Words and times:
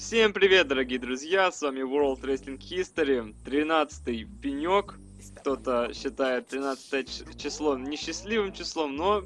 Всем 0.00 0.32
привет, 0.32 0.66
дорогие 0.66 0.98
друзья, 0.98 1.52
с 1.52 1.60
вами 1.60 1.80
World 1.80 2.22
Wrestling 2.22 2.58
History, 2.58 3.34
13-й 3.44 4.24
пенек. 4.40 4.94
Кто-то 5.36 5.92
считает 5.92 6.48
13 6.48 7.38
число 7.38 7.76
несчастливым 7.76 8.54
числом, 8.54 8.96
но 8.96 9.22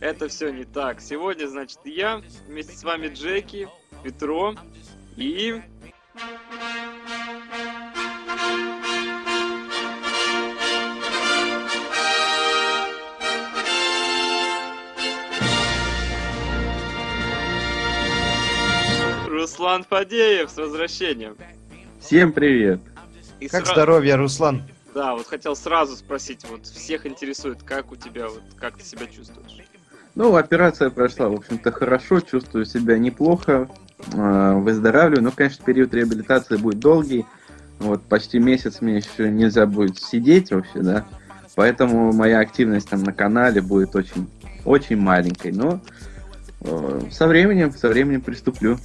это 0.00 0.28
все 0.28 0.50
не 0.50 0.62
так. 0.62 1.00
Сегодня, 1.00 1.48
значит, 1.48 1.80
я, 1.84 2.22
вместе 2.46 2.76
с 2.76 2.84
вами 2.84 3.08
Джеки, 3.08 3.68
Петро 4.04 4.54
и... 5.16 5.60
Руслан 19.60 19.84
Фадеев 19.84 20.48
с 20.48 20.56
возвращением. 20.56 21.36
Всем 22.00 22.32
привет. 22.32 22.80
И 23.40 23.48
как 23.48 23.66
сра... 23.66 23.74
здоровье, 23.74 24.14
Руслан? 24.14 24.62
Да, 24.94 25.14
вот 25.14 25.26
хотел 25.26 25.54
сразу 25.54 25.96
спросить, 25.96 26.46
вот 26.48 26.64
всех 26.64 27.04
интересует, 27.04 27.62
как 27.62 27.92
у 27.92 27.96
тебя, 27.96 28.28
вот 28.28 28.40
как 28.58 28.78
ты 28.78 28.84
себя 28.84 29.04
чувствуешь? 29.04 29.58
Ну, 30.14 30.34
операция 30.34 30.88
прошла, 30.88 31.28
в 31.28 31.34
общем-то, 31.34 31.72
хорошо, 31.72 32.20
чувствую 32.20 32.64
себя 32.64 32.96
неплохо, 32.96 33.68
э, 34.14 34.52
выздоравливаю, 34.54 35.24
но, 35.24 35.30
конечно, 35.30 35.62
период 35.62 35.92
реабилитации 35.92 36.56
будет 36.56 36.78
долгий, 36.78 37.26
вот, 37.80 38.02
почти 38.04 38.38
месяц 38.38 38.80
мне 38.80 38.96
еще 38.96 39.30
нельзя 39.30 39.66
будет 39.66 39.98
сидеть 39.98 40.52
вообще, 40.52 40.78
да, 40.78 41.06
поэтому 41.54 42.14
моя 42.14 42.38
активность 42.38 42.88
там 42.88 43.02
на 43.02 43.12
канале 43.12 43.60
будет 43.60 43.94
очень, 43.94 44.26
очень 44.64 44.96
маленькой, 44.96 45.52
но 45.52 45.82
э, 46.62 47.00
со 47.10 47.26
временем, 47.28 47.72
со 47.72 47.88
временем 47.88 48.22
приступлю. 48.22 48.78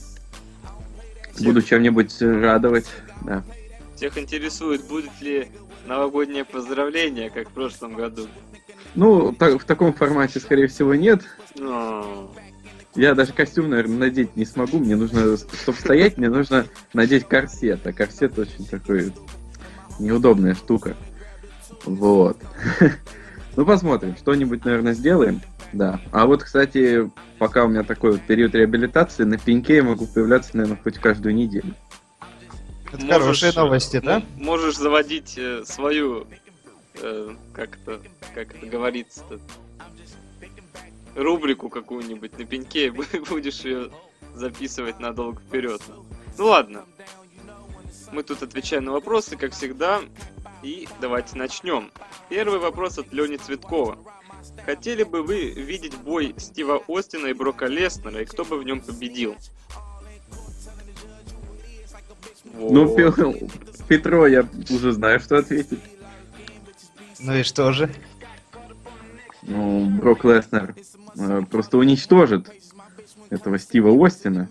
Буду 1.39 1.61
чем-нибудь 1.61 2.21
радовать, 2.21 2.87
да. 3.23 3.43
Всех 3.95 4.17
интересует, 4.17 4.83
будет 4.85 5.21
ли 5.21 5.47
новогоднее 5.85 6.45
поздравление, 6.45 7.29
как 7.29 7.49
в 7.49 7.51
прошлом 7.51 7.93
году? 7.93 8.27
Ну, 8.95 9.33
так, 9.33 9.61
в 9.61 9.65
таком 9.65 9.93
формате, 9.93 10.39
скорее 10.39 10.67
всего, 10.67 10.95
нет. 10.95 11.23
Но... 11.55 12.31
Я 12.95 13.13
даже 13.13 13.33
костюм, 13.33 13.69
наверное, 13.69 13.97
надеть 13.97 14.37
не 14.37 14.45
смогу. 14.45 14.79
Мне 14.79 14.95
нужно, 14.95 15.37
чтобы 15.37 15.77
стоять, 15.77 16.17
мне 16.17 16.29
нужно 16.29 16.65
надеть 16.93 17.27
корсет. 17.27 17.85
А 17.85 17.91
корсет 17.91 18.39
очень 18.39 18.65
такой 18.65 19.11
неудобная 19.99 20.55
штука. 20.55 20.95
Вот. 21.85 22.37
Ну, 23.57 23.65
посмотрим. 23.65 24.17
Что-нибудь, 24.17 24.65
наверное, 24.65 24.91
сделаем. 24.91 25.39
Да. 25.75 25.99
А 26.13 26.25
вот, 26.25 26.41
кстати, 26.41 27.11
пока 27.37 27.65
у 27.65 27.67
меня 27.67 27.83
такой 27.83 28.13
вот 28.13 28.21
период 28.21 28.55
реабилитации, 28.55 29.25
на 29.25 29.37
пеньке 29.37 29.75
я 29.75 29.83
могу 29.83 30.07
появляться, 30.07 30.55
наверное, 30.55 30.79
хоть 30.81 30.97
каждую 30.99 31.35
неделю. 31.35 31.75
Это 32.93 33.03
можешь, 33.03 33.19
хорошие 33.19 33.51
новости, 33.51 33.99
да? 33.99 34.23
Можешь 34.37 34.77
заводить 34.77 35.37
э, 35.37 35.65
свою, 35.65 36.27
э, 37.01 37.35
как 37.51 37.77
это, 37.77 37.99
как 38.33 38.55
это 38.55 38.65
говорится-то, 38.65 39.37
рубрику 41.15 41.67
какую-нибудь 41.67 42.39
на 42.39 42.45
пеньке, 42.45 42.89
будешь 43.29 43.59
ее 43.61 43.91
записывать 44.33 45.01
надолго 45.01 45.41
вперед. 45.41 45.81
Ну 46.37 46.45
ладно. 46.45 46.85
Мы 48.13 48.23
тут 48.23 48.43
отвечаем 48.43 48.85
на 48.85 48.93
вопросы, 48.93 49.35
как 49.35 49.51
всегда. 49.51 49.99
И 50.63 50.87
давайте 51.01 51.37
начнем. 51.37 51.91
Первый 52.29 52.59
вопрос 52.59 52.97
от 52.97 53.11
Лени 53.11 53.35
Цветкова. 53.35 53.97
Хотели 54.63 55.03
бы 55.03 55.23
вы 55.23 55.49
видеть 55.51 55.95
бой 55.97 56.33
Стива 56.37 56.81
Остина 56.87 57.27
и 57.27 57.33
Брока 57.33 57.67
Леснера, 57.67 58.21
и 58.21 58.25
кто 58.25 58.45
бы 58.45 58.57
в 58.57 58.63
нем 58.63 58.79
победил? 58.81 59.35
Ну, 62.53 62.95
Петро, 63.87 64.27
я 64.27 64.47
уже 64.69 64.91
знаю, 64.91 65.19
что 65.19 65.37
ответить. 65.37 65.79
Ну 67.19 67.35
и 67.35 67.43
что 67.43 67.71
же? 67.71 67.93
Ну, 69.43 69.85
Брок 69.99 70.23
Леснер 70.25 70.75
э, 71.17 71.41
просто 71.49 71.77
уничтожит 71.77 72.49
этого 73.29 73.59
Стива 73.59 74.05
Остина. 74.05 74.49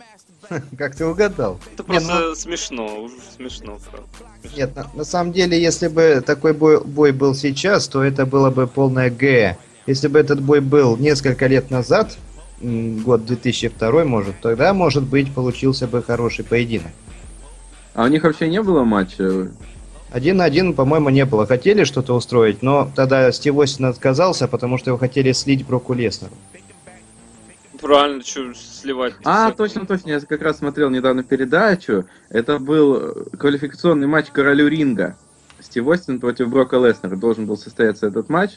Как 0.78 0.94
ты 0.94 1.04
угадал? 1.04 1.60
Это 1.72 1.82
просто 1.84 2.12
Нет, 2.12 2.20
ну... 2.20 2.34
смешно, 2.34 3.02
уже 3.02 3.14
смешно, 3.34 3.78
правда. 3.90 4.08
Нет, 4.56 4.76
на, 4.76 4.88
на 4.94 5.04
самом 5.04 5.32
деле, 5.32 5.60
если 5.60 5.88
бы 5.88 6.22
такой 6.24 6.52
бой, 6.52 6.82
бой 6.82 7.12
был 7.12 7.34
сейчас, 7.34 7.88
то 7.88 8.02
это 8.02 8.26
было 8.26 8.50
бы 8.50 8.66
полное 8.66 9.10
Г. 9.10 9.56
Если 9.86 10.08
бы 10.08 10.18
этот 10.18 10.40
бой 10.40 10.60
был 10.60 10.96
несколько 10.96 11.46
лет 11.46 11.70
назад, 11.70 12.16
год 12.60 13.26
2002, 13.26 14.04
может, 14.04 14.40
тогда, 14.40 14.72
может 14.72 15.04
быть, 15.04 15.32
получился 15.32 15.86
бы 15.86 16.02
хороший 16.02 16.44
поединок. 16.44 16.92
А 17.94 18.04
у 18.04 18.08
них 18.08 18.24
вообще 18.24 18.48
не 18.48 18.62
было 18.62 18.84
матча? 18.84 19.50
Один 20.10 20.38
на 20.38 20.44
один, 20.44 20.74
по-моему, 20.74 21.10
не 21.10 21.24
было. 21.24 21.46
Хотели 21.46 21.84
что-то 21.84 22.14
устроить, 22.14 22.62
но 22.62 22.90
тогда 22.94 23.30
Стив 23.32 23.56
Остин 23.56 23.86
отказался, 23.86 24.48
потому 24.48 24.78
что 24.78 24.90
его 24.90 24.98
хотели 24.98 25.32
слить 25.32 25.66
Броку 25.66 25.92
Леснеру. 25.92 26.32
Правильно, 27.80 28.24
что 28.24 28.54
сливать. 28.54 29.14
А, 29.24 29.50
точно, 29.50 29.84
точно. 29.84 30.10
Я 30.10 30.20
как 30.20 30.40
раз 30.40 30.58
смотрел 30.58 30.88
недавно 30.88 31.22
передачу. 31.22 32.06
Это 32.30 32.58
был 32.58 33.26
квалификационный 33.36 34.06
матч 34.06 34.28
королю 34.30 34.68
ринга. 34.68 35.16
Стив 35.60 35.86
Остин 35.86 36.18
против 36.18 36.48
Брока 36.48 36.76
Леснера. 36.76 37.16
Должен 37.16 37.46
был 37.46 37.58
состояться 37.58 38.06
этот 38.06 38.30
матч. 38.30 38.52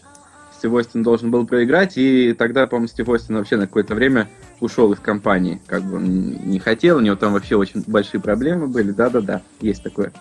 Стив 0.57 0.73
Остин 0.73 1.03
должен 1.03 1.29
был 1.29 1.45
проиграть, 1.45 1.97
и 1.97 2.33
тогда, 2.33 2.65
по-моему, 2.65 2.87
Стив 2.87 3.07
Остин 3.09 3.37
вообще 3.37 3.57
на 3.57 3.67
какое-то 3.67 3.93
время 3.93 4.27
ушел 4.59 4.91
из 4.91 4.99
компании. 4.99 5.61
Как 5.67 5.83
бы 5.83 5.97
он 5.97 6.31
не 6.49 6.59
хотел, 6.59 6.97
у 6.97 7.01
него 7.01 7.15
там 7.15 7.33
вообще 7.33 7.55
очень 7.55 7.83
большие 7.85 8.19
проблемы 8.19 8.67
были. 8.67 8.91
Да-да-да, 8.91 9.41
есть 9.61 9.83
такое. 9.83 10.11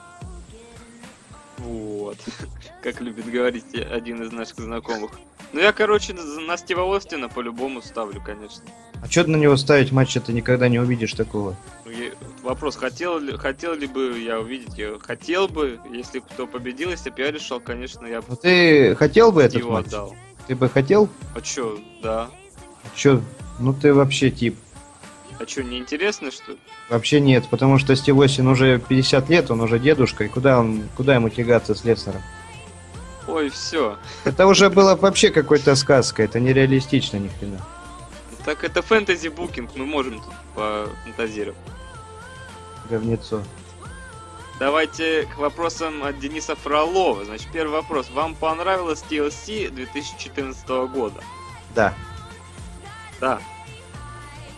Вот. 1.59 2.19
Как 2.83 3.01
любит 3.01 3.31
говорить 3.31 3.65
один 3.75 4.23
из 4.23 4.31
наших 4.31 4.59
знакомых. 4.59 5.13
Ну 5.53 5.61
я, 5.61 5.73
короче, 5.73 6.13
на 6.13 6.57
Стива 6.59 6.95
Остина 6.95 7.29
по-любому 7.29 7.81
ставлю, 7.81 8.21
конечно. 8.21 8.63
А 9.03 9.07
что 9.07 9.25
на 9.25 9.37
него 9.37 9.57
ставить 9.57 9.93
матч, 9.93 10.15
ты 10.15 10.33
никогда 10.33 10.69
не 10.69 10.79
увидишь 10.79 11.13
такого? 11.13 11.57
Ну, 11.85 11.93
вопрос, 12.43 12.77
хотел 12.77 13.19
ли, 13.19 13.37
хотел 13.37 13.75
ли 13.75 13.87
бы 13.87 14.19
я 14.19 14.41
увидеть? 14.41 14.77
Я 14.77 14.99
хотел 14.99 15.49
бы, 15.49 15.79
если 15.91 16.21
кто 16.21 16.47
победил, 16.47 16.91
если 16.91 17.11
бы 17.11 17.21
я 17.21 17.31
решил, 17.31 17.61
конечно, 17.61 18.07
я 18.07 18.21
бы... 18.21 18.27
Ну 18.31 18.37
ты 18.37 18.95
хотел 18.97 19.33
бы 19.33 19.43
этот 19.43 19.65
матч? 19.65 19.87
Отдал. 19.87 20.17
Ты 20.47 20.55
бы 20.55 20.69
хотел? 20.69 21.09
А 21.35 21.41
чё, 21.41 21.79
да. 22.03 22.29
А 22.85 22.97
чё, 22.97 23.21
ну 23.59 23.73
ты 23.73 23.93
вообще 23.93 24.31
тип. 24.31 24.57
А 25.39 25.45
чё, 25.45 25.63
не 25.63 25.79
интересно, 25.79 26.31
что 26.31 26.53
ли? 26.53 26.59
Вообще 26.89 27.21
нет, 27.21 27.49
потому 27.51 27.79
что 27.79 27.95
Стив 27.97 28.19
Осин 28.19 28.47
уже 28.47 28.79
50 28.79 29.29
лет, 29.29 29.51
он 29.51 29.61
уже 29.61 29.79
дедушка, 29.79 30.25
и 30.25 30.29
куда, 30.29 30.61
он, 30.61 30.89
куда 30.97 31.17
ему 31.17 31.29
тягаться 31.29 31.75
с 31.75 31.85
Леснером? 31.85 32.23
Ой, 33.27 33.51
все. 33.51 33.97
Это 34.25 34.47
уже 34.47 34.71
было 34.71 34.95
вообще 34.95 35.31
какой-то 35.31 35.75
сказка, 35.75 36.23
это 36.23 36.39
нереалистично 36.39 37.17
ни 37.17 37.29
хрена. 37.29 37.61
Так 38.45 38.63
это 38.63 38.81
фэнтези 38.83 39.29
букинг, 39.29 39.71
мы 39.75 39.85
можем 39.85 40.21
тут 40.21 40.33
пофантазировать. 40.55 41.59
Говнецо. 42.89 43.43
Давайте 44.59 45.27
к 45.27 45.37
вопросам 45.37 46.03
от 46.03 46.19
Дениса 46.19 46.55
Фролова. 46.57 47.27
Значит, 47.27 47.49
первый 47.53 47.73
вопрос. 47.73 48.11
Вам 48.11 48.35
понравилось 48.35 49.05
TLC 49.09 49.71
2014 49.71 50.67
года? 50.91 51.21
Да. 51.75 51.93
Да. 53.21 53.39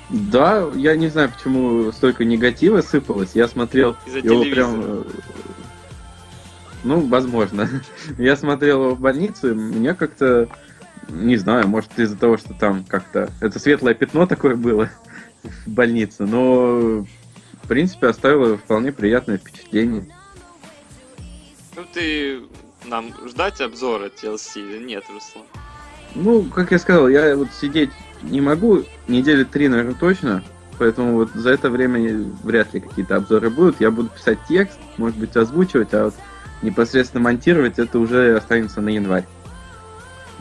Да, 0.08 0.70
я 0.76 0.96
не 0.96 1.08
знаю, 1.08 1.30
почему 1.30 1.90
столько 1.90 2.24
негатива 2.24 2.80
сыпалось. 2.80 3.32
Я 3.34 3.48
смотрел 3.48 3.96
его 4.06 4.42
прям... 4.42 4.80
Э, 4.82 5.04
ну, 6.84 7.00
возможно. 7.00 7.68
я 8.18 8.36
смотрел 8.36 8.84
его 8.84 8.94
в 8.94 9.00
больнице, 9.00 9.52
мне 9.54 9.94
как-то... 9.94 10.48
Не 11.08 11.36
знаю, 11.36 11.66
может 11.66 11.98
из-за 11.98 12.16
того, 12.16 12.36
что 12.36 12.54
там 12.54 12.84
как-то... 12.84 13.30
Это 13.40 13.58
светлое 13.58 13.94
пятно 13.94 14.26
такое 14.26 14.54
было 14.54 14.90
в 15.42 15.68
больнице, 15.68 16.24
но 16.24 17.04
в 17.68 17.70
принципе, 17.70 18.06
оставило 18.06 18.56
вполне 18.56 18.92
приятное 18.92 19.36
впечатление. 19.36 20.06
Ну, 21.76 21.84
ты 21.92 22.40
нам 22.86 23.12
ждать 23.28 23.60
обзора 23.60 24.06
TLC 24.06 24.60
или 24.60 24.82
нет, 24.82 25.04
Руслан? 25.12 25.44
Ну, 26.14 26.44
как 26.44 26.72
я 26.72 26.78
сказал, 26.78 27.10
я 27.10 27.36
вот 27.36 27.48
сидеть 27.52 27.90
не 28.22 28.40
могу, 28.40 28.84
недели 29.06 29.44
три, 29.44 29.68
наверное, 29.68 29.92
точно, 29.92 30.42
поэтому 30.78 31.12
вот 31.16 31.32
за 31.34 31.50
это 31.50 31.68
время 31.68 32.32
вряд 32.42 32.72
ли 32.72 32.80
какие-то 32.80 33.16
обзоры 33.16 33.50
будут. 33.50 33.82
Я 33.82 33.90
буду 33.90 34.08
писать 34.08 34.38
текст, 34.48 34.78
может 34.96 35.18
быть, 35.18 35.36
озвучивать, 35.36 35.92
а 35.92 36.04
вот 36.06 36.14
непосредственно 36.62 37.24
монтировать 37.24 37.78
это 37.78 37.98
уже 37.98 38.34
останется 38.34 38.80
на 38.80 38.88
январь. 38.88 39.26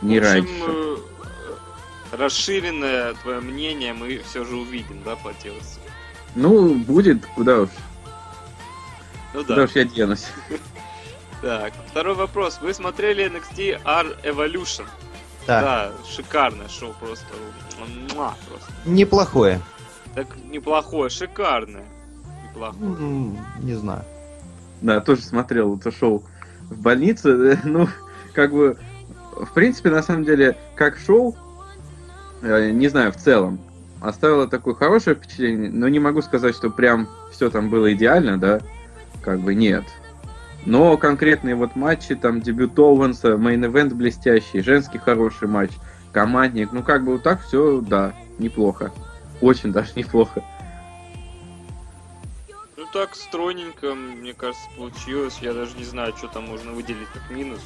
Не 0.00 0.18
в 0.18 0.22
общем, 0.22 0.32
раньше. 0.32 0.64
Э, 0.66 0.96
расширенное 2.12 3.12
твое 3.22 3.40
мнение 3.40 3.92
мы 3.92 4.18
все 4.24 4.46
же 4.46 4.56
увидим, 4.56 5.02
да, 5.04 5.14
по 5.14 5.28
TLC? 5.28 5.78
Ну, 6.34 6.74
будет, 6.74 7.24
куда 7.34 7.60
уж. 7.62 7.70
Ну 9.34 9.42
да. 9.42 9.46
Куда 9.54 9.62
уж 9.64 9.70
я 9.72 9.84
денусь. 9.84 10.26
Так, 11.40 11.72
второй 11.86 12.16
вопрос. 12.16 12.58
Вы 12.60 12.74
смотрели 12.74 13.24
NXT 13.30 13.80
R 13.84 14.06
Evolution? 14.24 14.86
Да. 15.46 15.60
Да, 15.60 15.92
шикарное 16.04 16.66
шоу 16.66 16.92
просто. 16.98 17.26
Муа, 18.12 18.34
просто. 18.48 18.72
Неплохое. 18.84 19.60
Так 20.16 20.26
неплохое, 20.50 21.08
шикарное. 21.10 21.84
плохое. 22.54 22.90
М, 22.90 23.38
Не 23.60 23.74
знаю. 23.74 24.02
Да, 24.80 25.00
тоже 25.00 25.22
смотрел 25.22 25.76
это 25.76 25.92
шоу 25.92 26.24
в 26.70 26.80
больнице. 26.80 27.56
Ну, 27.64 27.88
как 28.34 28.50
бы, 28.50 28.76
в 29.36 29.52
принципе, 29.54 29.90
на 29.90 30.02
самом 30.02 30.24
деле, 30.24 30.56
как 30.74 30.98
шоу, 30.98 31.36
э, 32.42 32.70
не 32.72 32.88
знаю, 32.88 33.12
в 33.12 33.16
целом, 33.16 33.60
оставило 34.00 34.48
такое 34.48 34.74
хорошее 34.74 35.16
впечатление, 35.16 35.70
но 35.70 35.88
не 35.88 35.98
могу 35.98 36.22
сказать, 36.22 36.54
что 36.54 36.70
прям 36.70 37.08
все 37.32 37.50
там 37.50 37.70
было 37.70 37.92
идеально, 37.92 38.38
да, 38.38 38.60
как 39.22 39.40
бы 39.40 39.54
нет. 39.54 39.84
Но 40.66 40.96
конкретные 40.96 41.54
вот 41.54 41.76
матчи, 41.76 42.14
там 42.14 42.40
дебют 42.40 42.78
Оуэнса, 42.78 43.36
main 43.36 43.62
event 43.62 43.94
блестящий, 43.94 44.60
женский 44.60 44.98
хороший 44.98 45.48
матч, 45.48 45.70
командник, 46.12 46.72
ну 46.72 46.82
как 46.82 47.04
бы 47.04 47.12
вот 47.12 47.22
так 47.22 47.42
все, 47.42 47.80
да, 47.80 48.14
неплохо. 48.38 48.92
Очень 49.40 49.72
даже 49.72 49.92
неплохо. 49.94 50.42
Ну 52.76 52.84
так 52.92 53.14
стройненько, 53.14 53.94
мне 53.94 54.34
кажется, 54.34 54.66
получилось. 54.76 55.38
Я 55.40 55.52
даже 55.52 55.76
не 55.76 55.84
знаю, 55.84 56.14
что 56.16 56.28
там 56.28 56.46
можно 56.48 56.72
выделить 56.72 57.08
как 57.12 57.30
минус. 57.30 57.60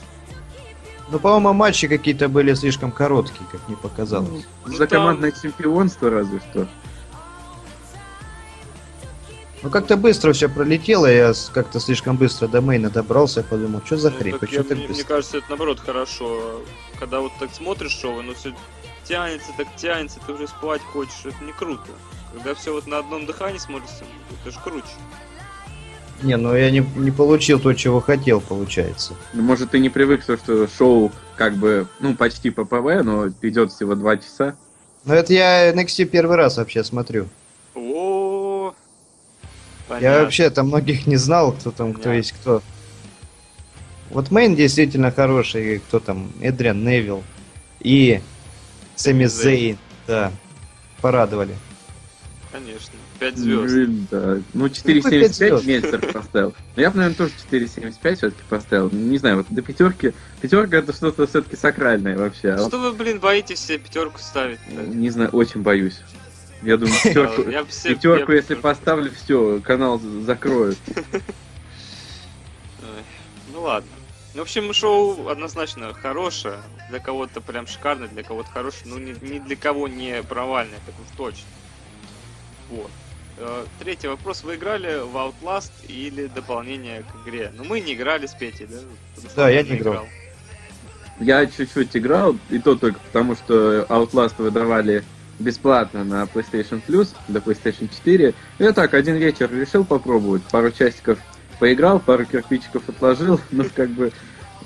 Ну, 1.13 1.19
по-моему, 1.21 1.53
матчи 1.53 1.89
какие-то 1.89 2.31
были 2.31 2.55
слишком 2.55 2.91
короткие, 2.91 3.45
как 3.53 3.61
мне 3.69 3.77
показалось. 3.77 4.47
Ну, 4.65 4.73
За 4.73 4.87
там- 4.87 5.01
командное 5.03 5.31
чемпионство 5.31 6.09
разве 6.09 6.41
что. 6.51 6.67
Ну, 9.63 9.69
как-то 9.71 9.99
быстро 9.99 10.33
все 10.33 10.49
пролетело, 10.49 11.05
я 11.07 11.35
как-то 11.53 11.81
слишком 11.81 12.17
быстро 12.17 12.49
до 12.49 12.63
мейна 12.63 12.89
добрался, 12.89 13.43
подумал, 13.45 13.83
что 13.85 13.99
за 13.99 14.11
Ну, 14.11 14.19
хрень, 14.19 14.33
так 14.33 14.41
почему 14.41 14.57
я- 14.63 14.63
так 14.65 14.71
мне, 14.79 14.87
мне 14.87 14.89
быстро? 14.89 15.07
кажется, 15.15 15.37
это 15.37 15.47
наоборот 15.51 15.81
хорошо. 15.81 16.63
Когда 16.99 17.21
вот 17.21 17.33
так 17.39 17.51
смотришь 17.55 17.93
шоу, 17.93 18.21
оно 18.21 18.33
все 18.33 18.55
тянется, 19.05 19.53
так 19.59 19.69
тянется, 19.77 20.19
ты 20.27 20.33
уже 20.33 20.49
спать 20.49 20.81
хочешь, 20.95 21.27
это 21.27 21.45
не 21.45 21.53
круто. 21.53 21.91
Когда 22.33 22.55
все 22.55 22.73
вот 22.73 22.87
на 22.87 22.99
одном 22.99 23.27
дыхании 23.27 23.59
смотрится, 23.59 24.05
это 24.41 24.51
же 24.51 24.59
круче. 24.65 24.87
Не, 26.23 26.37
ну 26.37 26.55
я 26.55 26.71
не, 26.71 26.87
не 26.97 27.11
получил 27.11 27.59
то, 27.59 27.73
чего 27.75 28.01
хотел, 28.01 28.41
получается. 28.41 29.15
Ну, 29.33 29.43
может, 29.43 29.71
ты 29.71 29.79
не 29.79 29.89
привык, 29.89 30.25
то, 30.25 30.37
что 30.37 30.69
шоу 30.69 31.11
как 31.37 31.55
бы, 31.55 31.89
ну, 32.01 32.15
почти 32.15 32.51
ППВ, 32.51 33.03
но 33.03 33.29
идет 33.43 33.73
всего 33.73 33.95
два 33.95 34.17
часа. 34.17 34.55
Но 35.05 35.15
это 35.15 35.33
я 35.33 35.73
NXT 35.73 36.05
первый 36.05 36.37
раз 36.37 36.59
вообще 36.59 36.85
смотрю. 36.85 37.29
О, 37.75 38.73
Я 40.01 40.23
вообще 40.23 40.51
там 40.51 40.69
многих 40.69 41.07
не 41.07 41.17
знал, 41.17 41.53
кто 41.53 41.71
там, 41.73 41.93
кто 41.93 42.05
Понятно. 42.05 42.19
есть 42.19 42.33
кто. 42.33 42.63
Вот 44.11 44.31
Мейн 44.31 44.55
действительно 44.55 45.11
хороший, 45.11 45.79
кто 45.79 45.99
там, 45.99 46.31
Эдриан 46.41 46.85
Невилл 46.85 47.25
и 47.81 48.21
Сэмми. 48.95 49.25
Зейн, 49.25 49.79
да, 50.07 50.31
порадовали. 51.01 51.57
Конечно, 52.53 52.92
5 53.23 53.37
звезд. 53.39 53.75
Ну, 53.75 54.07
Да. 54.11 54.39
Ну, 54.55 54.69
пять 54.69 54.77
звезд? 55.35 55.43
4,75 55.43 55.67
Мельцер 55.67 56.13
поставил. 56.13 56.55
Но 56.77 56.83
я 56.83 56.91
бы, 56.91 56.97
наверное, 56.97 57.17
тоже 57.17 57.33
4,75 57.51 58.17
все-таки 58.17 58.43
поставил. 58.49 58.91
Не 58.91 59.19
знаю, 59.19 59.37
вот 59.37 59.47
до 59.51 59.63
пятерки. 59.63 60.13
Пятерка 60.41 60.79
это 60.79 60.93
что-то 60.93 61.27
все-таки 61.27 61.57
сакральное 61.57 62.17
вообще. 62.19 62.51
А 62.51 62.67
Что 62.69 62.79
вы, 62.79 62.93
блин, 62.93 63.21
боитесь 63.21 63.61
себе 63.61 63.79
пятерку 63.79 64.19
ставить? 64.19 64.59
не 64.69 65.11
знаю, 65.11 65.31
очень 65.31 65.63
боюсь. 65.63 66.01
Я 66.63 66.77
думаю, 66.77 66.97
пятерку, 67.05 67.49
Я 67.49 67.65
себе- 67.71 67.95
пятерку 67.95 68.33
я- 68.33 68.39
если 68.39 68.55
поставлю, 68.57 69.11
все, 69.13 69.61
канал 69.61 70.01
закроют. 70.27 70.79
Ну 73.53 73.63
ладно. 73.63 73.91
Ну, 74.35 74.41
в 74.41 74.43
общем, 74.43 74.73
шоу 74.73 75.29
однозначно 75.29 75.93
хорошее. 75.93 76.57
Для 76.89 76.99
кого-то 77.01 77.41
прям 77.43 77.67
шикарное, 77.67 78.09
для 78.09 78.23
кого-то 78.23 78.49
хорошее. 78.51 78.85
Ну, 78.87 78.99
ни, 78.99 79.15
ни 79.21 79.39
для 79.39 79.57
кого 79.57 79.89
не 79.89 80.23
провальное, 80.23 80.79
так 80.87 80.95
уж 80.99 81.17
точно. 81.17 81.45
Вот. 82.71 82.91
Э, 83.45 83.65
Третий 83.81 84.09
вопрос. 84.09 84.45
Вы 84.45 84.55
играли 84.55 85.01
в 85.01 85.17
Outlast 85.17 85.73
или 85.89 86.27
дополнение 86.27 87.03
к 87.03 87.27
игре? 87.27 87.51
Ну, 87.57 87.65
мы 87.65 87.81
не 87.81 87.95
играли 87.95 88.27
с 88.27 88.35
Петей, 88.35 88.69
да? 88.71 88.79
Да, 89.35 89.51
я 89.51 89.63
не 89.63 89.77
играл. 89.77 90.07
Я 91.19 91.47
чуть-чуть 91.47 91.97
играл, 91.97 92.37
и 92.51 92.59
то 92.59 92.77
только 92.77 92.99
потому, 93.01 93.35
что 93.35 93.83
Outlast 93.89 94.35
выдавали 94.39 95.05
бесплатно 95.39 96.05
на 96.05 96.23
PlayStation 96.25 96.81
Plus 96.87 97.09
до 97.29 97.41
PlayStation 97.41 97.89
4. 97.89 98.35
Я 98.59 98.73
так, 98.73 98.95
один 98.95 99.17
вечер 99.17 99.53
решил 99.53 99.85
попробовать, 99.85 100.43
пару 100.45 100.71
часиков 100.71 101.19
поиграл, 101.59 102.01
пару 102.01 102.25
кирпичиков 102.25 102.89
отложил, 102.89 103.41
но 103.51 103.65
как 103.75 103.91
бы 103.91 104.13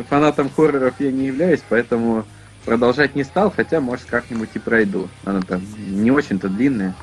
фанатом 0.08 0.50
хорроров 0.50 0.94
я 0.99 1.11
не 1.11 1.26
являюсь, 1.26 1.62
поэтому 1.69 2.25
продолжать 2.64 3.14
не 3.14 3.25
стал, 3.25 3.50
хотя, 3.50 3.81
может, 3.81 4.06
как-нибудь 4.06 4.50
и 4.55 4.58
пройду. 4.58 5.08
Она 5.25 5.40
там 5.40 5.62
не 5.88 6.11
очень-то 6.11 6.49
длинная. 6.49 6.94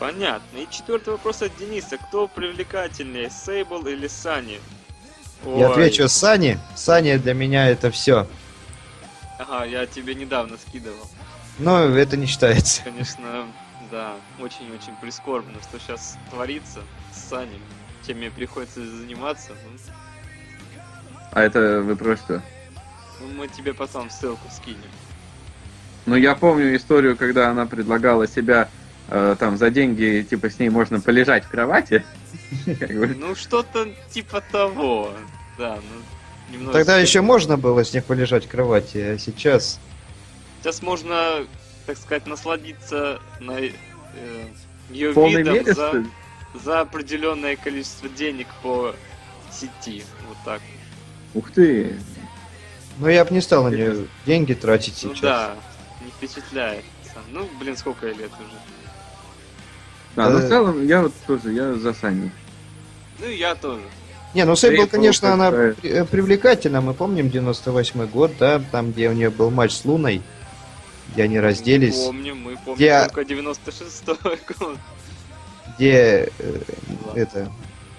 Понятно. 0.00 0.56
И 0.56 0.66
четвертый 0.70 1.10
вопрос 1.10 1.42
от 1.42 1.54
Дениса. 1.58 1.98
Кто 1.98 2.26
привлекательнее, 2.26 3.28
Сейбл 3.28 3.86
или 3.86 4.08
Сани? 4.08 4.58
Я 5.44 5.70
отвечу 5.70 6.08
Сани. 6.08 6.58
Сани 6.74 7.16
для 7.18 7.34
меня 7.34 7.68
это 7.68 7.90
все. 7.90 8.26
Ага, 9.38 9.66
я 9.66 9.86
тебе 9.86 10.14
недавно 10.14 10.56
скидывал. 10.56 11.06
Но 11.58 11.80
это 11.84 12.16
не 12.16 12.24
считается. 12.24 12.82
Конечно, 12.82 13.46
да, 13.90 14.14
очень-очень 14.40 14.96
прискорбно, 15.02 15.60
что 15.62 15.78
сейчас 15.78 16.16
творится 16.30 16.80
с 17.12 17.28
Саней. 17.28 17.60
Чем 18.06 18.18
мне 18.18 18.30
приходится 18.30 18.80
заниматься. 18.80 19.52
Ну, 19.52 19.92
А 21.32 21.42
это 21.42 21.82
вы 21.82 21.94
про 21.94 22.16
что? 22.16 22.42
Ну, 23.20 23.28
мы 23.36 23.48
тебе 23.48 23.74
потом 23.74 24.08
ссылку 24.08 24.48
скинем. 24.50 24.80
Ну, 26.06 26.16
я 26.16 26.34
помню 26.34 26.74
историю, 26.74 27.18
когда 27.18 27.50
она 27.50 27.66
предлагала 27.66 28.26
себя 28.26 28.70
там 29.10 29.56
за 29.56 29.70
деньги, 29.70 30.24
типа, 30.28 30.50
с 30.50 30.58
ней 30.58 30.68
можно 30.68 31.00
полежать 31.00 31.44
в 31.44 31.48
кровати. 31.48 32.04
Ну, 33.16 33.34
что-то 33.34 33.88
типа 34.10 34.42
того. 34.52 35.12
Да, 35.58 35.76
ну, 35.76 36.52
немного... 36.52 36.72
Тогда 36.72 36.98
еще 36.98 37.20
можно 37.20 37.56
было 37.56 37.84
с 37.84 37.92
них 37.92 38.04
полежать 38.04 38.46
в 38.46 38.48
кровати, 38.48 38.98
а 38.98 39.18
сейчас... 39.18 39.78
Сейчас 40.60 40.82
можно, 40.82 41.46
так 41.86 41.96
сказать, 41.96 42.26
насладиться 42.26 43.20
на 43.40 43.58
э, 43.60 43.70
ее 44.90 45.12
В 45.12 45.14
полной 45.14 45.42
видом 45.42 45.54
мере, 45.54 45.74
за, 45.74 46.04
за 46.62 46.80
определенное 46.80 47.56
количество 47.56 48.08
денег 48.08 48.46
по 48.62 48.94
сети. 49.52 50.04
Вот 50.28 50.36
так. 50.44 50.60
Ух 51.34 51.50
ты! 51.50 51.96
Ну 52.98 53.08
я 53.08 53.24
бы 53.24 53.32
не 53.32 53.40
стал 53.40 53.64
на 53.64 53.68
нее 53.68 54.06
деньги 54.26 54.52
тратить 54.52 55.02
Ну 55.02 55.14
сейчас. 55.14 55.22
да, 55.22 55.56
не 56.04 56.10
впечатляет. 56.10 56.84
Ну, 57.30 57.48
блин, 57.58 57.76
сколько 57.76 58.06
ей 58.06 58.14
лет 58.14 58.30
уже. 58.38 58.58
Да, 60.16 60.28
но 60.30 60.38
Э. 60.38 60.42
в 60.46 60.48
целом 60.48 60.86
я 60.86 61.02
вот 61.02 61.12
тоже, 61.26 61.52
я 61.52 61.74
за 61.74 61.92
Саней. 61.94 62.30
Ну, 63.18 63.26
и 63.26 63.36
я 63.36 63.54
тоже. 63.54 63.82
Не, 64.34 64.44
ну 64.44 64.54
Сейбл, 64.56 64.86
конечно, 64.86 65.32
она 65.32 65.50
при- 65.50 65.88
э, 65.90 66.04
привлекательна. 66.04 66.80
Мы 66.80 66.94
помним 66.94 67.30
98 67.30 68.06
год, 68.06 68.32
да, 68.38 68.60
там, 68.70 68.92
где 68.92 69.08
у 69.08 69.12
нее 69.12 69.30
был 69.30 69.50
матч 69.50 69.72
с 69.72 69.84
Луной, 69.84 70.22
где 71.12 71.24
они 71.24 71.40
разделись, 71.40 71.96
Мы 71.98 72.06
помним, 72.06 72.36
мы 72.42 72.56
помним 72.64 72.80
Я- 72.84 73.08
только 73.08 73.22
96-й 73.22 74.38
год. 74.58 74.76
где 75.76 76.30
э, 76.38 76.60
это, 77.16 77.50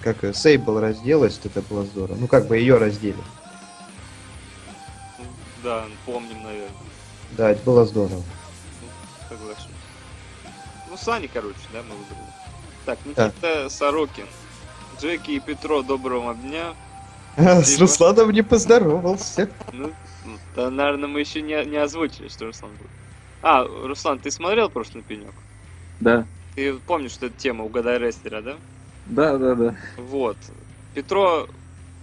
как 0.02 0.18
Сейбл 0.36 0.80
разделась, 0.80 1.40
это 1.44 1.62
было 1.62 1.84
здорово. 1.84 2.16
Ну, 2.20 2.28
как 2.28 2.48
бы 2.48 2.58
ее 2.58 2.78
раздели. 2.78 3.16
Да, 5.64 5.86
помним, 6.06 6.42
наверное. 6.44 6.70
Да, 7.38 7.52
это 7.52 7.62
было 7.64 7.86
здорово. 7.86 8.24
Ну, 11.02 11.06
Сани, 11.06 11.28
короче, 11.28 11.58
да, 11.74 11.82
мы 11.84 11.96
выбрали. 11.96 12.28
Так, 12.86 13.00
Никита 13.06 13.70
Сорокин. 13.70 14.26
Джеки 15.00 15.32
и 15.32 15.40
Петро, 15.40 15.82
доброго 15.82 16.28
вам 16.28 16.42
дня. 16.42 16.74
С 17.38 17.80
Русланом 17.80 18.32
не 18.32 18.44
поздоровался. 18.44 19.50
Ну, 19.72 19.92
ну, 20.26 20.38
да, 20.56 20.70
наверное, 20.70 21.08
мы 21.08 21.22
еще 21.22 21.42
не, 21.42 21.64
не 21.66 21.78
озвучили, 21.78 22.28
что 22.28 22.46
Руслан 22.46 22.72
будет. 22.72 22.90
А, 23.42 23.64
Руслан, 23.64 24.20
ты 24.20 24.30
смотрел 24.30 24.70
прошлый 24.70 25.04
пенек? 25.04 25.34
Да, 26.00 26.26
Ты 26.56 26.74
помнишь, 26.76 27.12
что 27.12 27.28
это 27.28 27.38
тема 27.38 27.64
«Угадай 27.64 27.98
рестлера», 27.98 28.42
да? 28.42 28.58
да, 29.06 29.38
да, 29.38 29.56
да. 29.56 29.76
Вот. 29.98 30.38
Петро 30.94 31.48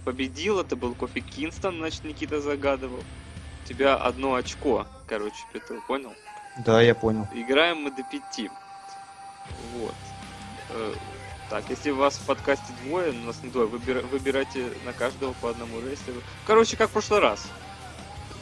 победил, 0.03 0.59
это 0.59 0.75
был 0.75 0.93
Кофи 0.93 1.21
Кингстон, 1.21 1.77
значит, 1.77 2.03
Никита 2.03 2.41
загадывал. 2.41 2.99
У 3.63 3.67
тебя 3.67 3.95
одно 3.95 4.33
очко, 4.33 4.87
короче, 5.05 5.37
Петро, 5.53 5.77
понял? 5.87 6.13
Да, 6.65 6.81
я 6.81 6.95
понял. 6.95 7.27
Играем 7.33 7.83
мы 7.83 7.91
до 7.91 8.03
пяти. 8.03 8.49
Вот. 9.75 9.95
Э, 10.69 10.93
Так, 11.49 11.63
если 11.69 11.89
у 11.89 11.95
вас 11.95 12.15
в 12.17 12.25
подкасте 12.27 12.71
двое, 12.83 13.09
у 13.09 13.25
нас 13.25 13.41
не 13.41 13.49
двое, 13.49 13.65
выбира- 13.67 14.05
выбирайте 14.05 14.71
на 14.85 14.93
каждого 14.93 15.33
по 15.33 15.49
одному 15.49 15.81
рестлеру. 15.81 16.21
Короче, 16.45 16.77
как 16.77 16.89
в 16.89 16.93
прошлый 16.93 17.21
раз. 17.21 17.47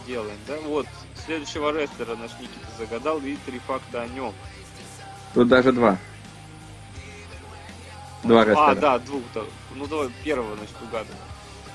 Делаем, 0.05 0.37
да? 0.45 0.57
Вот. 0.65 0.85
Следующего 1.25 1.71
рестлера 1.71 2.17
наш 2.17 2.31
Никита 2.33 2.67
загадал 2.77 3.19
и 3.19 3.37
три 3.45 3.59
факта 3.59 4.01
о 4.01 4.07
нем. 4.07 4.33
Тут 5.33 5.47
даже 5.47 5.71
два. 5.71 5.97
Два 8.23 8.41
А, 8.41 8.45
рестлера. 8.45 8.75
да, 8.75 8.99
двух. 8.99 9.23
да. 9.33 9.41
Ну 9.75 9.87
давай 9.87 10.09
первого, 10.25 10.55
значит, 10.57 10.75
угадываем. 10.81 11.21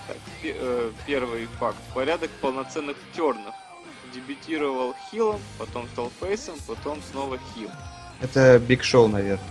Так, 0.09 0.17
пе- 0.43 0.57
э, 0.59 0.93
первый 1.07 1.47
факт. 1.59 1.79
Порядок 1.95 2.31
полноценных 2.43 2.97
тернов. 3.15 3.55
Дебютировал 4.13 4.95
heel 5.11 5.28
ом, 5.28 5.41
потом 5.59 5.89
стал 5.93 6.11
face 6.21 6.41
ом, 6.41 6.57
потом 6.67 7.01
снова 7.11 7.39
heel. 7.55 7.71
Это 8.23 8.59
Биг 8.59 8.85
Шоу, 8.85 9.09
наверное. 9.09 9.45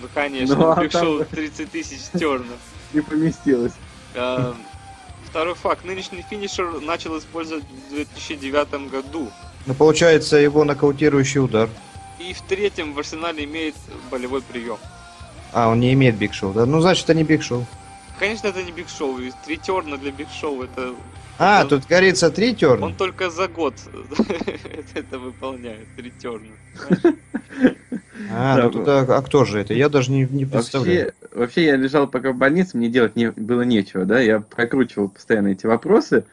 Ну, 0.00 0.08
конечно, 0.14 0.56
Ну, 0.56 0.70
а 0.72 0.80
Биг 0.80 0.92
там- 0.92 1.04
Шоу 1.04 1.24
30 1.24 1.70
тысяч 1.70 2.00
turn 2.18 2.41
ов. 2.41 2.58
Не 2.92 3.00
поместилось. 3.00 3.72
А, 4.14 4.54
Второй 5.24 5.54
факт. 5.54 5.84
Нынешний 5.84 6.22
финишер 6.22 6.80
начал 6.80 7.18
использовать 7.18 7.64
в 7.64 7.90
2009 7.90 8.88
году. 8.90 9.30
Ну, 9.66 9.74
получается, 9.74 10.36
его 10.36 10.64
нокаутирующий 10.64 11.40
удар. 11.40 11.68
И 12.18 12.32
в 12.32 12.40
третьем 12.42 12.94
в 12.94 12.98
арсенале 12.98 13.44
имеет 13.44 13.74
болевой 14.10 14.40
прием. 14.40 14.78
А, 15.52 15.68
он 15.68 15.80
не 15.80 15.92
имеет 15.92 16.16
Биг 16.16 16.32
Шоу, 16.32 16.52
да? 16.52 16.64
Ну, 16.64 16.80
значит, 16.80 17.04
это 17.04 17.14
не 17.14 17.24
Биг 17.24 17.42
Шоу. 17.42 17.66
Конечно, 18.18 18.46
это 18.48 18.62
не 18.62 18.72
Биг 18.72 18.88
Шоу. 18.88 19.18
Три 19.44 19.56
терна 19.58 19.98
для 19.98 20.12
Биг 20.12 20.28
Шоу 20.30 20.62
это... 20.62 20.94
А, 21.38 21.60
это- 21.60 21.70
тут 21.70 21.86
говорится 21.86 22.30
три 22.30 22.54
терна. 22.54 22.86
Он 22.86 22.94
только 22.94 23.30
за 23.30 23.48
год 23.48 23.74
это 24.94 25.18
выполняет. 25.18 25.86
Три 25.96 26.10
терна. 26.10 26.52
А, 28.32 28.56
Да, 28.56 28.62
ну 28.64 28.70
туда, 28.70 29.00
а 29.00 29.22
кто 29.22 29.44
же 29.44 29.60
это? 29.60 29.74
Я 29.74 29.88
даже 29.88 30.10
не, 30.10 30.26
не 30.30 30.46
представляю. 30.46 31.12
Вообще, 31.22 31.38
вообще 31.38 31.64
я 31.66 31.76
лежал 31.76 32.06
пока 32.06 32.32
в 32.32 32.36
больнице, 32.36 32.76
мне 32.76 32.88
делать 32.88 33.14
не, 33.16 33.30
было 33.30 33.62
нечего, 33.62 34.04
да, 34.04 34.20
я 34.20 34.40
прокручивал 34.40 35.10
постоянно 35.10 35.48
эти 35.48 35.66
вопросы 35.66 36.24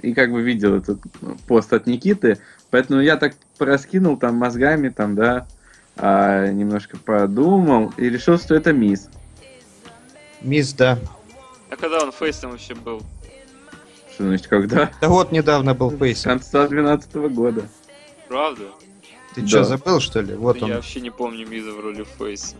и 0.00 0.14
как 0.14 0.32
бы 0.32 0.42
видел 0.42 0.74
этот 0.74 0.98
ну, 1.20 1.36
пост 1.46 1.72
от 1.72 1.86
Никиты, 1.86 2.38
поэтому 2.70 3.00
я 3.00 3.16
так 3.16 3.34
пораскинул 3.56 4.16
там 4.16 4.34
мозгами, 4.36 4.88
там, 4.88 5.14
да, 5.14 5.46
а, 5.96 6.48
немножко 6.48 6.96
подумал 6.96 7.92
и 7.96 8.08
решил, 8.08 8.38
что 8.38 8.54
это 8.54 8.72
мисс. 8.72 9.08
Мисс, 10.42 10.72
да. 10.72 10.98
А 11.70 11.76
когда 11.76 12.02
он 12.02 12.12
фейсом 12.12 12.50
вообще 12.52 12.74
был? 12.74 13.02
Значит, 14.18 14.46
когда? 14.48 14.90
Да 15.00 15.08
вот 15.08 15.30
недавно 15.32 15.74
был 15.74 15.90
С 15.92 15.96
фейсом. 15.98 16.32
конца 16.32 16.66
12 16.66 17.14
года. 17.30 17.68
Правда? 18.28 18.64
Ты 19.34 19.42
Да. 19.42 19.46
что, 19.48 19.64
забыл, 19.64 20.00
что 20.00 20.20
ли? 20.20 20.34
Вот 20.34 20.56
Я 20.58 20.64
он, 20.64 20.72
вообще 20.74 21.00
не 21.00 21.10
помню 21.10 21.46
Миза 21.46 21.72
в 21.72 21.80
роли 21.80 22.04
фейса. 22.18 22.56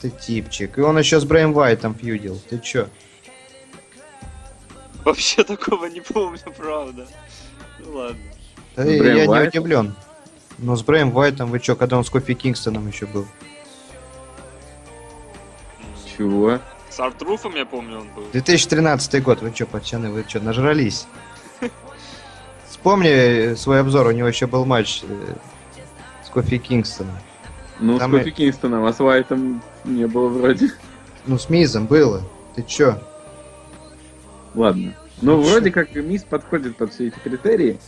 ты 0.00 0.10
типчик. 0.10 0.78
И 0.78 0.80
он 0.80 0.98
еще 0.98 1.20
с 1.20 1.24
Брэем 1.24 1.52
Вайтом 1.52 1.94
фьюдил. 1.94 2.40
Ты 2.48 2.58
чё? 2.58 2.88
Вообще 5.04 5.44
такого 5.44 5.84
не 5.86 6.00
помню, 6.00 6.40
правда. 6.56 7.06
Ну 7.80 7.92
ладно. 7.98 8.18
Да 8.76 8.82
Брэем 8.84 9.16
я 9.16 9.26
не 9.42 9.48
удивлен. 9.48 9.94
Но 10.58 10.76
с 10.76 10.82
Брэем 10.82 11.10
Вайтом 11.10 11.50
вы 11.50 11.60
чё, 11.60 11.76
когда 11.76 11.98
он 11.98 12.04
с 12.04 12.10
Кофи 12.10 12.32
Кингстоном 12.34 12.88
еще 12.88 13.06
был? 13.06 13.26
Чего? 16.16 16.60
С 16.94 17.00
Артруфом, 17.00 17.56
я 17.56 17.66
помню, 17.66 18.02
он 18.02 18.08
был. 18.14 18.22
2013 18.30 19.20
год, 19.20 19.42
вы 19.42 19.50
чё, 19.50 19.66
пацаны, 19.66 20.10
вы 20.10 20.22
чё, 20.22 20.40
нажрались? 20.40 21.08
Вспомни 22.68 23.08
э, 23.08 23.56
свой 23.56 23.80
обзор, 23.80 24.06
у 24.06 24.10
него 24.12 24.28
еще 24.28 24.46
был 24.46 24.64
матч 24.64 25.02
э, 25.02 25.34
с 26.24 26.28
Кофи 26.28 26.58
Кингстоном. 26.58 27.16
Ну, 27.80 27.98
Там 27.98 28.12
с 28.12 28.18
Кофи 28.18 28.30
Кингстоном, 28.30 28.84
а 28.84 28.92
с 28.92 29.00
Уайтом 29.00 29.60
не 29.82 30.06
было 30.06 30.28
вроде. 30.28 30.70
Ну, 31.26 31.36
с 31.36 31.50
Мизом 31.50 31.86
было. 31.86 32.22
Ты 32.54 32.62
чё? 32.62 32.96
Ладно. 34.54 34.94
Ну, 35.20 35.38
Ну, 35.38 35.42
вроде 35.42 35.72
как 35.72 35.92
мисс 35.96 36.22
подходит 36.22 36.76
под 36.76 36.92
все 36.92 37.08
эти 37.08 37.18
критерии. 37.18 37.80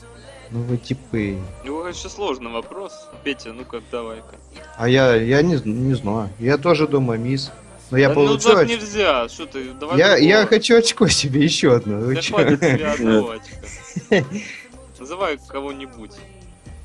Ну 0.51 0.63
вы 0.63 0.79
типы. 0.79 1.39
Ну, 1.65 1.85
это 1.85 2.09
сложный 2.09 2.51
вопрос. 2.51 3.09
Петя, 3.23 3.53
ну-ка, 3.53 3.81
давай-ка. 3.93 4.35
А 4.77 4.89
я, 4.89 5.15
я 5.15 5.43
не, 5.43 5.61
не 5.65 5.95
знаю. 5.95 6.31
Я 6.41 6.59
тоже 6.59 6.89
думаю, 6.89 7.21
мисс. 7.21 7.53
Но 7.91 7.99
я 7.99 8.09
Да 8.09 8.15
ну 8.15 8.27
получу... 8.27 8.49
так 8.49 8.65
оч- 8.65 8.69
нельзя, 8.69 9.29
что 9.29 9.47
ты, 9.47 9.73
давай 9.73 9.99
я, 9.99 10.07
другого. 10.17 10.29
я 10.29 10.47
хочу 10.47 10.77
очко 10.77 11.09
себе 11.09 11.45
еще 11.45 11.75
одно. 11.77 12.01
Да 12.13 12.21
чё? 12.21 12.35
хватит 12.35 12.61
тебе 12.61 12.87
одного 12.87 13.31
очка. 14.11 14.27
Называй 14.99 15.39
кого-нибудь. 15.49 16.13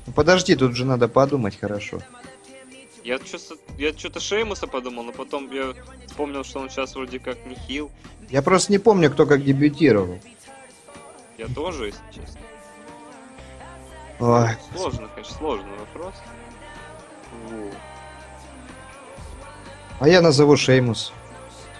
Ну, 0.06 0.12
Подожди, 0.12 0.54
тут 0.54 0.76
же 0.76 0.84
надо 0.84 1.08
подумать 1.08 1.58
хорошо. 1.58 2.00
Я 3.04 3.18
что-то 3.18 3.56
я 3.78 3.92
что-то 3.92 4.20
Шеймуса 4.20 4.68
подумал, 4.68 5.02
но 5.02 5.12
потом 5.12 5.50
я 5.50 5.74
вспомнил, 6.06 6.44
что 6.44 6.60
он 6.60 6.70
сейчас 6.70 6.94
вроде 6.94 7.18
как 7.18 7.44
не 7.46 7.56
хил. 7.56 7.90
Я 8.30 8.42
просто 8.42 8.70
не 8.70 8.78
помню, 8.78 9.10
кто 9.10 9.26
как 9.26 9.44
дебютировал. 9.44 10.18
Я 11.36 11.48
тоже, 11.48 11.86
если 11.86 12.00
честно. 12.14 12.40
Ой, 14.20 14.50
Сложно, 14.76 15.08
конечно, 15.14 15.36
сложный 15.36 15.72
вопрос. 15.80 16.14
Вот. 17.50 17.74
А 20.02 20.08
я 20.08 20.20
назову 20.20 20.56
Шеймус. 20.56 21.12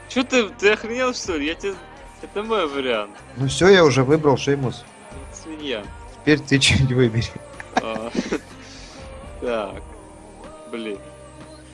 Чё 0.08 0.22
ты, 0.22 0.48
ты 0.50 0.70
охренел 0.72 1.12
что 1.12 1.36
ли? 1.36 1.46
Я 1.46 1.54
тебе... 1.54 1.74
Это 2.22 2.42
мой 2.44 2.68
вариант. 2.68 3.10
Ну 3.36 3.48
все, 3.48 3.68
я 3.68 3.84
уже 3.84 4.04
выбрал 4.04 4.36
Шеймус. 4.36 4.84
Свинья. 5.34 5.82
Теперь 6.20 6.38
ты 6.38 6.60
что-нибудь 6.60 6.92
выбери. 6.92 7.26
А, 7.82 8.10
Так. 9.40 9.82
Блин. 10.70 10.98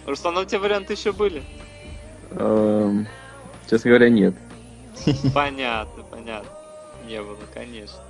Руслан, 0.06 0.38
у 0.38 0.44
тебя 0.46 0.60
варианты 0.60 0.94
еще 0.94 1.12
были? 1.12 1.42
Эм, 2.30 3.06
честно 3.68 3.90
говоря, 3.90 4.08
нет. 4.08 4.34
Понятно, 5.34 6.02
понятно. 6.04 6.48
Не 7.06 7.20
было, 7.22 7.36
конечно. 7.52 8.00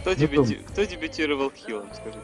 Кто, 0.00 0.10
Ну, 0.10 0.16
дебюти- 0.16 0.62
Кто 0.68 0.84
дебютировал 0.84 1.50
хилом, 1.50 1.88
скажи? 1.92 2.18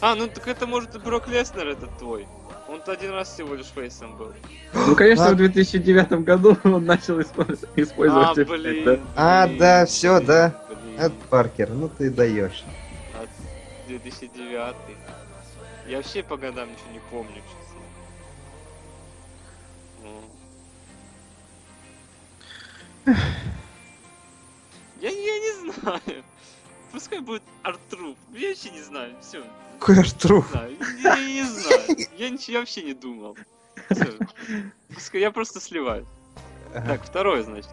А, 0.00 0.14
ну 0.14 0.26
так 0.28 0.48
это 0.48 0.66
может 0.66 0.94
и 0.94 0.98
Брок 0.98 1.28
Леснер 1.28 1.68
этот 1.68 1.98
твой. 1.98 2.26
Он 2.70 2.80
один 2.86 3.10
раз 3.10 3.34
всего 3.34 3.56
лишь 3.56 3.66
фейсом 3.66 4.16
был. 4.16 4.32
Ну, 4.72 4.94
конечно, 4.94 5.26
А- 5.26 5.32
в 5.32 5.36
2009 5.36 6.12
году 6.22 6.56
он 6.64 6.84
начал 6.84 7.18
испо- 7.18 7.58
А, 7.76 7.80
использовать 7.80 8.38
эффект, 8.38 8.48
блин. 8.50 9.00
А, 9.16 9.46
блин, 9.48 9.58
да, 9.58 9.86
блин, 9.86 10.26
да. 10.26 10.54
блин. 10.68 11.00
Эд 11.00 11.12
Паркер, 11.30 11.70
ну 11.70 11.88
ты 11.88 12.10
даешь. 12.10 12.62
От 13.20 13.28
2009. 13.88 14.76
Я 15.88 15.96
вообще 15.96 16.22
по 16.22 16.36
годам 16.36 16.68
ничего 16.70 16.92
не 16.92 17.00
помню, 17.10 17.42
честно. 17.50 17.80
Ну. 23.06 23.12
Я, 25.00 25.08
я 25.08 25.38
не 25.38 25.72
знаю. 25.72 26.24
Пускай 26.92 27.20
будет 27.20 27.42
Артруп. 27.62 28.16
Я 28.32 28.48
вообще 28.48 28.70
не 28.70 28.82
знаю. 28.82 29.14
Все. 29.20 29.42
Какой 29.78 30.04
знаю. 30.04 30.76
Я, 31.02 31.16
я 31.16 31.26
не 31.26 31.42
знаю. 31.44 31.96
Я, 32.16 32.30
ничего, 32.30 32.52
я 32.54 32.58
вообще 32.60 32.82
не 32.82 32.94
думал. 32.94 33.36
Всё. 33.90 34.06
Пускай 34.92 35.20
я 35.20 35.30
просто 35.30 35.60
сливаюсь. 35.60 36.06
Ага. 36.74 36.86
Так, 36.86 37.04
второй, 37.04 37.42
значит. 37.42 37.70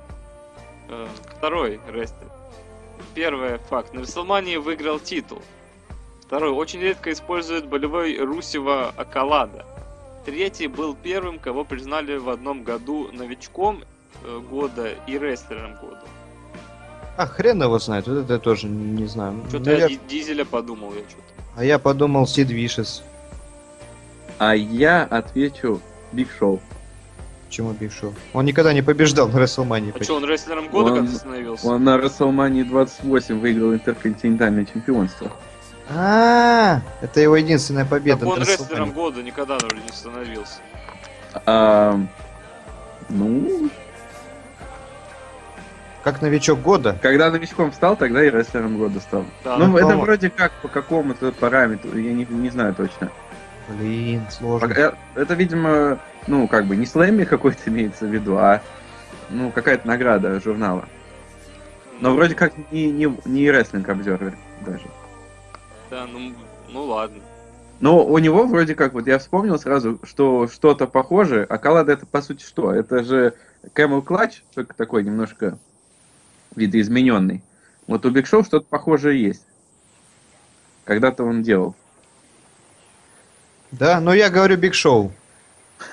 Э, 0.90 1.08
Второй 1.38 1.80
рестлер. 1.88 2.32
Первый 3.14 3.58
факт. 3.70 3.94
На 3.94 4.00
Рестлмании 4.00 4.58
выиграл 4.58 5.00
титул. 5.00 5.42
Второй. 6.22 6.52
Очень 6.52 6.82
редко 6.82 7.12
использует 7.12 7.68
болевой 7.68 8.18
Русева 8.18 8.90
Акалада. 8.90 9.66
Третий 10.26 10.68
был 10.68 10.96
первым, 10.96 11.40
кого 11.40 11.64
признали 11.64 12.18
в 12.18 12.30
одном 12.30 12.64
году 12.64 13.10
новичком 13.12 13.84
э, 14.24 14.40
года 14.50 14.94
и 15.08 15.18
рестлером 15.18 15.76
года. 15.76 16.04
А, 17.18 17.26
хрен 17.26 17.62
его 17.64 17.80
знает, 17.80 18.08
вот 18.08 18.20
это 18.20 18.34
я 18.34 18.40
тоже 18.40 18.68
не, 18.68 19.02
не 19.02 19.08
знаю. 19.08 19.44
Что-то 19.50 19.72
я 19.76 19.90
Дизеля 20.08 20.46
подумал, 20.46 20.94
я 20.94 21.00
что-то. 21.10 21.44
А 21.56 21.64
я 21.66 21.80
подумал 21.80 22.28
Сид 22.28 22.50
Вишес. 22.52 23.04
А 24.38 24.56
я 24.56 25.04
отвечу 25.04 25.82
Биг 26.12 26.30
Шоу. 26.38 26.62
Почему 27.48 27.72
Биг 27.72 27.92
Шоу? 27.92 28.14
Он 28.34 28.46
никогда 28.46 28.72
не 28.72 28.84
побеждал 28.84 29.28
на 29.30 29.40
Рестлмании. 29.40 29.92
А 30.00 30.04
что, 30.04 30.18
он 30.18 30.26
рестлером 30.26 30.70
года 30.70 30.92
Он- 30.92 31.00
как-то 31.02 31.18
становился? 31.18 31.68
Он 31.68 31.84
на 31.84 31.98
WrestleMania 31.98 32.66
28 32.66 33.40
выиграл 33.40 33.74
интерконтинентальное 33.74 34.66
чемпионство. 34.66 35.32
А, 35.90 36.82
это 37.02 37.20
его 37.20 37.36
единственная 37.36 37.86
Так 37.86 37.92
победа 37.92 38.28
он 38.28 38.40
на 38.40 38.44
рестлером 38.44 38.92
года 38.92 39.24
никогда 39.24 39.58
не 39.58 39.92
становился. 39.92 40.60
А, 41.46 42.00
ну, 43.10 43.70
Как 46.08 46.22
новичок 46.22 46.62
года. 46.62 46.98
когда 47.02 47.30
новичком 47.30 47.74
стал, 47.74 47.98
тогда 47.98 48.24
и 48.24 48.30
рестлером 48.30 48.78
года 48.78 49.02
стал. 49.02 49.26
Да, 49.44 49.58
ну, 49.58 49.68
ну, 49.68 49.78
это 49.78 49.98
вроде 49.98 50.30
как 50.30 50.54
по 50.62 50.70
какому-то 50.70 51.34
параметру, 51.34 51.98
я 51.98 52.14
не, 52.14 52.26
не 52.30 52.50
знаю 52.50 52.74
точно. 52.74 53.12
Блин, 53.68 54.22
сложно. 54.30 54.72
Э, 54.72 54.94
Это, 55.16 55.34
видимо, 55.34 56.00
ну, 56.28 56.48
как 56.48 56.66
бы 56.66 56.78
не 56.78 56.86
слэмми 56.86 57.26
какой-то 57.26 57.60
имеется 57.66 58.06
в 58.06 58.10
виду, 58.10 58.38
а 58.38 58.62
ну, 59.30 59.52
какая-то 59.52 59.86
награда 59.86 60.40
журнала. 60.40 60.86
Но 62.00 62.14
вроде 62.14 62.36
как 62.36 62.54
не, 62.72 62.90
не, 62.90 63.14
не 63.26 63.52
рестлинг 63.52 63.90
обзорвер 63.90 64.38
даже. 64.66 64.86
Да, 65.90 66.06
ну, 66.10 66.34
ну 66.70 66.84
ладно. 66.86 67.22
Но 67.82 68.06
у 68.06 68.18
него 68.18 68.46
вроде 68.46 68.76
как, 68.76 68.94
вот 68.94 69.08
я 69.08 69.20
вспомнил 69.20 69.60
сразу, 69.60 70.00
что 70.04 70.48
что-то 70.48 70.88
похожее, 70.88 71.44
Accolade 71.44 71.92
это 71.92 72.06
по 72.06 72.22
сути 72.22 72.46
что? 72.46 72.72
Это 72.72 73.04
же 73.04 73.34
Camel 73.76 74.02
Clutch, 74.06 74.36
только 74.56 74.74
такой 74.74 75.04
немножко 75.04 75.60
видоизмененный. 76.58 77.42
Вот 77.88 78.06
у 78.06 78.10
Биг 78.10 78.28
Шоу 78.28 78.44
что-то 78.44 78.66
похожее 78.70 79.22
есть. 79.22 79.44
Когда-то 80.84 81.24
он 81.24 81.44
делал. 81.44 81.76
Да, 83.72 84.02
но 84.02 84.14
я 84.14 84.30
говорю 84.30 84.58
Биг 84.58 84.74
Шоу. 84.74 85.12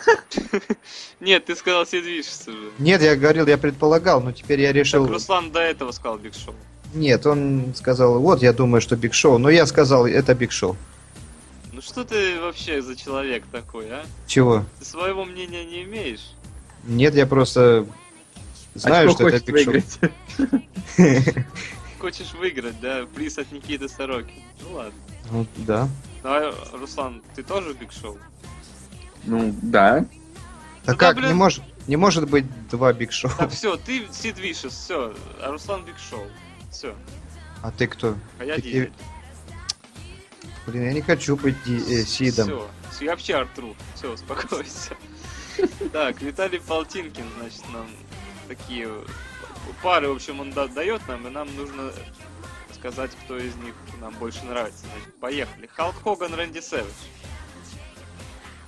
Нет, 1.20 1.46
ты 1.46 1.54
сказал 1.56 1.86
Сид 1.86 2.04
Вишес 2.04 2.48
уже. 2.48 2.70
Нет, 2.78 3.02
я 3.02 3.16
говорил, 3.16 3.46
я 3.46 3.58
предполагал, 3.58 4.20
но 4.20 4.32
теперь 4.32 4.60
я 4.60 4.72
решил... 4.72 5.04
Так 5.04 5.12
Руслан 5.12 5.50
до 5.50 5.60
этого 5.60 5.92
сказал 5.92 6.18
Биг 6.18 6.34
Шоу. 6.34 6.54
Нет, 6.94 7.26
он 7.26 7.74
сказал, 7.76 8.20
вот, 8.20 8.42
я 8.42 8.52
думаю, 8.52 8.80
что 8.80 8.96
Биг 8.96 9.14
Шоу. 9.14 9.38
Но 9.38 9.50
я 9.50 9.66
сказал, 9.66 10.06
это 10.06 10.34
Биг 10.34 10.52
Шоу. 10.52 10.76
Ну 11.72 11.82
что 11.82 12.04
ты 12.04 12.40
вообще 12.40 12.82
за 12.82 12.94
человек 12.94 13.44
такой, 13.50 13.90
а? 13.90 14.04
Чего? 14.26 14.64
Ты 14.78 14.84
своего 14.84 15.24
мнения 15.24 15.64
не 15.64 15.82
имеешь? 15.82 16.34
Нет, 16.84 17.14
я 17.14 17.26
просто 17.26 17.86
знаю, 18.74 19.10
Очко 19.10 19.28
что 19.28 19.36
это 19.36 19.52
выиграть. 19.52 19.98
Хочешь 21.98 22.32
выиграть, 22.34 22.80
да? 22.80 23.06
Приз 23.14 23.38
от 23.38 23.50
Никиты 23.52 23.88
Сороки. 23.88 24.42
Ну 24.60 24.74
ладно. 24.74 24.92
Ну, 25.30 25.46
да. 25.58 25.88
А, 26.22 26.54
Руслан, 26.72 27.22
ты 27.34 27.42
тоже 27.42 27.72
Биг 27.74 27.92
Шоу? 27.92 28.18
Ну, 29.24 29.54
да. 29.62 30.04
А 30.84 30.90
да, 30.90 30.94
как, 30.94 31.16
блин. 31.16 31.28
не, 31.28 31.34
может, 31.34 31.64
не 31.86 31.96
может 31.96 32.28
быть 32.28 32.44
два 32.68 32.92
Биг 32.92 33.12
Шоу? 33.12 33.30
Так, 33.38 33.50
все, 33.50 33.76
ты 33.76 34.06
Сид 34.12 34.38
Вишес, 34.38 34.74
все. 34.74 35.14
А 35.40 35.50
Руслан 35.50 35.84
Биг 35.84 35.96
Шоу. 35.98 36.26
Все. 36.70 36.94
А 37.62 37.70
ты 37.70 37.86
кто? 37.86 38.16
А 38.38 38.44
я 38.44 38.56
Ты- 38.56 38.62
Дизель. 38.62 38.92
Блин, 40.66 40.84
я 40.84 40.92
не 40.92 41.00
хочу 41.02 41.36
быть 41.36 41.56
ди- 41.64 42.00
э, 42.00 42.04
Сидом. 42.04 42.46
Все. 42.90 43.04
Я 43.04 43.10
вообще 43.12 43.34
Артру. 43.34 43.74
Все, 43.94 44.12
успокойся. 44.12 44.94
Так, 45.92 46.20
Виталий 46.20 46.58
Полтинкин, 46.58 47.24
значит, 47.38 47.62
нам 47.72 47.86
такие 48.48 48.88
пары, 49.82 50.08
в 50.08 50.12
общем, 50.16 50.40
он 50.40 50.50
да- 50.52 50.68
дает 50.68 51.06
нам, 51.08 51.26
и 51.26 51.30
нам 51.30 51.54
нужно 51.56 51.90
сказать, 52.74 53.10
кто 53.24 53.36
из 53.38 53.54
них 53.56 53.74
нам 54.00 54.12
больше 54.14 54.44
нравится. 54.44 54.84
Значит, 54.92 55.18
поехали. 55.20 55.68
Халк 55.74 55.94
Хоган, 56.02 56.34
Рэнди 56.34 56.60
Сэвидж. 56.60 56.86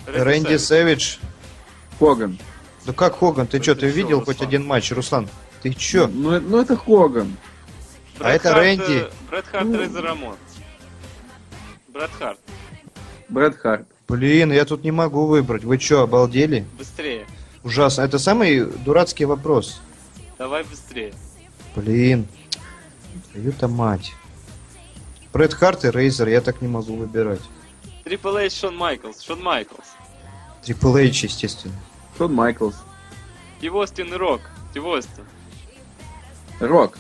Рэнди 0.07 0.57
Сэвидж. 0.57 1.17
Хоган. 1.99 2.39
Ну 2.85 2.93
как 2.93 3.19
Хоган? 3.19 3.47
Ты 3.47 3.61
что, 3.63 3.75
ты 3.75 3.83
чё, 3.83 3.89
видел 3.89 4.19
хоть 4.21 4.37
Руслан? 4.37 4.49
один 4.49 4.67
матч, 4.67 4.93
Руслан? 4.93 5.29
Ты 5.63 5.73
чё? 5.75 6.07
Ну, 6.07 6.33
э- 6.33 6.41
ну, 6.41 6.61
это 6.61 6.77
Хоган. 6.77 7.37
А 8.21 8.31
это 8.31 8.55
Рэнди. 8.55 9.07
Брэд 9.29 9.47
Харт, 9.47 9.65
Ну. 9.67 9.79
Рейзер 9.79 10.05
Рамон. 10.05 10.37
Брэд 11.89 12.11
Харт, 12.19 12.39
Брэд 13.29 13.57
Харт. 13.59 13.87
Блин, 14.09 14.53
я 14.53 14.65
тут 14.65 14.85
не 14.85 14.93
могу 14.93 15.27
выбрать. 15.27 15.65
Вы 15.65 15.79
чё, 15.79 16.03
обалдели? 16.03 16.65
быстрее. 16.79 17.27
Ужасно. 17.67 18.03
Это 18.03 18.21
самый 18.21 18.65
дурацкий 18.65 19.25
вопрос. 19.25 19.81
Давай 20.39 20.63
быстрее. 20.63 21.13
Блин. 21.75 22.29
Твою-то 23.33 23.67
мать. 23.67 24.13
Брэд 25.33 25.53
Харт 25.53 25.85
и 25.85 25.91
Рейзер, 25.91 26.29
я 26.29 26.41
так 26.41 26.63
не 26.63 26.69
могу 26.69 26.95
выбирать. 26.95 27.41
Трипл 28.05 28.37
Эйч, 28.37 28.53
Шон 28.61 28.77
Майклс. 28.77 29.21
Шон 29.21 29.43
Майклс. 29.43 29.85
Трипл 30.63 30.97
Эйч, 30.97 31.25
естественно. 31.25 31.75
Шон 32.17 32.33
Майклс. 32.35 32.77
Тивостин 33.61 34.15
и 34.15 34.17
Рок. 34.17 34.43
Тивостин. 34.73 35.25
Рок. 36.61 36.97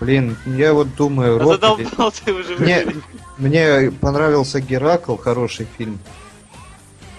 Блин, 0.00 0.36
я 0.44 0.74
вот 0.74 0.94
думаю, 0.96 1.36
А 1.36 1.38
Рок 1.38 1.46
или- 1.48 1.54
задолбал 1.54 2.12
ты 2.12 2.32
уже 2.34 2.56
Мне, 2.58 2.86
мне 3.38 3.90
понравился 3.90 4.60
Геракл, 4.60 5.16
хороший 5.16 5.66
фильм. 5.78 5.98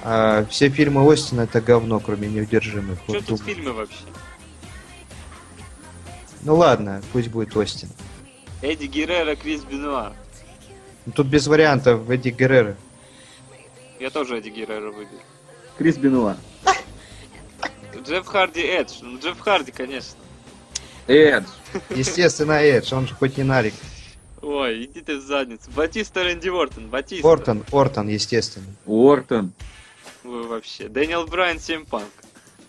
А 0.10 0.46
все 0.46 0.70
фильмы 0.70 1.12
Остина 1.12 1.42
это 1.42 1.60
говно, 1.60 2.00
кроме 2.00 2.30
неудержимых. 2.30 2.98
Что 3.04 3.12
Вот 3.12 3.26
тут 3.26 3.40
думаю. 3.40 3.44
фильмы 3.44 3.74
вообще? 3.74 3.98
Ну 6.44 6.56
ладно, 6.56 7.02
пусть 7.12 7.28
будет 7.28 7.58
Остин. 7.58 7.90
Эдди 8.62 8.86
Герреро, 8.86 9.36
Крис 9.36 9.66
Бенуа. 9.66 10.14
Ну, 11.06 11.12
Тут 11.12 11.28
без 11.28 11.48
вариантов 11.48 12.10
Эдди 12.10 12.30
Герреро. 12.30 12.78
Я 14.00 14.10
тоже 14.10 14.38
Эдди 14.38 14.48
Герреро 14.48 14.92
выберу. 14.92 15.20
Крис 15.78 15.98
Бенуа. 15.98 16.38
Джефф 18.02 18.26
Харди 18.28 18.62
Эдж. 18.62 19.00
Ну, 19.02 19.20
Джефф 19.20 19.38
Харди, 19.42 19.74
конечно. 19.74 20.18
Эдж. 21.08 21.48
Естественно, 21.90 22.54
Эдж, 22.54 22.94
он 22.94 23.10
же 23.10 23.14
хоть 23.14 23.36
не 23.36 23.44
нарик. 23.44 23.74
Ой, 24.42 24.86
иди 24.86 25.02
ты 25.02 25.18
в 25.18 25.22
задницу. 25.22 25.70
Батиста 25.76 26.24
Рэнди 26.24 26.48
Ортон. 26.48 26.88
Батиста. 26.88 27.28
Ортон, 27.28 27.66
Ортон, 27.74 28.08
естественно. 28.08 28.68
Ортон. 28.86 29.52
Вы 30.28 30.46
вообще. 30.46 30.90
Дэниел 30.90 31.26
Брайан, 31.26 31.58
Си 31.58 31.72
Эм 31.72 31.86
Панк. 31.86 32.12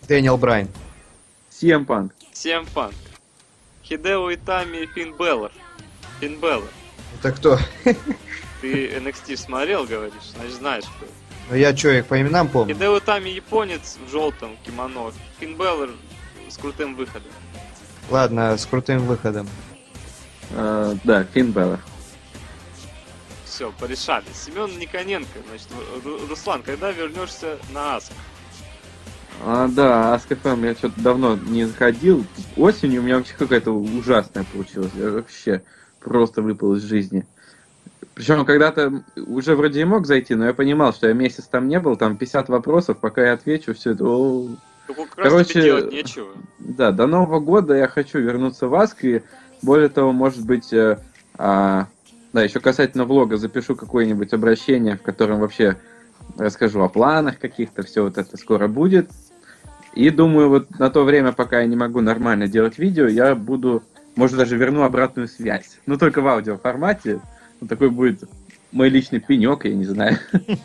Дэниел 0.07 0.37
Брайан. 0.37 0.69
Си 1.49 1.67
Эм 1.67 1.85
Панк. 1.85 2.13
Си 2.31 2.48
Эм 2.48 2.65
Панк. 2.67 2.95
Хидео 3.83 4.33
Итами, 4.33 4.85
Финн 4.95 5.13
Балор. 5.17 5.51
Финн 6.21 6.39
Балор. 6.39 6.69
Это 7.19 7.33
кто? 7.33 7.59
Ты 8.61 8.87
NXT 8.91 9.35
смотрел, 9.35 9.85
говоришь? 9.85 10.31
Значит, 10.37 10.53
знаешь, 10.53 10.85
кто. 10.85 11.05
Ну 11.49 11.55
я 11.57 11.75
что, 11.75 11.89
их 11.89 12.05
по 12.05 12.21
именам 12.21 12.47
помню? 12.47 12.73
Хидео 12.73 12.97
Итами 12.97 13.27
японец 13.27 13.97
в 14.07 14.09
желтом 14.09 14.55
кимоно. 14.65 15.11
Финн 15.41 15.57
Балор 15.57 15.89
с 16.47 16.57
крутым 16.57 16.95
выходом. 16.95 17.31
Ладно, 18.09 18.57
с 18.57 18.65
крутым 18.65 19.05
выходом. 19.05 19.49
Э, 20.51 20.95
да, 21.03 21.25
Финн 21.25 21.51
Балор. 21.51 21.81
Все, 23.59 23.73
порешали. 23.77 24.23
Семен 24.33 24.79
Никоненко. 24.79 25.27
Значит, 25.49 25.67
Ру- 26.05 26.29
Руслан, 26.29 26.63
когда 26.63 26.93
вернешься 26.93 27.57
на 27.73 27.97
Аск? 27.97 28.13
А, 29.43 29.67
да, 29.67 30.13
Аскофм 30.13 30.63
я 30.63 30.75
что-то 30.75 31.01
давно 31.01 31.35
не 31.35 31.65
заходил. 31.65 32.25
Осенью 32.55 33.01
у 33.01 33.03
меня 33.03 33.17
вообще 33.17 33.33
какая-то 33.37 33.71
ужасная 33.71 34.45
получилась. 34.45 34.93
Я 34.95 35.09
вообще 35.09 35.61
просто 35.99 36.41
выпал 36.41 36.75
из 36.75 36.83
жизни. 36.83 37.25
Причем 38.15 38.45
когда-то 38.45 39.03
уже 39.27 39.57
вроде 39.57 39.81
и 39.81 39.83
мог 39.83 40.07
зайти, 40.07 40.35
но 40.35 40.45
я 40.45 40.53
понимал, 40.53 40.93
что 40.93 41.09
я 41.09 41.13
месяц 41.13 41.43
там 41.43 41.67
не 41.67 41.81
был, 41.81 41.97
там 41.97 42.15
50 42.15 42.47
вопросов, 42.47 42.97
пока 42.99 43.25
я 43.25 43.33
отвечу, 43.33 43.73
все 43.73 43.91
это... 43.91 44.05
о, 44.05 44.47
Короче, 45.17 45.89
нечего. 45.91 46.29
Да, 46.59 46.93
до 46.93 47.07
Нового 47.07 47.41
года 47.41 47.75
я 47.75 47.89
хочу 47.89 48.19
вернуться 48.19 48.69
в 48.69 48.75
Аск, 48.75 49.03
и 49.03 49.21
более 49.61 49.89
того, 49.89 50.13
может 50.13 50.45
быть, 50.45 50.71
э, 50.71 50.97
а, 51.37 51.87
да, 52.33 52.43
еще 52.43 52.59
касательно 52.59 53.05
влога 53.05 53.37
запишу 53.37 53.75
какое-нибудь 53.75 54.33
обращение, 54.33 54.97
в 54.97 55.01
котором 55.01 55.39
вообще 55.39 55.77
расскажу 56.37 56.81
о 56.81 56.89
планах 56.89 57.39
каких-то, 57.39 57.83
все 57.83 58.03
вот 58.03 58.17
это 58.17 58.37
скоро 58.37 58.67
будет. 58.67 59.09
И 59.95 60.09
думаю, 60.11 60.49
вот 60.49 60.77
на 60.77 60.89
то 60.89 61.03
время, 61.03 61.31
пока 61.31 61.61
я 61.61 61.65
не 61.65 61.75
могу 61.75 62.01
нормально 62.01 62.47
делать 62.47 62.77
видео, 62.77 63.07
я 63.07 63.33
буду, 63.33 63.83
может, 64.15 64.37
даже 64.37 64.55
верну 64.55 64.83
обратную 64.83 65.27
связь. 65.27 65.79
Но 65.87 65.97
только 65.97 66.21
в 66.21 66.27
аудиоформате. 66.27 67.19
Ну, 67.59 67.67
такой 67.67 67.89
будет 67.89 68.23
мой 68.71 68.89
личный 68.89 69.19
пенек, 69.19 69.65
я 69.65 69.73
не 69.73 69.85
знаю. 69.85 70.17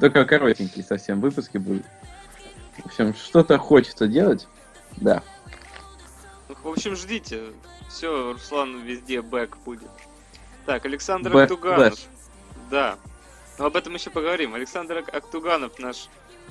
Только 0.00 0.24
коротенькие 0.26 0.84
совсем 0.84 1.20
выпуски 1.20 1.56
будут. 1.56 1.84
В 2.76 2.86
общем, 2.86 3.14
что-то 3.14 3.56
хочется 3.58 4.06
делать. 4.06 4.46
Да. 4.98 5.22
Ну, 6.48 6.54
в 6.62 6.68
общем, 6.68 6.94
ждите. 6.94 7.40
Все, 7.88 8.32
Руслан 8.32 8.82
везде 8.82 9.22
бэк 9.22 9.56
будет. 9.64 9.90
Так, 10.66 10.84
Александр 10.84 11.32
Бэк 11.32 11.44
Актуганов. 11.44 11.94
флэш. 11.94 12.06
Да. 12.70 12.98
Но 13.58 13.66
об 13.66 13.76
этом 13.76 13.94
еще 13.94 14.10
поговорим. 14.10 14.54
Александр 14.54 14.98
Ак- 14.98 15.14
Актуганов 15.14 15.78
наш 15.78 16.08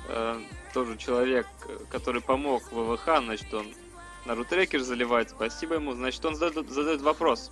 э, 0.07 0.41
тоже 0.73 0.97
человек, 0.97 1.45
который 1.91 2.21
помог 2.21 2.63
ВВХ, 2.71 3.19
значит, 3.23 3.53
он 3.53 3.67
на 4.25 4.33
рутрекер 4.35 4.81
заливает. 4.81 5.29
Спасибо 5.29 5.75
ему. 5.75 5.93
Значит, 5.93 6.23
он 6.25 6.35
задает, 6.35 6.69
задает 6.69 7.01
вопрос. 7.01 7.51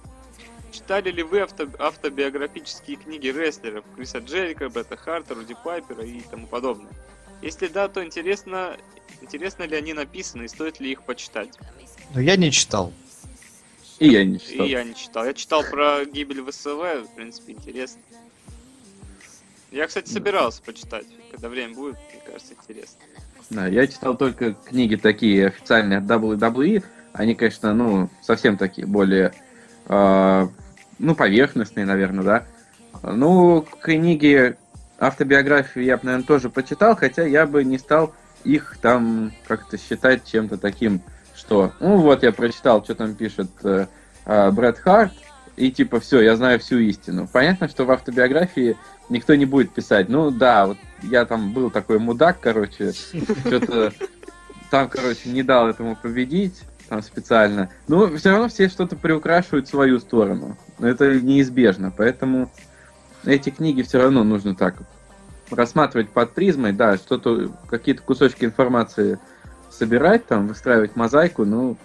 Читали 0.72 1.12
ли 1.12 1.22
вы 1.22 1.42
авто- 1.42 1.70
автобиографические 1.78 2.98
книги 2.98 3.28
рестлеров 3.28 3.84
Криса 3.96 4.18
Джерика, 4.20 4.70
Бетта 4.70 4.98
Харта, 4.98 5.36
Руди 5.36 5.56
Пайпера 5.64 6.04
и 6.04 6.22
тому 6.22 6.48
подобное? 6.48 6.92
Если 7.44 7.68
да, 7.68 7.88
то 7.90 8.04
интересно, 8.04 8.78
интересно 9.22 9.64
ли 9.64 9.76
они 9.76 9.94
написаны 9.94 10.46
и 10.46 10.48
стоит 10.48 10.80
ли 10.80 10.92
их 10.94 11.04
почитать? 11.04 11.50
Но 12.16 12.22
я 12.22 12.38
не 12.38 12.52
читал. 12.52 12.92
И 14.04 14.10
я 14.10 14.26
не 14.26 14.38
читал. 14.38 14.66
И 14.66 14.70
я 14.70 14.84
не 14.84 14.96
читал. 14.96 15.26
Я 15.26 15.34
читал 15.34 15.64
про 15.64 16.04
гибель 16.04 16.44
ВСВ, 16.44 16.68
в 16.68 17.16
принципе, 17.16 17.54
интересно. 17.54 18.02
Я, 19.72 19.88
кстати, 19.88 20.10
собирался 20.10 20.62
почитать. 20.62 21.06
Когда 21.32 21.48
время 21.48 21.74
будет, 21.74 21.96
мне 22.12 22.22
кажется, 22.26 22.54
интересно. 22.54 23.00
Да, 23.50 23.68
я 23.68 23.88
читал 23.88 24.18
только 24.18 24.56
книги 24.56 24.98
такие 24.98 25.48
официальные 25.48 26.00
от 26.00 26.04
WWE. 26.04 26.84
Они, 27.14 27.34
конечно, 27.34 27.74
ну, 27.74 28.10
совсем 28.22 28.58
такие, 28.58 28.86
более, 28.86 29.32
э, 29.88 30.48
ну, 31.00 31.16
поверхностные, 31.16 31.86
наверное, 31.86 32.26
да. 32.26 32.46
Ну, 33.04 33.66
книги 33.80 34.58
автобиографии 35.00 35.82
я 35.82 35.96
бы, 35.96 36.04
наверное, 36.08 36.28
тоже 36.28 36.50
почитал, 36.50 36.98
хотя 36.98 37.26
я 37.26 37.46
бы 37.46 37.64
не 37.64 37.78
стал 37.78 38.14
их 38.44 38.78
там 38.82 39.32
как-то 39.48 39.78
считать 39.78 40.30
чем-то 40.30 40.58
таким, 40.58 41.02
что, 41.46 41.74
ну, 41.80 41.98
вот 41.98 42.24
я 42.24 42.32
прочитал, 42.32 42.84
что 42.84 42.96
там 42.96 43.16
пишет 43.16 43.50
э, 43.64 43.88
э, 44.26 44.52
Брэд 44.52 44.78
Харт, 44.80 45.12
и 45.58 45.72
типа 45.72 46.00
все, 46.00 46.22
я 46.22 46.36
знаю 46.38 46.60
всю 46.60 46.80
истину. 46.80 47.28
Понятно, 47.32 47.68
что 47.68 47.84
в 47.84 47.92
автобиографии 47.92 48.78
никто 49.10 49.36
не 49.36 49.46
будет 49.46 49.72
писать, 49.72 50.08
ну 50.08 50.32
да, 50.32 50.68
вот 50.68 50.78
я 51.04 51.26
там 51.26 51.54
был 51.54 51.70
такой 51.70 52.00
мудак, 52.00 52.40
короче, 52.40 52.94
что-то 52.94 53.92
там, 54.72 54.88
короче, 54.90 55.30
не 55.30 55.44
дал 55.44 55.68
этому 55.68 55.96
победить, 55.96 56.62
там 56.88 57.04
специально. 57.04 57.70
Ну, 57.88 58.16
все 58.16 58.32
равно 58.32 58.48
все 58.48 58.70
что-то 58.70 58.96
приукрашивают 58.96 59.68
свою 59.68 60.00
сторону. 60.00 60.58
Это 60.80 61.20
неизбежно, 61.20 61.94
поэтому 61.96 62.50
эти 63.26 63.50
книги 63.50 63.82
все 63.82 64.00
равно 64.02 64.24
нужно 64.24 64.56
так 64.56 64.76
рассматривать 65.52 66.10
под 66.10 66.34
призмой, 66.34 66.72
да, 66.72 66.96
что-то, 66.96 67.52
какие-то 67.70 68.02
кусочки 68.02 68.46
информации 68.46 69.20
собирать, 69.78 70.26
там, 70.26 70.48
выстраивать 70.48 70.96
мозаику, 70.96 71.46
ну, 71.46 71.78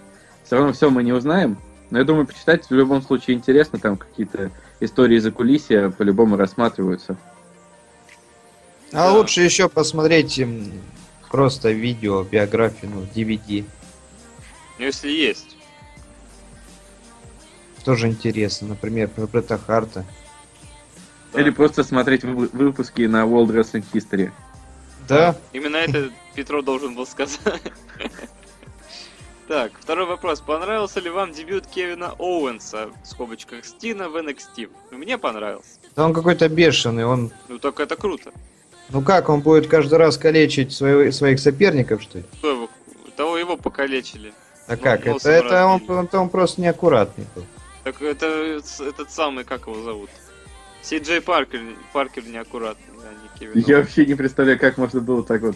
все 0.45 0.57
равно 0.57 0.73
все 0.73 0.89
мы 0.89 1.03
не 1.03 1.13
узнаем. 1.13 1.57
Но 1.89 1.97
я 1.99 2.03
думаю, 2.05 2.27
почитать 2.27 2.69
в 2.69 2.73
любом 2.73 3.01
случае 3.01 3.37
интересно, 3.37 3.79
там 3.79 3.97
какие-то 3.97 4.51
истории 4.79 5.17
за 5.17 5.31
кулисья 5.31 5.89
по-любому 5.89 6.37
рассматриваются. 6.37 7.17
А 8.91 9.07
Да. 9.07 9.11
лучше 9.13 9.41
еще 9.41 9.69
посмотреть 9.69 10.41
просто 11.31 11.71
видео, 11.71 12.23
биографию, 12.23 12.91
ну, 12.93 13.01
DVD. 13.15 13.65
Ну, 14.77 14.85
если 14.85 15.09
есть. 15.09 15.55
Тоже 17.83 18.07
интересно. 18.07 18.69
Например, 18.69 19.07
про 19.07 19.25
Бретта 19.27 19.57
Харта. 19.57 20.05
Да. 21.33 21.41
Или 21.41 21.49
просто 21.49 21.83
смотреть 21.83 22.23
вы- 22.23 22.49
выпуски 22.51 23.01
на 23.03 23.23
World 23.23 23.47
Wrestling 23.51 23.85
History. 23.93 24.31
Да? 25.07 25.35
Именно 25.53 25.77
это 25.77 26.09
Петро 26.35 26.61
должен 26.61 26.95
был 26.95 27.05
сказать. 27.05 27.39
Так, 29.47 29.71
второй 29.79 30.05
вопрос. 30.05 30.41
Понравился 30.41 30.99
ли 30.99 31.09
вам 31.09 31.31
дебют 31.31 31.65
Кевина 31.65 32.13
Оуэнса, 32.19 32.89
в 33.03 33.07
скобочках 33.07 33.65
Стина, 33.65 34.07
в 34.07 34.15
NXT? 34.15 34.69
Мне 34.91 35.17
понравился. 35.17 35.79
Да 35.95 36.05
он 36.05 36.13
какой-то 36.13 36.47
бешеный. 36.49 37.03
Он... 37.05 37.31
Ну, 37.47 37.57
так 37.57 37.79
это 37.79 37.95
круто. 37.95 38.31
Ну 38.89 39.01
как, 39.01 39.27
он 39.29 39.41
будет 39.41 39.67
каждый 39.67 39.97
раз 39.97 40.17
калечить 40.17 40.71
своего- 40.71 41.11
своих 41.11 41.39
соперников, 41.39 42.03
что 42.03 42.19
ли? 42.19 42.23
Кто 42.37 42.51
его- 42.51 42.69
Того 43.15 43.37
его 43.39 43.57
покалечили. 43.57 44.33
А 44.67 44.73
Ну, 44.75 44.77
как? 44.83 45.07
Это, 45.07 45.29
это, 45.31 45.65
он, 45.65 46.05
это 46.05 46.19
он 46.19 46.29
просто 46.29 46.61
неаккуратный 46.61 47.25
был. 47.35 47.43
Так 47.83 48.01
это 48.03 48.27
этот 48.81 49.09
самый, 49.11 49.45
как 49.45 49.61
его 49.67 49.81
зовут? 49.81 50.11
Си 50.83 50.99
Джей 50.99 51.21
Паркер, 51.21 51.61
Паркер 51.91 52.23
неаккуратный, 52.25 52.85
а 53.03 53.13
не 53.23 53.39
Кевин 53.39 53.63
Я 53.67 53.77
вообще 53.77 54.05
не 54.05 54.13
представляю, 54.13 54.59
как 54.59 54.77
можно 54.77 55.01
было 55.01 55.23
так 55.23 55.41
вот 55.41 55.55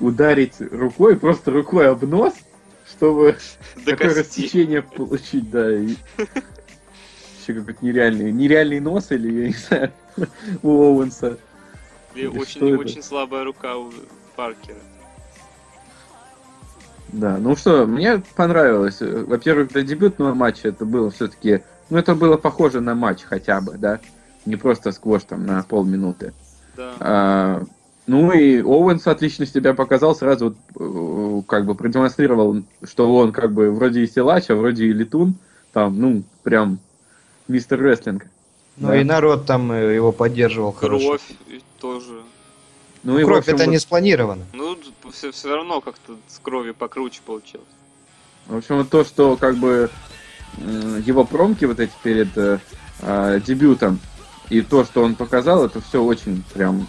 ударить 0.00 0.54
рукой, 0.60 1.16
просто 1.16 1.50
рукой 1.50 1.88
об 1.88 2.02
нос, 2.04 2.34
чтобы 2.88 3.36
До 3.76 3.90
такое 3.92 4.08
кости. 4.08 4.20
рассечение 4.20 4.82
получить, 4.82 5.50
да. 5.50 5.70
И... 5.76 5.96
Еще 7.40 7.54
какой-то 7.54 7.84
нереальный, 7.84 8.30
нереальный 8.32 8.80
нос 8.80 9.10
или, 9.10 9.42
я 9.42 9.46
не 9.48 9.54
знаю, 9.54 9.92
у 10.62 10.68
Оуэнса. 10.70 11.38
И 12.14 12.26
Да 12.26 12.38
очень, 12.40 12.76
очень 12.76 13.02
слабая 13.02 13.44
рука 13.44 13.76
у 13.76 13.90
Паркера. 14.36 14.78
Да, 17.08 17.36
ну 17.38 17.56
что, 17.56 17.86
мне 17.86 18.22
понравилось. 18.36 18.98
Во-первых, 19.00 19.72
для 19.72 19.82
дебютного 19.82 20.34
матча 20.34 20.68
это 20.68 20.84
было 20.84 21.10
все-таки... 21.10 21.62
Ну, 21.90 21.98
это 21.98 22.14
было 22.14 22.38
похоже 22.38 22.80
на 22.80 22.94
матч 22.94 23.22
хотя 23.22 23.60
бы, 23.60 23.76
да? 23.76 24.00
Не 24.46 24.56
просто 24.56 24.92
сквош 24.92 25.24
там 25.24 25.44
на 25.44 25.62
полминуты. 25.62 26.32
Да. 26.74 26.94
А, 27.00 27.62
ну 28.06 28.32
и 28.32 28.60
Оуэнс 28.60 29.06
отлично 29.06 29.46
себя 29.46 29.74
показал, 29.74 30.16
сразу 30.16 30.56
вот, 30.74 30.78
э, 30.78 31.42
как 31.46 31.66
бы 31.66 31.74
продемонстрировал, 31.74 32.62
что 32.82 33.14
он 33.14 33.32
как 33.32 33.52
бы 33.52 33.70
вроде 33.70 34.02
и 34.02 34.06
силач, 34.06 34.50
а 34.50 34.56
вроде 34.56 34.86
и 34.86 34.92
летун. 34.92 35.34
Там, 35.72 35.98
ну, 35.98 36.22
прям 36.42 36.78
мистер 37.48 37.80
рестлинг. 37.80 38.26
Ну 38.76 38.88
Да. 38.88 39.00
и 39.00 39.04
народ 39.04 39.46
там 39.46 39.70
э, 39.72 39.94
его 39.94 40.12
поддерживал 40.12 40.72
хорошо. 40.72 41.06
Кровь 41.06 41.22
тоже. 41.78 42.22
Ну 43.04 43.18
и, 43.18 43.24
Кровь 43.24 43.40
общем, 43.40 43.54
это 43.54 43.64
вот- 43.64 43.70
не 43.70 43.78
спланировано. 43.78 44.44
Ну, 44.52 44.76
все, 45.12 45.30
все 45.32 45.54
равно 45.54 45.80
как-то 45.80 46.16
с 46.28 46.38
кровью 46.38 46.74
покруче 46.74 47.20
получилось. 47.24 47.66
В 48.46 48.56
общем, 48.56 48.78
вот 48.78 48.90
то, 48.90 49.04
что 49.04 49.36
как 49.36 49.56
бы 49.56 49.90
его 50.58 51.24
промки 51.24 51.64
вот 51.64 51.80
эти 51.80 51.92
перед 52.02 52.36
э, 52.36 52.58
а, 53.00 53.40
дебютом 53.40 53.98
и 54.50 54.60
то, 54.60 54.84
что 54.84 55.02
он 55.02 55.14
показал, 55.14 55.64
это 55.64 55.80
все 55.80 56.02
очень 56.02 56.42
прям 56.52 56.86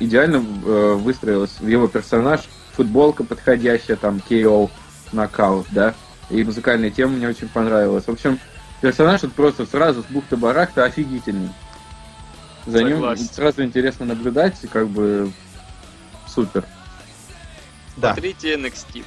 идеально 0.00 0.36
э, 0.36 0.94
выстроилось 0.94 1.58
в 1.58 1.66
его 1.66 1.88
персонаж. 1.88 2.42
Футболка 2.72 3.24
подходящая, 3.24 3.96
там 3.96 4.20
KO, 4.28 4.70
нокаут, 5.12 5.66
да. 5.70 5.94
И 6.28 6.42
музыкальная 6.44 6.90
тема 6.90 7.12
мне 7.12 7.28
очень 7.28 7.48
понравилась. 7.48 8.04
В 8.04 8.10
общем, 8.10 8.38
персонаж 8.80 9.22
вот 9.22 9.32
просто 9.32 9.64
сразу 9.66 10.02
с 10.02 10.06
бухты-барахта 10.06 10.84
офигительный. 10.84 11.50
За 12.66 12.82
ним 12.82 13.16
сразу 13.16 13.62
интересно 13.62 14.06
наблюдать, 14.06 14.62
и 14.62 14.66
как 14.66 14.88
бы 14.88 15.32
супер. 16.26 16.64
Да. 17.96 18.12
Смотрите 18.12 18.54
NXT. 18.54 19.04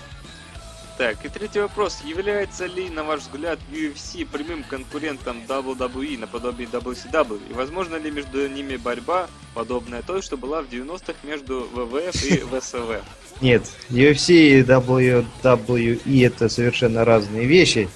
Так, 1.00 1.24
и 1.24 1.30
третий 1.30 1.62
вопрос. 1.62 2.02
Является 2.04 2.66
ли, 2.66 2.90
на 2.90 3.06
ваш 3.06 3.22
взгляд, 3.22 3.58
UFC 3.72 4.28
прямым 4.30 4.64
конкурентом 4.64 5.38
WWE 5.48 6.18
наподобие 6.18 6.68
WCW? 6.68 7.40
И 7.50 7.54
возможно 7.54 7.96
ли 7.96 8.12
между 8.12 8.50
ними 8.50 8.76
борьба, 8.76 9.30
подобная 9.54 10.02
той, 10.02 10.22
что 10.22 10.36
была 10.36 10.62
в 10.62 10.68
90-х 10.68 11.14
между 11.24 11.62
ВВФ 11.72 12.22
и 12.26 12.38
ВСВ? 12.60 13.02
Нет, 13.40 13.64
UFC 13.90 14.34
и 14.34 14.62
WWE 14.62 16.26
это 16.26 16.50
совершенно 16.50 17.06
разные 17.06 17.46
вещи. 17.46 17.88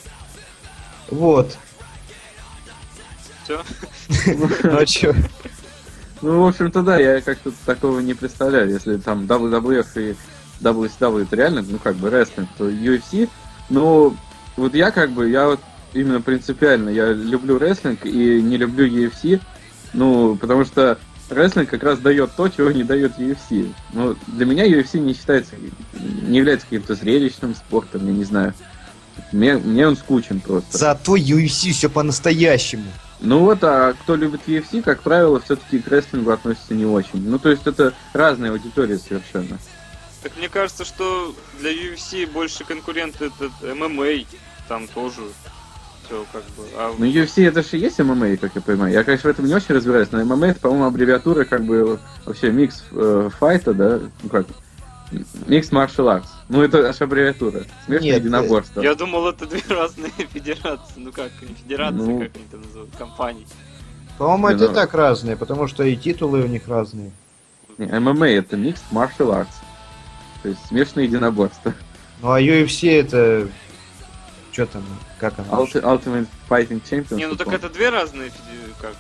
Вот. 1.10 1.58
Все? 3.44 3.62
Ну 4.64 4.78
а 4.78 4.86
чё? 4.86 5.14
Ну, 6.22 6.42
в 6.42 6.48
общем-то, 6.48 6.82
да, 6.84 6.98
я 6.98 7.20
как-то 7.20 7.52
такого 7.66 8.00
не 8.00 8.14
представляю. 8.14 8.70
Если 8.70 8.96
там 8.96 9.26
WWF 9.26 9.88
и 10.12 10.16
WCW 10.64 11.24
это 11.24 11.36
реально, 11.36 11.64
ну, 11.68 11.78
как 11.78 11.96
бы, 11.96 12.10
рестлинг, 12.10 12.50
то 12.58 12.70
UFC, 12.70 13.30
ну, 13.70 14.16
вот 14.56 14.74
я 14.74 14.92
как 14.92 15.12
бы, 15.12 15.30
я 15.30 15.48
вот 15.48 15.60
именно 15.94 16.22
принципиально, 16.22 16.90
я 16.90 17.12
люблю 17.12 17.58
рестлинг 17.58 18.06
и 18.06 18.42
не 18.42 18.58
люблю 18.58 18.88
UFC, 18.88 19.40
ну, 19.94 20.36
потому 20.36 20.66
что 20.66 20.98
рестлинг 21.30 21.70
как 21.70 21.84
раз 21.84 22.00
дает 22.00 22.32
то, 22.36 22.48
чего 22.50 22.72
не 22.72 22.84
дает 22.84 23.18
UFC. 23.18 23.72
Ну, 23.94 24.16
для 24.28 24.46
меня 24.46 24.68
UFC 24.68 25.00
не 25.00 25.14
считается, 25.14 25.54
не 25.94 26.38
является 26.38 26.66
каким-то 26.68 26.96
зрелищным 26.96 27.56
спортом, 27.56 28.06
я 28.06 28.14
не 28.14 28.24
знаю. 28.24 28.54
Мне, 29.32 29.58
мне 29.58 29.88
он 29.88 29.96
скучен 29.96 30.40
просто. 30.40 30.78
Зато 30.78 31.16
UFC 31.16 31.72
все 31.72 31.90
по-настоящему. 31.90 32.86
Ну 33.20 33.40
вот, 33.40 33.64
а 33.64 33.94
кто 33.94 34.16
любит 34.16 34.42
UFC, 34.48 34.82
как 34.82 35.02
правило, 35.02 35.40
все-таки 35.40 35.80
к 35.80 35.88
рестлингу 35.88 36.32
относится 36.32 36.74
не 36.74 36.86
очень. 36.86 37.28
Ну, 37.28 37.40
то 37.40 37.50
есть 37.50 37.66
это 37.66 37.94
разные 38.12 38.52
аудитории 38.52 38.98
совершенно. 38.98 39.60
Так 40.24 40.38
мне 40.38 40.48
кажется, 40.50 40.86
что 40.86 41.36
для 41.60 41.72
UFC 41.72 42.26
больше 42.32 42.64
конкурент 42.64 43.22
это 43.22 43.52
ММА. 43.76 44.26
Там 44.70 44.88
тоже 44.88 45.22
все 46.06 46.26
как 46.32 46.44
бы. 46.58 46.64
А 46.76 46.94
Ну, 46.98 47.06
UFC 47.06 47.46
это 47.46 47.62
же 47.62 47.78
и 47.78 47.80
есть 47.82 48.00
ММА, 48.00 48.38
как 48.38 48.56
я 48.56 48.62
понимаю. 48.62 48.94
Я, 48.94 49.04
конечно, 49.04 49.30
в 49.30 49.34
этом 49.34 49.46
не 49.46 49.54
очень 49.54 49.76
разбираюсь, 49.76 50.10
но 50.12 50.24
ММА 50.24 50.48
это, 50.48 50.60
по-моему, 50.62 50.86
аббревиатура 50.86 51.44
как 51.44 51.64
бы 51.66 52.00
вообще 52.26 52.52
микс 52.52 52.84
э, 52.92 53.30
fight 53.38 53.64
а, 53.64 53.74
да? 53.74 54.00
Ну 54.24 54.30
как? 54.30 54.48
Mix 55.48 55.70
martial 55.72 56.08
arts. 56.08 56.28
Ну, 56.50 56.62
это 56.64 56.88
аж 56.90 57.02
аббревиатура. 57.02 57.66
Смешанное 57.86 58.12
Нет, 58.14 58.24
единоборство. 58.24 58.82
я 58.82 58.96
думал, 58.96 59.28
это 59.28 59.46
две 59.46 59.62
разные 59.68 60.12
федерации. 60.34 60.94
Ну 60.96 61.12
как, 61.12 61.32
не 61.42 61.54
федерации, 61.54 61.98
Ну. 61.98 62.20
как 62.22 62.32
они 62.36 62.46
это 62.50 62.58
называют, 62.58 62.90
компании. 62.98 63.48
По-моему, 64.18 64.48
это 64.48 64.66
и 64.66 64.68
ну- 64.70 64.74
так 64.74 64.94
разные, 64.94 65.36
потому 65.36 65.68
что 65.68 65.84
и 65.84 65.96
титулы 65.98 66.42
у 66.44 66.48
них 66.48 66.68
разные. 66.68 67.12
Не, 67.78 67.88
ММА 68.00 68.30
это 68.30 68.56
mix 68.56 68.82
martial 68.92 69.30
arts. 69.36 69.48
То 70.44 70.50
есть 70.50 70.66
смешанное 70.68 71.06
единоборство. 71.06 71.74
Ну 72.22 72.32
а 72.32 72.40
UFC 72.40 73.00
это... 73.00 73.50
Что 74.52 74.68
там? 74.68 74.86
Как 75.20 75.40
оно? 75.40 75.64
Ulti- 75.64 75.82
Ultimate 75.82 76.28
Fighting 76.48 76.82
Championship. 76.84 77.16
Не, 77.16 77.28
ну 77.28 77.36
так 77.36 77.48
это 77.48 77.70
две 77.70 77.90
разные, 77.90 78.32
как 78.80 78.94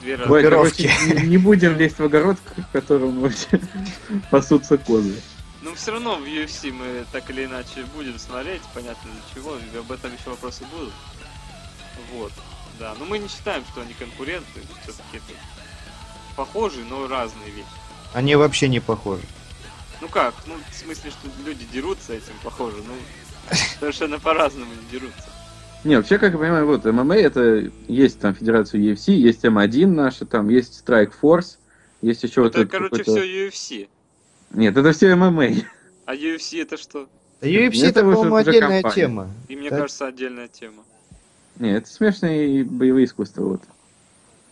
две 0.00 0.16
разные. 0.16 0.32
Ой, 0.34 0.42
короче, 0.42 0.90
не, 1.24 1.36
будем 1.36 1.76
лезть 1.76 1.98
в 1.98 2.04
огород, 2.04 2.36
в 2.56 2.72
котором 2.72 3.20
вообще 3.20 3.60
пасутся 4.30 4.76
козы. 4.78 5.14
Но 5.62 5.74
все 5.74 5.92
равно 5.92 6.16
в 6.16 6.24
UFC 6.24 6.72
мы 6.72 7.04
так 7.12 7.28
или 7.30 7.44
иначе 7.44 7.84
будем 7.94 8.18
смотреть, 8.18 8.62
понятно 8.74 9.10
для 9.12 9.22
чего, 9.34 9.56
и 9.56 9.78
об 9.78 9.92
этом 9.92 10.10
еще 10.12 10.30
вопросы 10.30 10.64
будут. 10.72 10.94
Вот, 12.12 12.32
да. 12.78 12.94
Но 12.98 13.04
мы 13.04 13.18
не 13.18 13.28
считаем, 13.28 13.62
что 13.70 13.82
они 13.82 13.92
конкуренты, 13.92 14.60
все-таки 14.82 15.18
это 15.18 15.38
похожие, 16.34 16.84
но 16.86 17.06
разные 17.06 17.50
вещи. 17.50 17.68
Они 18.14 18.34
вообще 18.36 18.68
не 18.68 18.80
похожи. 18.80 19.22
Ну 20.00 20.08
как, 20.08 20.34
ну 20.46 20.54
в 20.70 20.74
смысле, 20.74 21.10
что 21.10 21.28
люди 21.44 21.66
дерутся 21.72 22.14
этим, 22.14 22.32
похоже, 22.42 22.76
ну 22.86 22.94
совершенно 23.78 24.18
по-разному 24.18 24.72
не 24.72 24.90
дерутся. 24.98 25.30
Не, 25.84 25.96
вообще, 25.96 26.18
как 26.18 26.32
я 26.32 26.38
понимаю, 26.38 26.66
вот 26.66 26.84
ММА 26.84 27.16
это 27.16 27.70
есть 27.88 28.20
там 28.20 28.34
Федерация 28.34 28.80
UFC, 28.80 29.12
есть 29.12 29.44
М1 29.44 29.86
наша, 29.86 30.26
там 30.26 30.48
есть 30.48 30.82
Strike 30.86 31.12
Force, 31.20 31.56
есть 32.02 32.22
еще 32.22 32.42
вот 32.42 32.54
Это, 32.56 32.66
короче, 32.66 33.02
все 33.02 33.48
UFC. 33.48 33.88
Нет, 34.52 34.76
это 34.76 34.92
все 34.92 35.14
ММА. 35.14 35.48
А 36.06 36.14
UFC 36.14 36.60
это 36.62 36.76
что? 36.76 37.08
UFC 37.40 37.88
Это 37.88 38.00
это, 38.00 38.00
по-моему, 38.02 38.34
отдельная 38.36 38.82
компания. 38.82 38.94
тема. 38.94 39.30
И 39.48 39.56
мне 39.56 39.70
Так. 39.70 39.80
кажется, 39.80 40.06
отдельная 40.06 40.48
тема. 40.48 40.82
Не, 41.56 41.76
это 41.76 41.88
смешные 41.88 42.64
боевые 42.64 43.04
искусства, 43.06 43.44
вот. 43.44 43.62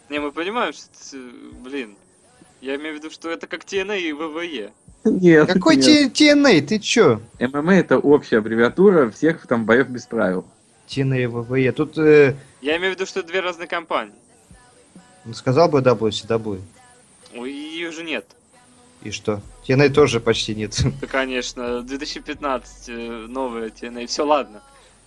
Не, 0.09 0.21
мы 0.21 0.33
понимаем, 0.33 0.73
что, 0.73 0.87
это, 0.95 1.17
блин, 1.63 1.97
я 2.61 2.77
имею 2.77 2.95
в 2.95 2.99
виду, 2.99 3.11
что 3.11 3.31
это 3.31 3.47
как 3.47 3.65
TNA 3.65 4.01
и 4.01 4.13
ВВЕ. 4.13 4.73
Нет, 5.05 5.53
Какой 5.53 5.77
нет. 5.77 6.13
TNA? 6.13 6.61
Ты 6.63 6.79
чё? 6.79 7.21
ММА 7.41 7.75
это 7.77 7.99
общая 7.99 8.39
аббревиатура 8.39 9.11
всех 9.11 9.47
там 9.47 9.65
боев 9.65 9.89
без 9.89 10.07
правил. 10.07 10.45
TNA 10.89 11.29
ВВЕ. 11.29 11.73
Тут 11.73 11.99
э, 11.99 12.35
Я 12.61 12.77
имею 12.79 12.93
в 12.93 12.97
виду, 12.97 13.07
что 13.07 13.21
это 13.21 13.29
две 13.29 13.41
разные 13.41 13.69
компании. 13.69 14.15
ну, 15.25 15.35
сказал 15.35 15.69
бы 15.69 15.81
WCW. 15.81 16.61
Ой, 17.37 17.53
ее 17.53 17.93
же 17.93 18.03
нет. 18.03 18.27
И 19.03 19.11
что? 19.11 19.41
TNA 19.67 19.91
тоже 19.91 20.21
почти 20.21 20.55
нет. 20.55 20.77
Да, 21.01 21.07
конечно, 21.07 21.83
2015 21.83 22.89
э, 22.89 23.27
новая 23.29 23.69
TNA, 23.69 24.07
все 24.07 24.25
ладно. 24.25 24.63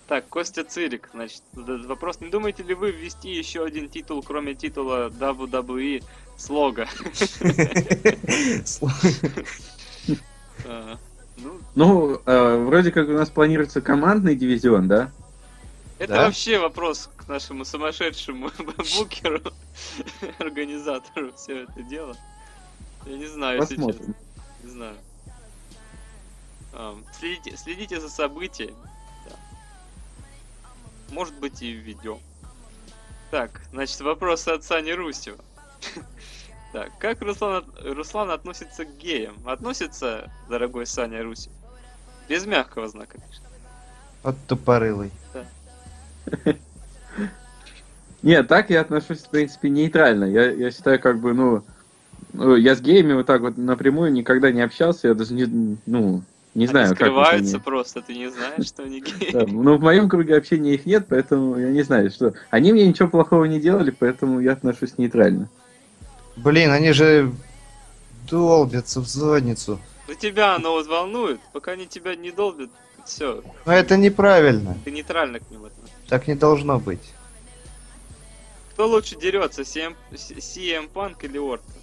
Так, 0.08 0.28
Костя 0.28 0.64
Цирик, 0.64 1.08
значит, 1.14 1.42
этот 1.56 1.86
вопрос. 1.86 2.20
Не 2.20 2.28
думаете 2.28 2.62
ли 2.62 2.74
вы 2.74 2.90
ввести 2.90 3.30
еще 3.30 3.64
один 3.64 3.88
титул, 3.88 4.22
кроме 4.22 4.54
титула 4.54 5.08
WWE 5.08 6.02
слога? 6.36 6.86
Ну, 11.74 12.20
э, 12.24 12.56
вроде 12.64 12.92
как 12.92 13.08
у 13.08 13.12
нас 13.12 13.30
планируется 13.30 13.80
командный 13.80 14.36
дивизион, 14.36 14.86
да? 14.86 15.10
это 15.98 16.14
вообще 16.14 16.58
вопрос 16.58 17.08
к 17.16 17.28
нашему 17.28 17.64
сумасшедшему 17.64 18.50
букеру, 18.98 19.40
организатору 20.38 21.32
все 21.34 21.62
это 21.62 21.82
дело. 21.84 22.16
Я 23.06 23.16
не 23.16 23.26
знаю, 23.26 23.60
если 23.60 23.76
честно. 23.76 23.86
Посмотрим. 23.86 24.14
Не 24.62 24.70
знаю. 24.70 24.96
Следите, 27.18 27.56
следите 27.56 28.00
за 28.00 28.08
событиями. 28.08 28.76
да. 29.28 29.36
Может 31.10 31.34
быть 31.38 31.62
и 31.62 31.72
введем. 31.72 32.18
Так, 33.30 33.62
значит, 33.72 34.00
вопрос 34.00 34.48
от 34.48 34.64
Сани 34.64 34.90
Русева. 34.90 35.38
Так, 36.72 36.90
как 36.98 37.20
Руслан, 37.20 37.56
от- 37.56 37.84
Руслан 37.94 38.30
относится 38.30 38.84
к 38.84 38.96
геям? 38.96 39.36
Относится, 39.44 40.30
дорогой 40.48 40.86
Саня 40.86 41.22
Русев? 41.22 41.52
Без 42.28 42.46
мягкого 42.46 42.88
знака, 42.88 43.18
конечно. 43.18 43.46
Вот 44.22 44.36
тупорылый. 44.48 45.10
Нет, 48.22 48.48
так 48.48 48.70
я 48.70 48.80
отношусь, 48.80 49.18
в 49.18 49.28
принципе, 49.28 49.68
нейтрально. 49.68 50.24
Я, 50.24 50.50
я 50.50 50.70
считаю, 50.70 51.00
как 51.00 51.18
бы, 51.18 51.34
ну, 51.34 51.64
ну, 52.32 52.56
я 52.56 52.74
с 52.74 52.80
геями 52.80 53.12
вот 53.14 53.26
так 53.26 53.40
вот 53.42 53.58
напрямую 53.58 54.12
никогда 54.12 54.50
не 54.52 54.62
общался, 54.62 55.08
я 55.08 55.14
даже 55.14 55.34
не, 55.34 55.78
ну, 55.86 56.22
не 56.54 56.66
знаю, 56.68 56.86
Они 56.86 56.94
как 56.94 57.08
скрываются 57.08 57.56
они. 57.56 57.64
просто, 57.64 58.00
ты 58.00 58.14
не 58.14 58.30
знаешь, 58.30 58.66
что 58.66 58.84
они 58.84 59.00
геи. 59.02 59.32
Да, 59.32 59.44
но 59.46 59.76
в 59.76 59.80
моем 59.80 60.08
круге 60.08 60.36
общения 60.36 60.74
их 60.74 60.86
нет, 60.86 61.06
поэтому 61.08 61.58
я 61.58 61.70
не 61.70 61.82
знаю, 61.82 62.10
что... 62.10 62.32
Они 62.50 62.72
мне 62.72 62.86
ничего 62.86 63.08
плохого 63.08 63.44
не 63.44 63.60
делали, 63.60 63.90
поэтому 63.90 64.40
я 64.40 64.52
отношусь 64.52 64.96
нейтрально. 64.98 65.48
Блин, 66.36 66.70
они 66.70 66.92
же 66.92 67.32
долбятся 68.30 69.00
в 69.00 69.06
задницу. 69.06 69.78
Ну 70.08 70.14
тебя 70.14 70.54
оно 70.54 70.72
вот 70.72 70.86
волнует, 70.86 71.40
пока 71.52 71.72
они 71.72 71.86
тебя 71.86 72.14
не 72.16 72.30
долбят, 72.30 72.70
все, 73.04 73.42
Но 73.66 73.72
это 73.72 73.96
неправильно. 73.96 74.76
ты 74.84 74.90
нейтрально 74.90 75.38
к 75.40 75.50
ним 75.50 75.64
относишься. 75.64 75.96
Так 76.08 76.28
не 76.28 76.34
должно 76.34 76.78
быть. 76.78 77.12
Кто 78.72 78.86
лучше 78.88 79.16
дерется, 79.16 79.62
CM, 79.62 79.94
CM 80.12 80.90
Punk 80.92 81.16
или 81.22 81.38
Ортон? 81.38 81.74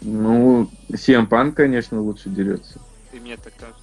Ну, 0.00 0.68
CM 0.90 1.28
Punk, 1.28 1.52
конечно, 1.52 2.00
лучше 2.00 2.28
дерется. 2.28 2.80
И 3.12 3.16
мне 3.20 3.36
так 3.36 3.52
кажется. 3.56 3.81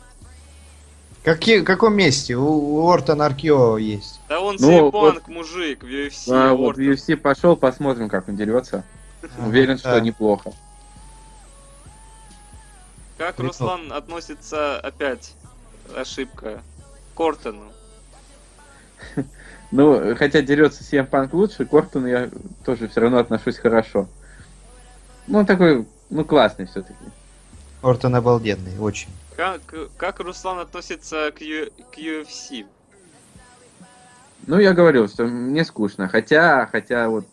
Какие, 1.30 1.60
в 1.60 1.64
каком 1.64 1.96
месте? 1.96 2.36
У, 2.36 2.44
у 2.48 2.90
Ортона 2.90 3.28
Аркио 3.28 3.78
есть. 3.78 4.20
Да 4.30 4.42
он 4.42 4.58
Ну, 4.60 4.88
CM 4.88 4.90
вот- 4.92 5.18
Punk, 5.18 5.32
мужик, 5.32 5.84
в 5.84 5.86
UFC, 5.86 6.32
а 6.34 6.54
вот 6.56 6.76
в 6.76 6.80
Ортон. 6.80 6.86
UFC 6.86 7.16
пошел, 7.18 7.56
посмотрим, 7.56 8.10
как 8.10 8.28
он 8.28 8.36
дерется. 8.36 8.84
Уверен, 9.38 9.78
что 9.78 9.92
да. 9.92 10.00
неплохо. 10.00 10.54
Как. 13.20 13.38
Руслан 13.40 13.92
относится, 13.94 14.80
опять, 14.80 15.34
ошибка, 15.96 16.62
к 17.16 17.20
Ортону? 17.20 17.66
Ну, 19.72 20.16
хотя 20.16 20.42
дерется 20.42 20.82
CM 20.84 21.08
Punk 21.08 21.30
лучше, 21.34 21.64
к 21.64 21.72
Ортону 21.76 22.08
я 22.08 22.32
тоже 22.66 22.88
все 22.88 23.02
равно 23.02 23.20
отношусь 23.20 23.60
хорошо. 23.60 24.08
Ну, 25.28 25.38
он 25.38 25.46
такой, 25.46 25.88
ну, 26.10 26.26
классный 26.26 26.66
все-таки. 26.66 26.98
Ортон 27.82 28.16
обалденный, 28.16 28.78
очень. 28.80 29.10
Как, 29.36 29.62
как 29.98 30.20
Руслан 30.20 30.60
относится 30.60 31.32
к, 31.32 31.42
Ю- 31.42 31.72
к 31.92 31.98
UFC? 31.98 32.66
Ну, 34.48 34.60
я 34.60 34.74
говорил, 34.74 35.08
что 35.08 35.26
мне 35.26 35.64
скучно. 35.64 36.08
Хотя, 36.10 36.66
хотя 36.66 37.08
вот, 37.08 37.26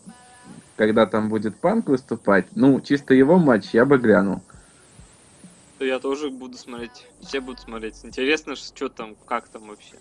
когда 0.77 1.05
там 1.05 1.27
будет 1.29 1.59
Панк 1.59 1.87
выступать, 1.89 2.45
ну, 2.55 2.79
чисто 2.79 3.13
его 3.13 3.37
матч 3.37 3.73
я 3.73 3.83
бы 3.85 3.97
глянул. 3.97 4.41
То 5.79 5.85
я 5.85 5.99
тоже 5.99 6.29
буду 6.29 6.57
смотреть, 6.57 7.07
все 7.21 7.41
будут 7.41 7.61
смотреть. 7.61 7.99
Интересно, 8.03 8.55
что 8.55 8.87
там, 8.89 9.15
как 9.25 9.47
там 9.49 9.67
вообще. 9.67 9.95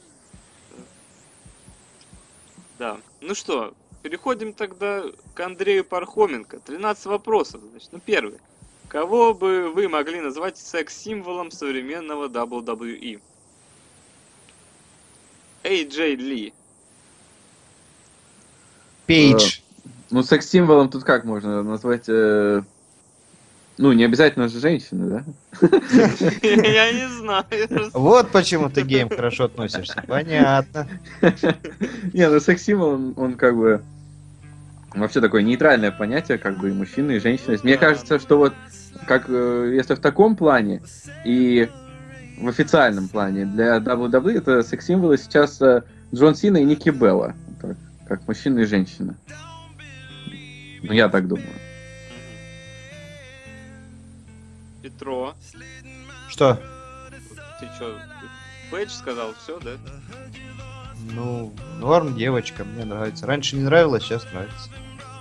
Да. 2.78 2.98
Ну 3.20 3.34
что, 3.34 3.74
переходим 4.02 4.52
тогда 4.52 5.02
к 5.34 5.40
Андрею 5.40 5.84
Пархоменко. 5.84 6.60
13 6.60 7.06
вопросов, 7.06 7.62
значит. 7.70 7.88
Ну, 7.92 8.00
первый. 8.04 8.38
Кого 8.88 9.34
бы 9.34 9.70
вы 9.70 9.88
могли 9.88 10.20
назвать 10.20 10.56
секс-символом 10.56 11.50
современного 11.50 12.28
WWE? 12.28 13.20
AJ 15.64 16.14
Ли. 16.16 16.52
Пейдж. 19.06 19.60
Ну, 20.10 20.22
секс-символом 20.22 20.88
тут 20.88 21.04
как 21.04 21.24
можно 21.24 21.62
назвать... 21.62 22.04
э, 22.08 22.62
Ну, 23.76 23.92
не 23.92 24.04
обязательно 24.04 24.48
же 24.48 24.60
женщины, 24.60 25.10
да? 25.10 25.24
Я 26.42 26.92
не 26.92 27.08
знаю. 27.08 27.44
Вот 27.92 28.30
почему 28.30 28.70
ты 28.70 28.82
к 28.82 28.86
геям 28.86 29.08
хорошо 29.08 29.44
относишься. 29.44 30.02
Понятно. 30.06 30.88
Не, 32.12 32.28
ну 32.28 32.40
секс-символ, 32.40 33.14
он 33.16 33.34
как 33.34 33.56
бы 33.56 33.82
вообще 34.94 35.20
такое 35.20 35.42
нейтральное 35.42 35.90
понятие, 35.90 36.38
как 36.38 36.58
бы 36.58 36.70
и 36.70 36.72
мужчины, 36.72 37.12
и 37.12 37.20
женщины. 37.20 37.58
Мне 37.62 37.76
кажется, 37.76 38.18
что 38.18 38.38
вот 38.38 38.54
как 39.06 39.26
э, 39.28 39.72
если 39.74 39.94
в 39.94 40.00
таком 40.00 40.36
плане 40.36 40.82
и 41.24 41.68
в 42.38 42.48
официальном 42.48 43.08
плане 43.08 43.46
для 43.46 43.78
WWE 43.78 44.38
это 44.38 44.62
секс-символы 44.62 45.18
сейчас 45.18 45.60
э, 45.60 45.82
Джон 46.14 46.34
Сина 46.34 46.58
и 46.58 46.64
Ники 46.64 46.90
Белла. 46.90 47.34
Так, 47.60 47.76
как 48.06 48.26
мужчина 48.26 48.60
и 48.60 48.64
женщина. 48.64 49.16
Ну, 50.82 50.92
я 50.92 51.08
так 51.08 51.26
думаю. 51.26 51.48
Петро. 54.82 55.34
Что? 56.28 56.60
Ты 57.58 57.66
что, 57.76 57.98
Пейдж 58.70 58.90
сказал, 58.90 59.34
все, 59.42 59.58
да? 59.60 59.72
Ну, 61.12 61.52
норм, 61.78 62.16
девочка, 62.16 62.64
мне 62.64 62.84
нравится. 62.84 63.26
Раньше 63.26 63.56
не 63.56 63.62
нравилось, 63.62 64.02
сейчас 64.04 64.24
нравится. 64.32 64.70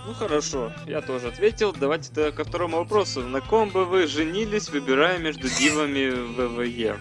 Ну 0.08 0.14
хорошо, 0.14 0.72
я 0.86 1.02
тоже 1.02 1.28
ответил. 1.30 1.74
Давайте 1.80 2.12
тогда 2.14 2.32
ко 2.32 2.44
второму 2.44 2.78
вопросу. 2.78 3.22
На 3.22 3.42
ком 3.42 3.70
бы 3.70 3.86
вы 3.86 4.06
женились, 4.08 4.70
выбирая 4.70 5.18
между 5.18 5.48
дивами 5.50 6.10
ВВЕ? 6.10 6.98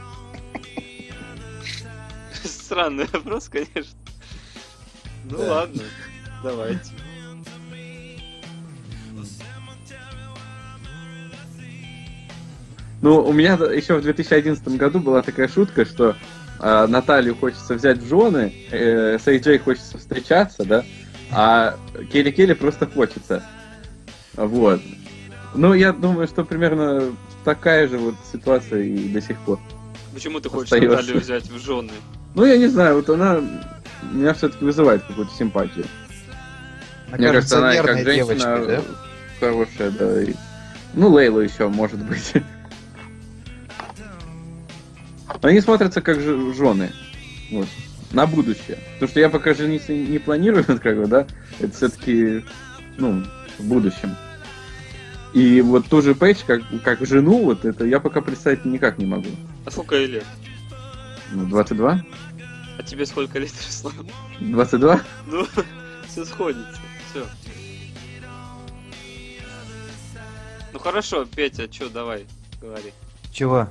Странный 2.43 3.07
вопрос, 3.13 3.49
конечно. 3.49 3.99
Ну 5.25 5.39
Да. 5.39 5.53
ладно, 5.53 5.83
давайте. 6.43 6.91
Ну, 13.03 13.23
у 13.23 13.33
меня 13.33 13.53
еще 13.55 13.97
в 13.99 14.03
2011 14.03 14.67
году 14.79 14.99
была 14.99 15.21
такая 15.23 15.47
шутка, 15.49 15.85
что 15.85 16.17
э, 16.61 16.87
Наталью 16.87 17.35
хочется 17.37 17.75
взять 17.75 17.99
в 17.99 18.09
жены, 18.09 18.53
э, 18.71 19.19
с 19.19 19.27
AJ 19.27 19.59
хочется 19.61 19.99
встречаться, 19.99 20.65
да, 20.65 20.85
а 21.31 21.77
Келли 22.13 22.31
Келли 22.31 22.55
просто 22.55 22.87
хочется. 22.87 23.43
Вот. 24.35 24.81
Ну, 25.55 25.75
я 25.75 25.93
думаю, 25.93 26.27
что 26.27 26.45
примерно 26.45 27.15
такая 27.45 27.87
же 27.89 27.99
вот 27.99 28.15
ситуация 28.33 28.83
и 28.83 29.09
до 29.09 29.21
сих 29.21 29.39
пор. 29.41 29.61
Почему 30.13 30.41
ты 30.41 30.49
хочешь 30.49 30.73
Остаёшься. 30.73 30.97
Наталью 30.97 31.21
взять 31.21 31.45
в 31.49 31.59
жены? 31.59 31.91
Ну, 32.35 32.45
я 32.45 32.57
не 32.57 32.67
знаю, 32.69 32.97
вот 32.97 33.09
она 33.11 33.41
меня 34.13 34.35
все-таки 34.35 34.65
вызывает 34.65 35.03
какую-то 35.05 35.33
симпатию. 35.35 35.87
Она 37.09 37.19
Мне 37.19 37.27
кажется, 37.33 37.59
она 37.59 37.75
как 37.83 37.87
женщина 37.99 38.15
девочкой, 38.15 38.67
да? 38.67 38.81
хорошая, 39.41 39.91
да. 39.91 40.23
и- 40.23 40.35
Ну, 40.95 41.09
Лейлу 41.11 41.41
еще, 41.41 41.69
может 41.69 42.01
быть. 42.05 42.33
Они 45.45 45.61
смотрятся 45.61 46.01
как 46.01 46.21
жены. 46.21 46.91
Вот. 47.51 47.69
На 48.13 48.27
будущее. 48.27 48.79
Потому 48.95 49.11
что 49.11 49.21
я 49.21 49.29
пока 49.29 49.53
жениться 49.53 49.93
не 49.93 50.19
планирую, 50.19 50.65
как 50.83 50.97
бы, 50.97 51.07
да, 51.07 51.27
это 51.61 51.77
все-таки, 51.77 52.43
ну, 52.97 53.23
в 53.59 53.65
будущем. 53.65 54.17
И 55.35 55.61
вот 55.61 55.87
ту 55.87 56.01
же 56.01 56.15
Пейдж, 56.15 56.39
как, 56.47 56.63
как 56.83 57.05
жену, 57.05 57.45
вот 57.45 57.67
это 57.67 57.85
я 57.85 58.01
пока 58.01 58.23
представить 58.23 58.65
никак 58.65 58.97
не 58.97 59.05
могу. 59.05 59.29
А 59.67 59.71
сколько 59.71 59.97
ей 59.97 60.07
лет? 60.07 60.25
Ну, 61.33 61.45
22? 61.45 62.03
А 62.79 62.83
тебе 62.83 63.05
сколько 63.05 63.39
лет, 63.39 63.53
Руслан? 63.67 63.93
22? 64.41 65.01
Ну, 65.27 65.47
все 66.09 66.25
сходится. 66.25 66.81
Все. 67.11 67.27
Ну 70.73 70.79
хорошо, 70.79 71.27
Петя, 71.27 71.69
чё, 71.69 71.91
давай, 71.91 72.25
говори. 72.63 72.95
Чего? 73.31 73.69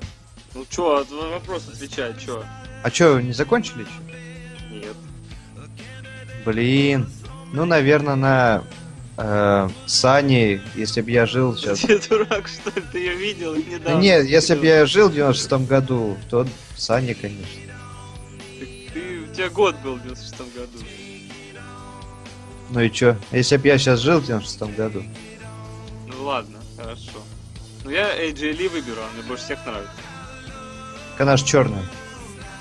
Ну 0.55 0.65
чё, 0.69 1.05
на 1.09 1.29
вопрос 1.29 1.67
отвечай, 1.71 2.13
чё? 2.23 2.43
А 2.83 2.89
что, 2.91 3.19
не 3.19 3.33
закончили 3.33 3.81
еще? 3.81 4.75
Нет. 4.85 4.95
Блин. 6.45 7.09
Ну, 7.53 7.65
наверное, 7.65 8.15
на 8.15 8.63
э, 9.17 9.69
Сане, 9.85 10.61
если 10.75 11.01
бы 11.01 11.11
я 11.11 11.25
жил 11.25 11.55
сейчас. 11.55 11.79
Ты 11.79 11.99
дурак, 12.07 12.47
что 12.47 12.69
ли? 12.79 12.85
Ты 12.91 12.99
ее 12.99 13.15
видел 13.15 13.53
Да 13.55 13.61
недавно? 13.61 14.01
нет, 14.01 14.25
если 14.25 14.55
бы 14.55 14.65
я 14.65 14.85
жил 14.85 15.09
в 15.09 15.13
96 15.13 15.67
году, 15.67 16.17
то 16.29 16.45
Сане, 16.75 17.13
конечно. 17.15 17.47
у 18.61 19.35
тебя 19.35 19.49
год 19.49 19.75
был 19.83 19.95
в 19.95 20.03
96 20.03 20.37
году. 20.55 20.79
Ну 22.69 22.79
и 22.81 22.89
чё? 22.91 23.15
Если 23.31 23.57
бы 23.57 23.67
я 23.67 23.77
сейчас 23.77 23.99
жил 23.99 24.19
в 24.19 24.25
96 24.25 24.75
году. 24.75 25.03
Ну 26.07 26.23
ладно, 26.23 26.57
хорошо. 26.77 27.19
Ну 27.83 27.91
я 27.91 28.15
AJ 28.17 28.51
Ли 28.53 28.67
выберу, 28.67 29.01
он 29.01 29.13
мне 29.17 29.23
больше 29.27 29.43
всех 29.45 29.59
нравится. 29.65 29.91
Так 31.13 31.21
она 31.21 31.37
ж 31.37 31.43
черная. 31.43 31.85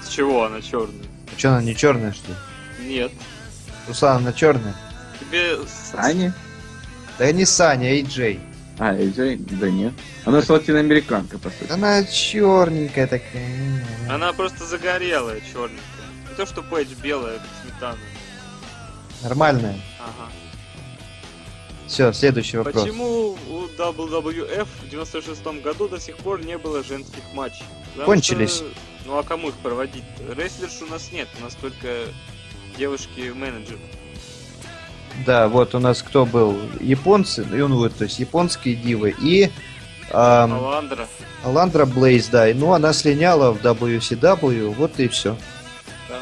С 0.04 0.08
чего 0.08 0.44
она 0.44 0.60
черная? 0.60 1.06
А 1.32 1.40
чё 1.40 1.50
она 1.50 1.62
не 1.62 1.74
черная, 1.74 2.12
что 2.12 2.28
ли? 2.28 2.36
Нет. 2.86 3.12
Руслан, 3.88 4.18
она 4.18 4.32
черная? 4.32 4.74
Тебе 5.18 5.56
Сани? 5.66 6.32
Да 7.18 7.32
не 7.32 7.44
Саня, 7.46 7.88
а 7.88 8.02
Джей. 8.02 8.40
А, 8.78 8.94
Эйджей? 8.94 9.36
Да 9.36 9.70
нет. 9.70 9.92
Она 10.24 10.40
же 10.40 10.52
латиноамериканка, 10.52 11.38
по 11.38 11.50
сути. 11.50 11.70
Она 11.70 12.04
черненькая 12.04 13.06
такая. 13.06 13.86
Она 14.10 14.32
просто 14.32 14.66
загорелая, 14.66 15.40
черненькая. 15.40 15.78
Не 16.28 16.36
то, 16.36 16.46
что 16.46 16.62
Пейдж 16.62 16.88
белая, 17.02 17.38
как 17.38 17.48
сметана. 17.62 17.98
Нормальная. 19.22 19.78
Ага. 20.00 20.30
Все, 21.92 22.10
следующий 22.14 22.56
вопрос. 22.56 22.84
Почему 22.84 23.36
у 23.50 23.64
WWF 23.76 24.66
в 24.82 24.88
96 24.88 25.42
году 25.62 25.88
до 25.88 26.00
сих 26.00 26.16
пор 26.16 26.42
не 26.42 26.56
было 26.56 26.82
женских 26.82 27.20
матчей? 27.34 27.66
Потому 27.90 28.06
Кончились. 28.06 28.54
что- 28.56 28.64
Ну 29.04 29.18
а 29.18 29.22
кому 29.22 29.48
их 29.50 29.54
проводить? 29.56 30.02
Рестлерш 30.34 30.80
у 30.80 30.86
нас 30.86 31.12
нет, 31.12 31.28
у 31.38 31.44
нас 31.44 31.54
только 31.60 31.88
девушки-менеджеры. 32.78 33.78
Да, 35.26 35.48
вот 35.48 35.74
у 35.74 35.80
нас 35.80 36.02
кто 36.02 36.24
был? 36.24 36.56
Японцы, 36.80 37.44
ну, 37.44 37.68
ну, 37.68 37.76
вот, 37.76 37.94
то 37.94 38.04
есть 38.04 38.18
японские 38.18 38.74
дивы 38.76 39.14
и 39.20 39.50
ам, 40.12 40.54
Аландра. 40.54 41.06
Аландра 41.44 41.84
Блейз, 41.84 42.28
да. 42.28 42.48
и, 42.48 42.54
Ну, 42.54 42.72
она 42.72 42.94
слиняла 42.94 43.52
в 43.52 43.60
WCW, 43.60 44.70
вот 44.72 44.98
и 44.98 45.08
все. 45.08 45.36
Да. 46.08 46.20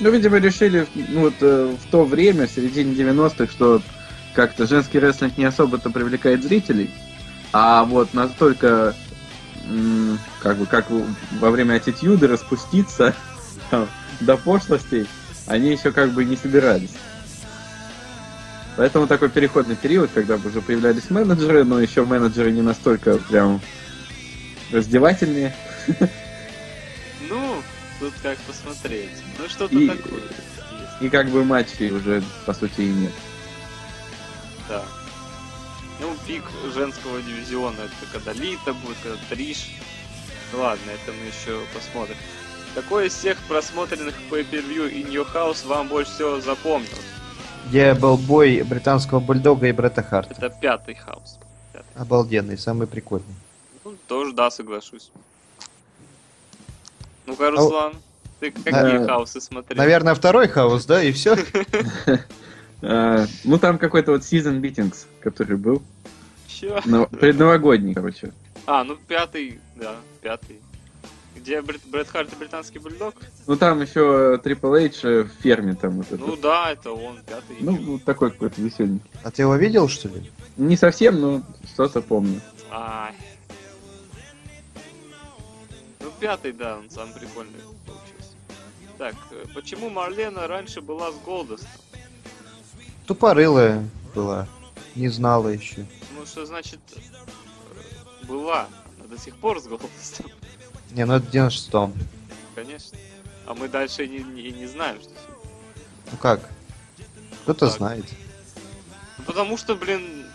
Ну, 0.00 0.10
видимо, 0.10 0.38
решили, 0.38 0.88
ну, 0.96 1.20
вот, 1.20 1.34
э, 1.40 1.76
в 1.86 1.90
то 1.92 2.04
время, 2.04 2.48
в 2.48 2.50
середине 2.50 2.94
90-х, 2.96 3.52
что 3.52 3.80
как-то 4.38 4.68
женский 4.68 5.00
рестлинг 5.00 5.36
не 5.36 5.46
особо-то 5.46 5.90
привлекает 5.90 6.44
зрителей, 6.44 6.94
а 7.52 7.82
вот 7.82 8.14
настолько, 8.14 8.94
как 10.40 10.56
бы, 10.58 10.66
как 10.66 10.86
во 11.40 11.50
время 11.50 11.74
аттитюды 11.74 12.28
распуститься 12.28 13.16
там, 13.72 13.88
до 14.20 14.36
пошлостей, 14.36 15.08
они 15.48 15.72
еще 15.72 15.90
как 15.90 16.12
бы 16.12 16.24
не 16.24 16.36
собирались. 16.36 16.92
Поэтому 18.76 19.08
такой 19.08 19.28
переходный 19.28 19.74
период, 19.74 20.08
когда 20.14 20.36
уже 20.36 20.60
появлялись 20.60 21.10
менеджеры, 21.10 21.64
но 21.64 21.80
еще 21.80 22.04
менеджеры 22.04 22.52
не 22.52 22.62
настолько 22.62 23.18
прям 23.18 23.60
раздевательные. 24.70 25.52
Ну, 27.28 27.60
тут 28.00 28.14
как 28.22 28.38
посмотреть. 28.38 29.10
Ну 29.38 29.48
что-то 29.48 29.74
И- 29.74 29.88
такое. 29.88 30.22
И 31.00 31.08
как 31.10 31.28
бы 31.28 31.44
матчей 31.44 31.90
уже, 31.90 32.22
по 32.46 32.54
сути, 32.54 32.80
и 32.82 32.86
нет. 32.86 33.12
Да. 34.68 34.82
Ну, 36.00 36.14
пик 36.26 36.44
женского 36.72 37.20
дивизиона, 37.22 37.80
это 37.80 38.12
когда 38.12 38.32
Лита 38.32 38.72
будет, 38.72 38.96
когда 39.02 39.18
Триш. 39.30 39.70
Ладно, 40.52 40.90
это 40.90 41.12
мы 41.12 41.26
еще 41.26 41.60
посмотрим. 41.74 42.16
Какой 42.74 43.08
из 43.08 43.14
всех 43.14 43.38
просмотренных 43.48 44.14
pay-per-view 44.30 44.90
In 44.92 45.10
Your 45.10 45.26
House 45.34 45.66
вам 45.66 45.88
больше 45.88 46.12
всего 46.12 46.40
запомнился? 46.40 46.94
Где 47.68 47.94
был 47.94 48.16
бой 48.16 48.62
британского 48.62 49.20
бульдога 49.20 49.66
и 49.66 49.72
Бретта 49.72 50.02
Харта. 50.02 50.34
Это 50.38 50.48
пятый 50.48 50.94
House. 50.94 51.38
Обалденный, 51.96 52.56
самый 52.56 52.86
прикольный. 52.86 53.34
Ну, 53.84 53.94
тоже 54.06 54.32
да, 54.32 54.50
соглашусь. 54.50 55.10
Ну-ка, 57.26 57.50
Руслан, 57.50 57.94
ты 58.40 58.50
какие 58.52 59.02
Э, 59.02 59.06
House 59.06 59.34
ы 59.34 59.40
смотрел? 59.40 59.76
Наверное, 59.76 60.14
второй 60.14 60.48
House, 60.48 60.86
да, 60.86 61.02
и 61.02 61.12
все. 61.12 61.36
А, 62.82 63.26
ну, 63.44 63.58
там 63.58 63.78
какой-то 63.78 64.12
вот 64.12 64.22
Season 64.22 64.60
Beatings, 64.60 65.06
который 65.20 65.56
был. 65.56 65.82
Чё? 66.46 66.80
Но, 66.84 67.06
предновогодний, 67.06 67.94
короче. 67.94 68.32
А, 68.66 68.84
ну 68.84 68.96
пятый, 68.96 69.60
да, 69.76 69.96
пятый. 70.20 70.60
Где 71.36 71.62
Брит, 71.62 71.82
Брэд 71.86 72.08
Харт 72.08 72.32
и 72.32 72.36
британский 72.36 72.80
бульдог? 72.80 73.14
Ну, 73.46 73.56
там 73.56 73.80
еще 73.80 74.40
Triple 74.42 74.86
H 74.86 75.04
э, 75.04 75.22
в 75.22 75.28
ферме 75.40 75.74
там 75.74 75.92
вот 75.92 76.06
Ну 76.10 76.32
это. 76.34 76.42
да, 76.42 76.72
это 76.72 76.90
он, 76.92 77.16
пятый. 77.24 77.56
Ну, 77.60 77.76
вот 77.76 78.04
такой 78.04 78.32
какой-то 78.32 78.60
веселенький. 78.60 79.08
А 79.22 79.30
ты 79.30 79.42
его 79.42 79.54
видел, 79.54 79.88
что 79.88 80.08
ли? 80.08 80.30
Не 80.56 80.76
совсем, 80.76 81.20
но 81.20 81.42
что-то 81.72 82.02
помню. 82.02 82.40
Ай. 82.72 83.14
Ну, 86.00 86.10
пятый, 86.18 86.52
да, 86.52 86.78
он 86.78 86.90
самый 86.90 87.14
прикольный 87.14 87.60
получился. 87.86 88.34
Так, 88.98 89.14
э, 89.30 89.44
почему 89.54 89.90
Марлена 89.90 90.48
раньше 90.48 90.80
была 90.80 91.12
с 91.12 91.14
Голдостом? 91.24 91.68
Тупорылая 93.08 93.88
была. 94.14 94.46
Не 94.94 95.08
знала 95.08 95.48
еще. 95.48 95.86
Ну, 96.14 96.26
что 96.26 96.44
значит 96.44 96.78
была? 98.24 98.68
Она 98.98 99.08
до 99.08 99.18
сих 99.18 99.34
пор 99.36 99.58
с 99.60 99.66
Голдостом, 99.66 100.26
Не, 100.90 101.06
ну 101.06 101.14
это 101.14 101.26
в 101.26 101.30
96-м. 101.34 101.94
конечно. 102.54 102.98
А 103.46 103.54
мы 103.54 103.66
дальше 103.68 104.04
и 104.04 104.08
не, 104.08 104.18
не- 104.18 104.42
и 104.42 104.52
не 104.52 104.66
знаем, 104.66 105.00
что... 105.00 105.10
Ну 106.12 106.18
как? 106.18 106.50
Кто-то 107.44 107.66
так. 107.66 107.76
знает. 107.78 108.04
Ну, 109.16 109.24
потому 109.24 109.56
что, 109.56 109.74
блин, 109.74 110.26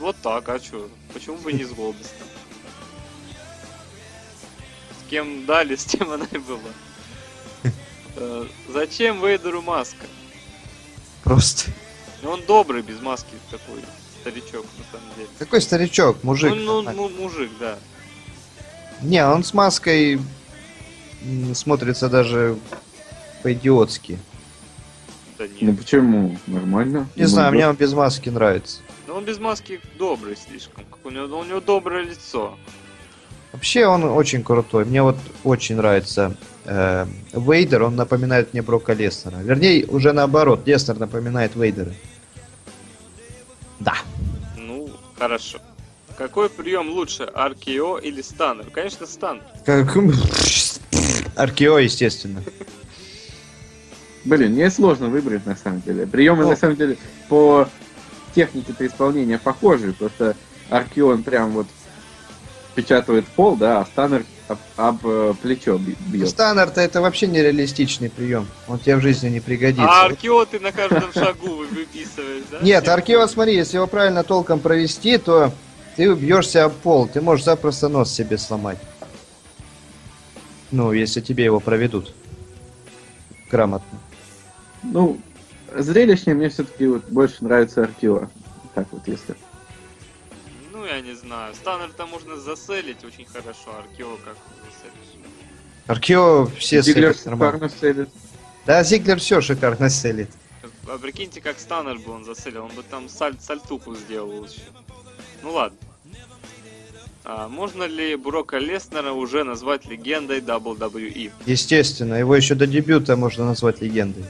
вот, 0.00 0.16
так, 0.22 0.48
а 0.48 0.58
чё? 0.58 0.88
Почему 1.14 1.36
бы 1.38 1.52
не 1.52 1.64
с 1.64 1.70
Голдостом? 1.72 2.26
С 5.00 5.08
кем 5.08 5.46
дали, 5.46 5.76
с 5.76 5.84
тем 5.84 6.10
она 6.10 6.26
и 6.32 6.38
была. 6.38 6.58
Э, 8.16 8.46
Зачем 8.68 9.20
Вейдеру 9.24 9.60
маска? 9.62 10.06
Просто. 11.26 11.72
Ну, 12.22 12.30
он 12.30 12.40
добрый, 12.46 12.82
без 12.82 13.00
маски 13.00 13.34
такой 13.50 13.82
старичок, 14.20 14.64
на 14.78 14.98
самом 14.98 15.12
деле. 15.16 15.28
Какой 15.40 15.60
старичок, 15.60 16.22
мужик. 16.22 16.54
ну, 16.54 16.82
ну, 16.82 16.92
му- 16.92 17.08
мужик, 17.08 17.50
да. 17.58 17.78
Не, 19.02 19.26
он 19.26 19.42
с 19.42 19.52
маской 19.52 20.20
смотрится 21.52 22.08
даже 22.08 22.56
по-идиотски. 23.42 24.20
Да 25.36 25.46
Ну, 25.60 25.70
нет. 25.72 25.78
почему? 25.80 26.38
Нормально. 26.46 27.08
Не 27.16 27.24
знаю, 27.24 27.52
мне 27.52 27.66
он 27.68 27.74
без 27.74 27.92
маски 27.92 28.28
нравится. 28.28 28.78
Но 29.08 29.16
он 29.16 29.24
без 29.24 29.38
маски 29.40 29.80
добрый 29.98 30.36
слишком. 30.36 30.84
У 31.02 31.10
него, 31.10 31.40
у 31.40 31.44
него 31.44 31.60
доброе 31.60 32.04
лицо. 32.04 32.56
Вообще 33.52 33.86
он 33.86 34.04
очень 34.04 34.44
крутой. 34.44 34.84
Мне 34.84 35.02
вот 35.02 35.16
очень 35.42 35.74
нравится 35.74 36.36
э, 36.66 37.06
Вейдер. 37.32 37.82
Он 37.82 37.96
напоминает 37.96 38.52
мне 38.52 38.62
Брока 38.62 38.92
Леснера. 38.92 39.36
Вернее, 39.36 39.86
уже 39.86 40.12
наоборот. 40.12 40.66
Леснер 40.66 40.98
напоминает 40.98 41.54
Вейдера. 41.56 41.92
Да. 43.80 43.94
Ну, 44.56 44.90
хорошо. 45.18 45.58
Какой 46.16 46.48
прием 46.48 46.90
лучше, 46.90 47.24
RKO 47.24 48.00
или 48.00 48.22
Станнер? 48.22 48.66
Конечно, 48.72 49.06
Станнер. 49.06 49.42
Как... 49.64 49.94
Аркео, 51.36 51.78
естественно. 51.78 52.42
Блин, 54.24 54.52
мне 54.52 54.70
сложно 54.70 55.08
выбрать, 55.08 55.44
на 55.46 55.54
самом 55.54 55.82
деле. 55.82 56.06
Приемы, 56.06 56.44
Ну. 56.44 56.50
на 56.50 56.56
самом 56.56 56.76
деле, 56.76 56.96
по 57.28 57.68
технике-то 58.34 58.86
исполнения 58.86 59.38
похожи. 59.38 59.92
Просто 59.92 60.34
Аркион 60.70 61.22
прям 61.22 61.50
вот 61.52 61.66
печатает 62.74 63.26
пол, 63.26 63.56
да, 63.56 63.80
а 63.80 63.84
Станнер 63.86 64.24
об, 64.48 64.58
об, 64.76 65.00
э, 65.04 65.34
плечо 65.42 65.78
бьет. 65.78 66.28
Станнер-то 66.28 66.80
это 66.80 67.00
вообще 67.00 67.26
нереалистичный 67.26 68.10
прием. 68.10 68.46
Он 68.68 68.78
тебе 68.78 68.96
в 68.96 69.00
жизни 69.00 69.28
не 69.28 69.40
пригодится. 69.40 69.84
А 69.84 70.04
Аркео 70.06 70.44
ты 70.44 70.60
на 70.60 70.72
каждом 70.72 71.12
шагу 71.12 71.56
вы- 71.56 71.66
выписываешь, 71.66 72.44
да? 72.50 72.58
Нет? 72.60 72.88
Аркео, 72.88 73.26
смотри, 73.26 73.56
если 73.56 73.76
его 73.76 73.86
правильно 73.86 74.22
толком 74.22 74.60
провести, 74.60 75.18
то 75.18 75.52
ты 75.96 76.12
бьешься 76.14 76.64
об 76.64 76.72
пол. 76.74 77.08
Ты 77.08 77.20
можешь 77.20 77.44
запросто 77.44 77.88
нос 77.88 78.12
себе 78.12 78.38
сломать. 78.38 78.78
Ну, 80.70 80.92
если 80.92 81.20
тебе 81.20 81.44
его 81.44 81.60
проведут. 81.60 82.12
Грамотно. 83.50 83.98
Ну, 84.82 85.18
зрелищнее 85.74 86.34
мне 86.34 86.48
все-таки 86.48 86.86
вот 86.86 87.04
больше 87.08 87.36
нравится 87.44 87.82
Аркио. 87.82 88.28
Так 88.74 88.86
вот, 88.92 89.06
если. 89.06 89.34
Я 90.86 91.00
не 91.00 91.14
знаю. 91.14 91.54
Станнер-то 91.54 92.06
можно 92.06 92.36
заселить 92.36 93.04
очень 93.04 93.26
хорошо, 93.26 93.74
а 93.76 93.78
Аркео 93.80 94.16
как 94.24 94.36
заселишь? 94.64 95.26
Аркео 95.86 96.46
все 96.58 96.82
Зиглер 96.82 97.14
шикарно 97.14 97.68
селит. 97.68 98.08
Да, 98.66 98.82
Зиглер 98.82 99.18
все 99.18 99.40
шикарно 99.40 99.90
селит. 99.90 100.30
А 100.88 100.98
прикиньте, 100.98 101.40
как 101.40 101.58
Станнер 101.58 101.98
бы 101.98 102.12
он 102.12 102.24
заселил, 102.24 102.64
он 102.64 102.70
бы 102.72 102.82
там 102.82 103.08
саль- 103.08 103.40
сальтуху 103.40 103.94
сделал 103.96 104.44
еще. 104.44 104.60
Ну 105.42 105.52
ладно. 105.52 105.78
А 107.24 107.48
можно 107.48 107.82
ли 107.84 108.14
Брока 108.14 108.58
Леснера 108.58 109.10
уже 109.10 109.42
назвать 109.42 109.84
легендой 109.86 110.40
WWE? 110.40 111.32
Естественно, 111.46 112.14
его 112.14 112.36
еще 112.36 112.54
до 112.54 112.68
дебюта 112.68 113.16
можно 113.16 113.44
назвать 113.44 113.80
легендой. 113.80 114.24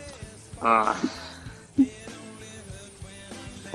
А, 0.62 0.96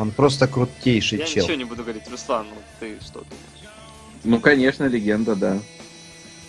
Он 0.02 0.10
просто 0.10 0.48
крутейший 0.48 1.20
я 1.20 1.26
чел. 1.26 1.44
ничего 1.44 1.58
не 1.58 1.64
буду 1.64 1.84
говорить. 1.84 2.04
Руслан, 2.10 2.48
ну 2.50 2.56
ты 2.80 2.98
что 3.02 3.20
думаешь? 3.20 3.70
Ну, 4.24 4.40
конечно, 4.40 4.86
легенда, 4.86 5.36
да. 5.36 5.54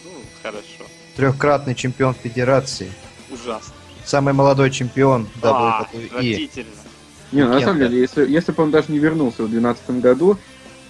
Ну, 0.05 0.11
хорошо. 0.42 0.90
Трехкратный 1.16 1.74
чемпион 1.74 2.14
федерации. 2.14 2.90
Ужасно. 3.30 3.74
самый 4.05 4.32
молодой 4.32 4.70
чемпион 4.70 5.28
А, 5.42 5.86
WWE. 5.90 6.07
отвратительно. 6.07 6.66
Не, 7.30 7.44
ну, 7.44 7.55
на 7.55 7.61
самом 7.61 7.78
деле, 7.78 7.98
если, 7.98 8.26
если 8.30 8.53
бы 8.53 8.62
он 8.62 8.70
даже 8.70 8.90
не 8.90 8.98
вернулся 8.98 9.42
в 9.42 9.50
2012 9.50 9.90
году, 10.03 10.38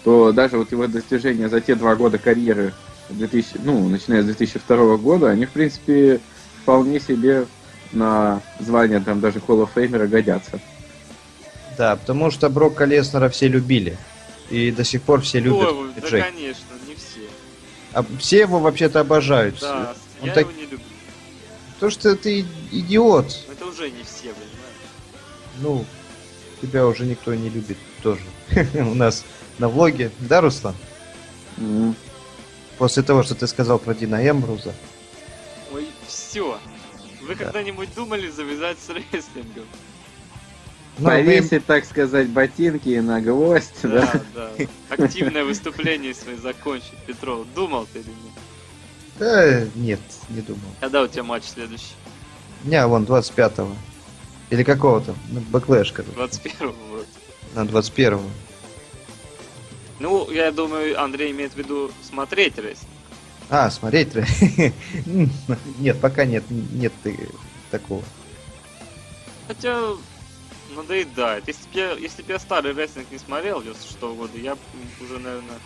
то 0.05 0.33
даже 0.33 0.57
вот 0.57 0.71
его 0.73 0.87
достижения 0.87 1.49
за 1.49 1.61
те 1.61 1.75
два 1.75 1.95
года 1.97 2.19
карьеры, 2.19 2.75
2000, 3.11 3.61
ну, 3.65 3.89
начиная 3.89 4.23
с 4.23 4.27
2002 4.27 4.97
года, 4.99 5.31
они, 5.31 5.47
в 5.47 5.51
принципе, 5.51 6.21
вполне 6.63 7.01
себе 7.01 7.47
на 7.93 8.41
звание 8.61 9.01
там 9.01 9.21
даже 9.21 9.39
Hall 9.41 9.65
of 9.65 9.71
Famer 9.75 10.07
годятся. 10.07 10.61
Да, 11.79 11.97
потому 11.97 12.31
что 12.31 12.49
Брока 12.49 12.85
Леснера 12.85 13.29
все 13.29 13.49
любили. 13.49 13.97
И 14.51 14.71
до 14.71 14.85
сих 14.85 15.03
пор 15.03 15.23
все 15.23 15.41
любят 15.41 15.71
Ой, 15.73 15.91
да, 16.01 16.07
Джей. 16.09 16.23
конечно, 16.23 16.67
не 16.87 16.95
все. 16.95 17.29
А 17.93 18.05
все 18.19 18.41
его 18.41 18.59
вообще-то 18.59 19.01
обожают. 19.01 19.59
Да, 19.61 19.95
Он 20.21 20.29
я 20.29 20.35
так- 20.35 20.45
его 20.49 20.53
не 20.57 20.63
люблю. 20.67 20.79
То, 21.81 21.91
что 21.91 22.15
ты 22.17 22.45
идиот. 22.71 23.27
Но 23.47 23.53
Это 23.53 23.67
уже 23.67 23.91
не 23.91 24.03
все, 24.03 24.33
понимаешь? 24.35 25.59
Ну, 25.61 25.85
тебя 26.61 26.87
уже 26.87 27.05
никто 27.07 27.35
не 27.35 27.49
любит 27.49 27.79
тоже. 28.03 28.23
У 28.75 28.95
нас 28.95 29.25
на 29.59 29.69
влоге. 29.69 30.11
Да, 30.21 30.41
Руслан? 30.41 30.75
М. 31.59 31.97
После 32.79 33.03
того, 33.03 33.23
что 33.23 33.35
ты 33.35 33.47
сказал 33.47 33.79
про 33.79 33.95
Дина 33.95 34.29
Эмбруза. 34.29 34.75
Ой, 35.73 35.89
все. 36.07 36.59
Вы 37.23 37.35
когда-нибудь 37.37 37.95
думали 37.95 38.29
завязать 38.31 38.77
с 38.79 38.89
рестлингом? 38.91 39.65
Ну, 40.99 41.07
Повесить, 41.07 41.65
так 41.65 41.85
сказать, 41.87 42.29
ботинки 42.29 42.99
на 42.99 43.21
гвоздь, 43.21 43.73
да? 43.83 44.23
Да, 44.35 44.51
да. 44.59 44.67
Активное 44.91 45.45
выступление 45.45 46.15
свои 46.15 46.37
закончить, 46.37 46.97
Петров. 47.07 47.47
Думал 47.55 47.87
ты 47.93 48.01
или 48.01 48.09
нет? 48.09 48.33
Да, 49.19 49.65
нет, 49.75 50.01
не 50.29 50.43
думал. 50.43 50.61
Когда 50.81 51.03
у 51.03 51.09
тебя 51.09 51.23
матч 51.23 51.45
следующий? 51.45 51.95
Не, 52.65 52.87
вон, 52.87 53.05
25-го. 53.05 53.75
Или 54.51 54.65
какого-то? 54.65 55.15
Ну, 55.31 55.41
Backlash, 55.41 55.93
короче. 55.93 56.13
21 56.15 56.75
вроде. 56.91 57.07
На 57.55 57.61
21-го. 57.65 58.23
Ну, 59.99 60.31
я 60.31 60.53
думаю, 60.53 61.01
Андрей 61.03 61.31
имеет 61.33 61.53
в 61.55 61.57
виду 61.57 61.91
смотреть 62.03 62.59
рестлинг. 62.59 62.91
А, 63.49 63.71
смотреть? 63.71 64.15
ре- 64.15 64.73
Нет, 65.79 66.01
пока 66.01 66.25
нет, 66.25 66.45
нет 66.51 66.93
такого. 67.71 68.03
Хотя, 69.49 69.79
надоедает. 70.73 71.47
Если 71.47 71.65
бы 71.65 71.79
я, 71.79 71.93
если 71.93 72.23
б 72.23 72.33
я 72.33 72.39
старый 72.39 72.73
рестлинг 72.73 73.11
не 73.11 73.19
смотрел 73.19 73.63
96 73.63 74.01
года, 74.01 74.39
я 74.39 74.57
уже, 75.01 75.19
наверное, 75.19 75.59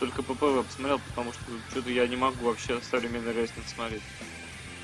только 0.00 0.22
ППВ 0.22 0.64
посмотрел, 0.66 1.00
потому 1.08 1.32
что 1.32 1.42
что-то 1.70 1.90
я 1.90 2.06
не 2.06 2.16
могу 2.16 2.44
вообще 2.46 2.80
современный 2.88 3.32
рестлинг 3.32 3.66
смотреть. 3.66 4.02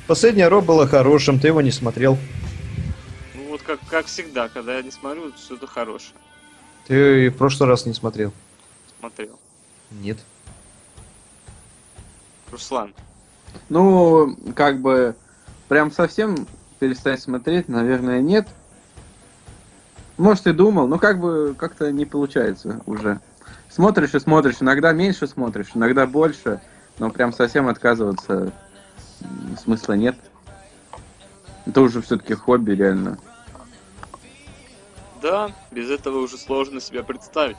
Последнее 0.07 0.49
Ро 0.49 0.61
было 0.61 0.87
хорошим, 0.87 1.39
ты 1.39 1.49
его 1.49 1.61
не 1.61 1.71
смотрел. 1.71 2.19
Ну 3.35 3.49
вот 3.49 3.63
как, 3.63 3.81
как 3.89 4.07
всегда, 4.07 4.49
когда 4.49 4.77
я 4.77 4.83
не 4.83 4.91
смотрю, 4.91 5.33
что-то 5.37 5.67
хорошее 5.67 6.15
Ты 6.87 7.27
и 7.27 7.29
в 7.29 7.37
прошлый 7.37 7.69
раз 7.69 7.87
не 7.87 7.95
смотрел. 7.95 8.33
смотрел. 8.99 9.39
Нет. 9.91 10.19
Руслан, 12.51 12.93
Ну, 13.69 14.37
как 14.55 14.81
бы, 14.81 15.15
прям 15.69 15.91
совсем 15.91 16.47
перестать 16.81 17.21
смотреть, 17.23 17.69
наверное, 17.69 18.21
нет. 18.21 18.47
Может, 20.19 20.47
и 20.47 20.53
думал, 20.53 20.87
но 20.87 20.99
как 20.99 21.19
бы 21.19 21.55
как-то 21.59 21.91
не 21.91 22.05
получается 22.05 22.81
уже. 22.87 23.21
Смотришь 23.71 24.15
и 24.15 24.21
смотришь, 24.21 24.57
иногда 24.61 24.93
меньше 24.93 25.27
смотришь, 25.27 25.71
иногда 25.75 26.07
больше, 26.07 26.61
но 26.99 27.11
прям 27.11 27.33
совсем 27.33 27.69
отказываться 27.69 28.53
смысла 29.63 29.95
нет. 29.95 30.17
Это 31.65 31.81
уже 31.81 32.03
все-таки 32.03 32.35
хобби, 32.35 32.73
реально. 32.73 33.19
да, 35.23 35.53
без 35.71 35.89
этого 35.89 36.19
уже 36.19 36.37
сложно 36.37 36.81
себя 36.81 37.03
представить. 37.03 37.57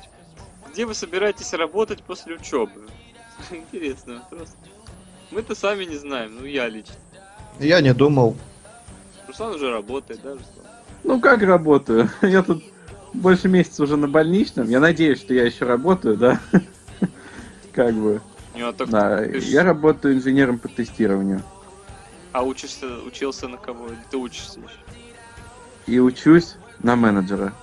Где 0.70 0.86
вы 0.86 0.94
собираетесь 0.94 1.54
работать 1.54 2.04
после 2.04 2.36
учебы? 2.36 2.88
Интересно 3.52 4.16
вопрос. 4.16 4.56
Мы-то 5.32 5.56
сами 5.56 5.86
не 5.86 5.96
знаем, 5.96 6.36
ну 6.40 6.46
я 6.46 6.68
лично. 6.68 6.96
Я 7.60 7.82
не 7.82 7.94
думал. 7.94 8.36
Руслан 9.28 9.56
уже 9.56 9.72
работает, 9.72 10.22
да, 10.22 10.34
Руслан? 10.34 10.63
Ну, 11.04 11.20
как 11.20 11.42
работаю? 11.42 12.10
Я 12.22 12.44
тут 12.44 12.64
больше 13.14 13.48
месяца 13.48 13.84
уже 13.84 13.98
на 13.98 14.08
больничном. 14.08 14.70
Я 14.70 14.80
надеюсь, 14.80 15.20
что 15.20 15.34
я 15.34 15.46
еще 15.46 15.66
работаю, 15.66 16.18
да? 16.18 16.40
Как 17.74 17.94
бы. 17.94 18.22
Ну, 18.56 18.68
а, 18.70 18.74
так 18.74 18.90
Да, 18.90 19.18
ты 19.18 19.38
я 19.40 19.64
работаю 19.64 20.16
инженером 20.16 20.58
по 20.60 20.68
тестированию. 20.68 21.42
а 22.32 22.44
учишься, 22.44 22.88
учился 23.06 23.48
на 23.48 23.58
кого? 23.58 23.90
Ты 24.10 24.18
учишься 24.18 24.60
еще? 24.60 24.80
И 25.86 26.00
учусь 26.00 26.56
на 26.82 26.96
менеджера. 26.96 27.54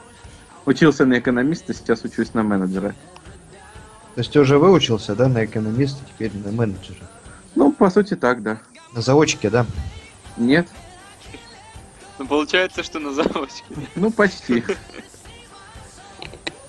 Учился 0.67 1.07
на 1.07 1.19
экономиста, 1.19 1.75
сейчас 1.75 2.05
учусь 2.05 2.35
на 2.35 2.43
менеджера. 2.43 2.91
То 4.15 4.19
есть 4.21 4.33
ты 4.33 4.41
уже 4.41 4.59
выучился, 4.59 5.15
да, 5.15 5.29
на 5.29 5.45
экономиста, 5.45 6.01
теперь 6.07 6.33
на 6.45 6.53
менеджера. 6.53 6.99
Ну, 7.55 7.73
по 7.73 7.89
сути, 7.91 8.15
так, 8.15 8.43
да. 8.43 8.59
На 8.93 9.01
заочке, 9.01 9.49
да? 9.51 9.67
Нет? 10.37 10.69
Ну, 12.21 12.27
получается, 12.27 12.83
что 12.83 12.99
на 12.99 13.15
заводчике. 13.15 13.89
Ну, 13.95 14.11
почти. 14.11 14.63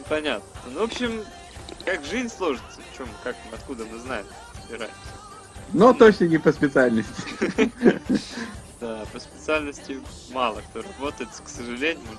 Понятно. 0.08 0.48
Ну, 0.68 0.80
в 0.80 0.84
общем, 0.84 1.26
как 1.84 2.06
жизнь 2.06 2.30
сложится, 2.30 2.80
в 2.80 2.98
чем, 2.98 3.10
как, 3.22 3.36
откуда 3.52 3.84
мы 3.84 4.00
знаем, 4.00 4.26
собираемся. 4.64 4.96
Но 5.74 5.92
точно 5.92 6.26
не 6.26 6.38
по 6.38 6.54
специальности. 6.54 7.12
Да, 8.80 9.04
по 9.12 9.20
специальности 9.20 10.00
мало 10.32 10.62
кто 10.70 10.84
работает, 10.84 11.30
к 11.44 11.50
сожалению, 11.50 12.18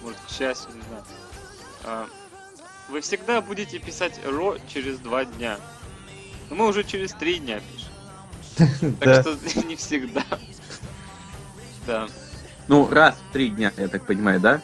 может, 0.00 0.18
к 0.20 0.30
счастью, 0.30 0.70
не 0.76 0.82
знаю. 0.82 1.04
А, 1.82 2.06
вы 2.88 3.00
всегда 3.00 3.40
будете 3.40 3.80
писать 3.80 4.20
ро 4.24 4.56
через 4.68 5.00
два 5.00 5.24
дня. 5.24 5.58
Но 6.48 6.54
мы 6.54 6.68
уже 6.68 6.84
через 6.84 7.12
три 7.12 7.40
дня 7.40 7.60
пишем. 7.60 8.94
Так 9.00 9.22
что 9.22 9.62
не 9.66 9.74
всегда. 9.74 10.24
Да, 11.84 12.08
Ну, 12.68 12.88
раз 12.90 13.16
в 13.28 13.32
три 13.32 13.48
дня, 13.48 13.72
я 13.76 13.88
так 13.88 14.04
понимаю, 14.04 14.40
да? 14.40 14.60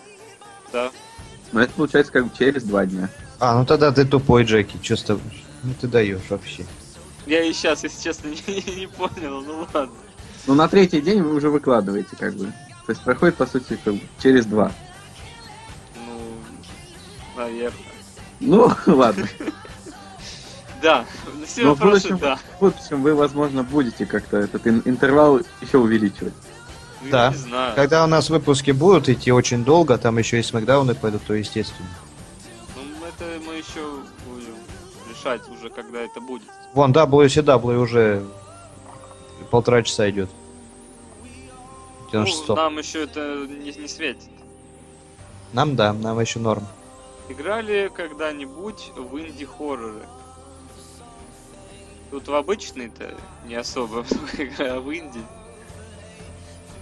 да. 0.73 0.91
Но 1.53 1.61
это 1.63 1.73
получается 1.73 2.13
как 2.13 2.27
бы 2.27 2.31
через 2.39 2.63
два 2.65 2.85
дня. 2.85 3.09
А, 3.41 3.59
ну 3.59 3.65
тогда 3.65 3.91
ты 3.93 4.05
тупой, 4.05 4.45
Джеки. 4.45 4.77
Тобой? 5.05 5.45
Ну 5.63 5.73
ты 5.81 5.89
даешь 5.89 6.21
вообще. 6.29 6.67
Я 7.27 7.43
и 7.43 7.53
сейчас, 7.53 7.83
если 7.83 8.03
честно, 8.03 8.29
не, 8.47 8.77
не 8.77 8.87
понял, 8.87 9.41
ну 9.41 9.67
ладно. 9.73 9.95
Ну, 10.47 10.55
на 10.55 10.69
третий 10.69 11.01
день 11.01 11.23
вы 11.23 11.35
уже 11.35 11.49
выкладываете, 11.49 12.17
как 12.19 12.35
бы. 12.35 12.53
То 12.87 12.93
есть 12.93 13.03
проходит, 13.03 13.37
по 13.37 13.47
сути, 13.47 13.79
как 13.83 13.95
бы 13.95 14.01
через 14.23 14.45
два. 14.45 14.71
Ну, 15.97 16.37
наверное. 17.37 17.79
Ну, 18.41 18.71
ладно. 18.87 19.27
Да, 20.83 21.07
все 21.47 21.63
Но 21.63 21.75
в 21.75 21.79
вопросы 21.79 22.15
да. 22.17 22.37
в 22.37 22.61
будущем 22.61 23.03
вы, 23.03 23.15
возможно, 23.15 23.63
будете 23.63 24.05
как-то 24.05 24.37
этот 24.37 24.67
ин- 24.67 24.83
интервал 24.85 25.41
еще 25.63 25.79
увеличивать. 25.79 26.35
Ну, 27.05 27.11
Да. 27.11 27.31
Не 27.31 27.37
знаю. 27.37 27.75
Когда 27.77 28.05
у 28.05 28.07
нас 28.07 28.31
выпуски 28.31 28.71
будут 28.71 29.09
идти 29.09 29.31
очень 29.33 29.65
долго, 29.65 29.99
там 29.99 30.19
еще 30.19 30.39
и 30.39 30.43
смакдауны 30.43 30.95
пойдут, 30.95 31.23
то 31.27 31.35
естественно. 31.35 31.89
Ну, 32.77 33.07
это 33.07 33.25
мы 33.47 33.55
еще 33.55 33.81
будем 34.27 34.55
решать 35.11 35.43
уже, 35.49 35.71
когда 35.71 36.01
это 36.01 36.21
будет. 36.21 36.49
Вон, 36.73 36.93
WCW 36.93 37.79
уже 37.79 38.25
полтора 39.51 39.83
часа 39.83 40.09
идет. 40.11 40.31
Ну, 42.13 42.25
96. 42.25 42.49
нам 42.51 42.79
еще 42.79 43.05
это 43.05 43.47
не, 43.49 43.73
не 43.73 43.89
светит. 43.89 44.31
Нам 45.53 45.77
да, 45.77 45.93
нам 45.93 46.19
еще 46.21 46.39
норм. 46.39 46.67
Играли 47.29 47.91
когда-нибудь 47.95 48.93
в 48.97 49.19
инди-хорроры? 49.19 50.03
Тут 52.11 52.29
в 52.29 52.35
обычные-то 52.35 53.15
не 53.47 53.55
особо 53.55 54.05
игра, 54.39 54.75
а 54.75 54.81
в 54.81 54.95
инди. 54.95 55.21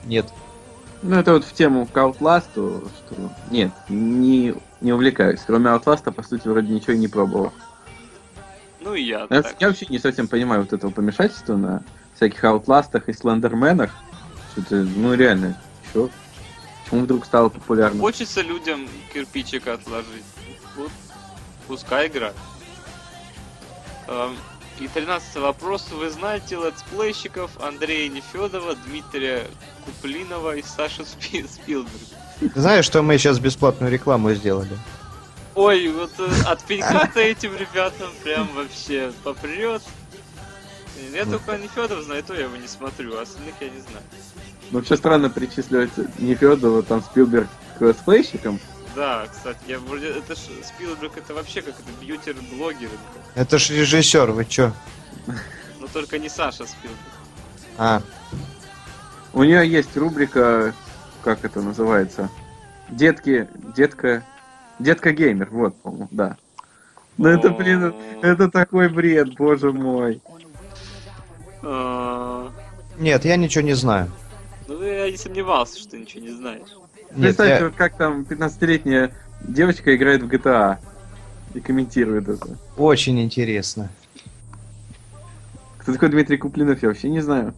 Нет. 0.04 0.26
Ну, 1.02 1.16
это 1.16 1.32
вот 1.32 1.44
в 1.44 1.52
тему 1.52 1.86
к 1.86 1.96
Outlast, 1.96 2.44
что... 2.54 2.82
Нет, 3.50 3.72
не, 3.88 4.54
не 4.80 4.92
увлекаюсь. 4.92 5.40
Кроме 5.46 5.66
Outlast, 5.70 6.10
по 6.12 6.22
сути, 6.22 6.46
вроде 6.46 6.72
ничего 6.72 6.92
и 6.92 6.98
не 6.98 7.08
пробовал. 7.08 7.52
Ну 8.80 8.94
и 8.94 9.02
я 9.02 9.26
Я, 9.30 9.42
так. 9.42 9.56
я 9.60 9.68
вообще 9.68 9.86
не 9.86 9.98
совсем 9.98 10.28
понимаю 10.28 10.62
вот 10.62 10.72
этого 10.72 10.90
помешательства 10.90 11.56
на 11.56 11.82
всяких 12.14 12.42
Outlast'ах 12.44 13.04
и 13.08 13.12
Слендерменах. 13.12 13.90
Что-то, 14.52 14.76
ну, 14.76 15.14
реально, 15.14 15.58
чё? 15.92 16.08
Почему 16.84 17.02
вдруг 17.02 17.24
стало 17.24 17.48
популярно? 17.48 18.00
Хочется 18.00 18.42
людям 18.42 18.86
кирпичик 19.12 19.66
отложить. 19.66 20.24
Вот, 20.76 20.90
пускай 21.66 22.08
играют. 22.08 22.36
Эм, 24.08 24.36
И 24.82 24.88
тринадцатый 24.88 25.40
вопрос. 25.40 25.86
Вы 25.92 26.10
знаете 26.10 26.56
летсплейщиков 26.56 27.52
Андрея 27.62 28.08
Нефедова, 28.08 28.74
Дмитрия 28.86 29.46
Куплинова 29.84 30.56
и 30.56 30.62
Саши 30.62 31.04
Спи- 31.04 31.46
Спилберга? 31.46 31.98
Ты 32.40 32.50
знаешь, 32.60 32.84
что 32.84 33.00
мы 33.02 33.16
сейчас 33.16 33.38
бесплатную 33.38 33.92
рекламу 33.92 34.34
сделали? 34.34 34.76
Ой, 35.54 35.86
вот 35.88 36.10
э, 36.18 36.28
от 36.46 36.64
пенька-то 36.64 37.20
этим 37.20 37.54
ребятам 37.54 38.10
прям 38.24 38.48
вообще 38.56 39.12
попрет. 39.22 39.82
Я 41.12 41.26
только 41.26 41.56
Нефедов 41.58 42.02
знаю, 42.02 42.24
то 42.24 42.34
я 42.34 42.46
его 42.46 42.56
не 42.56 42.66
смотрю, 42.66 43.16
а 43.16 43.22
остальных 43.22 43.54
я 43.60 43.68
не 43.68 43.80
знаю. 43.82 44.04
Ну, 44.72 44.78
вообще 44.78 44.96
странно 44.96 45.30
причисливать 45.30 45.90
Нефедова, 46.18 46.82
там, 46.82 47.02
Спилберг 47.04 47.46
к 47.78 47.82
летсплейщикам. 47.82 48.58
Да, 48.94 49.26
кстати, 49.30 49.58
я 49.68 49.78
вроде... 49.78 50.08
Это 50.08 50.34
ж 50.34 50.38
Спилберг, 50.64 51.16
это 51.16 51.34
вообще 51.34 51.62
как 51.62 51.74
это 51.74 51.88
бьютер-блогер. 52.00 52.90
Это 53.34 53.58
ж 53.58 53.70
режиссер, 53.70 54.30
вы 54.32 54.44
чё? 54.44 54.72
Но 55.80 55.86
только 55.92 56.18
не 56.18 56.28
Саша 56.28 56.66
Спилберг. 56.66 56.98
А, 57.78 58.02
У 59.32 59.42
нее 59.44 59.66
есть 59.66 59.96
рубрика, 59.96 60.74
как 61.22 61.44
это 61.44 61.62
называется? 61.62 62.28
Детки, 62.90 63.48
детка, 63.74 64.22
детка 64.78 65.12
геймер, 65.12 65.48
вот, 65.50 65.74
по-моему, 65.80 66.08
да. 66.10 66.36
Ну 67.16 67.28
это, 67.28 67.50
блин, 67.50 67.94
это 68.20 68.50
такой 68.50 68.88
бред, 68.88 69.34
боже 69.36 69.72
мой. 69.72 70.20
А, 71.62 72.50
нет, 72.98 73.24
я 73.24 73.36
ничего 73.36 73.64
не 73.64 73.74
знаю. 73.74 74.10
Ну, 74.68 74.82
я 74.82 75.10
не 75.10 75.16
сомневался, 75.16 75.78
что 75.78 75.90
ты 75.90 75.98
ничего 76.00 76.22
не 76.24 76.30
знаешь. 76.32 76.68
Представьте, 77.14 77.64
я- 77.64 77.64
вот 77.68 77.74
как 77.76 77.96
там 77.96 78.22
15-летняя 78.22 79.12
девочка 79.42 79.94
играет 79.94 80.22
в 80.22 80.28
GTA 80.28 80.78
и 81.54 81.60
комментирует 81.60 82.28
это. 82.28 82.56
очень 82.76 83.20
интересно. 83.20 83.90
Кто 85.78 85.92
такой 85.92 86.10
Дмитрий 86.10 86.36
Куплинов, 86.36 86.80
я 86.82 86.88
вообще 86.88 87.08
не 87.10 87.20
знаю. 87.20 87.54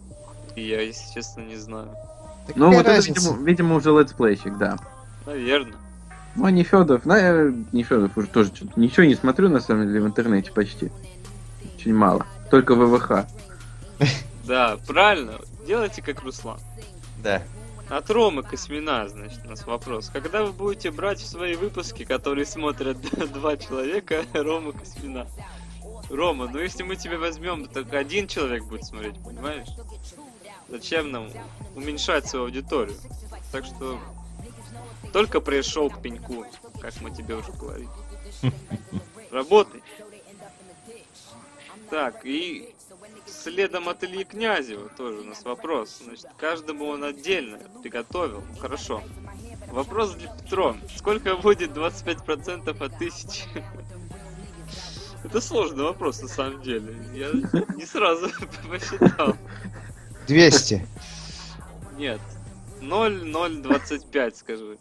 Я, 0.56 0.80
если 0.80 1.12
честно, 1.14 1.42
не 1.42 1.56
знаю. 1.56 1.88
Так 2.46 2.56
Ну, 2.56 2.66
вот 2.72 2.80
это, 2.80 2.90
разница? 2.90 3.20
видимо, 3.30 3.44
видимо, 3.46 3.74
уже 3.76 3.90
летсплейщик, 3.90 4.56
да. 4.56 4.76
Наверное. 5.26 5.76
Ну, 6.36 6.46
а 6.46 6.50
Нефедов, 6.50 7.02
ну, 7.04 7.14
я 7.14 7.52
Нефедов 7.72 8.16
уже 8.16 8.26
тоже 8.28 8.50
что-то 8.54 8.78
ничего 8.80 9.04
не 9.04 9.14
смотрю, 9.14 9.48
на 9.50 9.60
самом 9.60 9.86
деле, 9.86 10.00
в 10.00 10.06
интернете 10.06 10.50
почти. 10.52 10.90
Очень 11.76 11.94
мало. 11.94 12.26
Только 12.50 12.74
ВВХ. 12.74 13.26
Да, 14.46 14.78
правильно. 14.86 15.34
Делайте 15.66 16.02
как 16.02 16.22
Руслан. 16.22 16.58
Да. 17.22 17.42
От 17.90 18.10
Ромы 18.10 18.42
Космина, 18.42 19.08
значит, 19.08 19.40
у 19.44 19.48
нас 19.48 19.66
вопрос. 19.66 20.08
Когда 20.08 20.42
вы 20.44 20.52
будете 20.52 20.90
брать 20.90 21.20
в 21.20 21.26
свои 21.26 21.54
выпуски, 21.54 22.04
которые 22.04 22.46
смотрят 22.46 22.98
два 23.32 23.56
человека, 23.56 24.24
Рома 24.32 24.72
Космина? 24.72 25.26
Рома, 26.10 26.48
ну 26.48 26.58
если 26.58 26.82
мы 26.82 26.96
тебя 26.96 27.18
возьмем, 27.18 27.66
только 27.66 27.98
один 27.98 28.26
человек 28.26 28.64
будет 28.64 28.84
смотреть, 28.84 29.22
понимаешь? 29.22 29.68
Зачем 30.68 31.10
нам 31.10 31.30
уменьшать 31.74 32.26
свою 32.26 32.46
аудиторию? 32.46 32.96
Так 33.52 33.64
что 33.64 34.00
только 35.12 35.40
пришел 35.40 35.90
к 35.90 36.00
пеньку, 36.00 36.46
как 36.80 37.00
мы 37.00 37.10
тебе 37.10 37.36
уже 37.36 37.52
говорили. 37.52 37.88
Работай. 39.30 39.82
Так, 41.90 42.24
и 42.24 42.73
следом 43.44 43.88
от 43.88 44.02
Ильи 44.02 44.24
Князева 44.24 44.88
тоже 44.96 45.18
у 45.18 45.24
нас 45.24 45.44
вопрос. 45.44 46.00
Значит, 46.04 46.26
каждому 46.38 46.86
он 46.86 47.04
отдельно 47.04 47.58
приготовил. 47.82 48.42
Хорошо. 48.58 49.02
Вопрос 49.70 50.14
для 50.14 50.28
Петро. 50.28 50.76
Сколько 50.96 51.36
будет 51.36 51.70
25% 51.70 52.84
от 52.84 52.98
тысячи? 52.98 53.44
Это 55.24 55.40
сложный 55.40 55.84
вопрос 55.84 56.22
на 56.22 56.28
самом 56.28 56.62
деле. 56.62 56.96
Я 57.14 57.30
не 57.76 57.84
сразу 57.84 58.28
посчитал. 58.68 59.36
200. 60.26 60.86
Нет. 61.98 62.20
0,025, 62.80 64.36
скажи. 64.36 64.78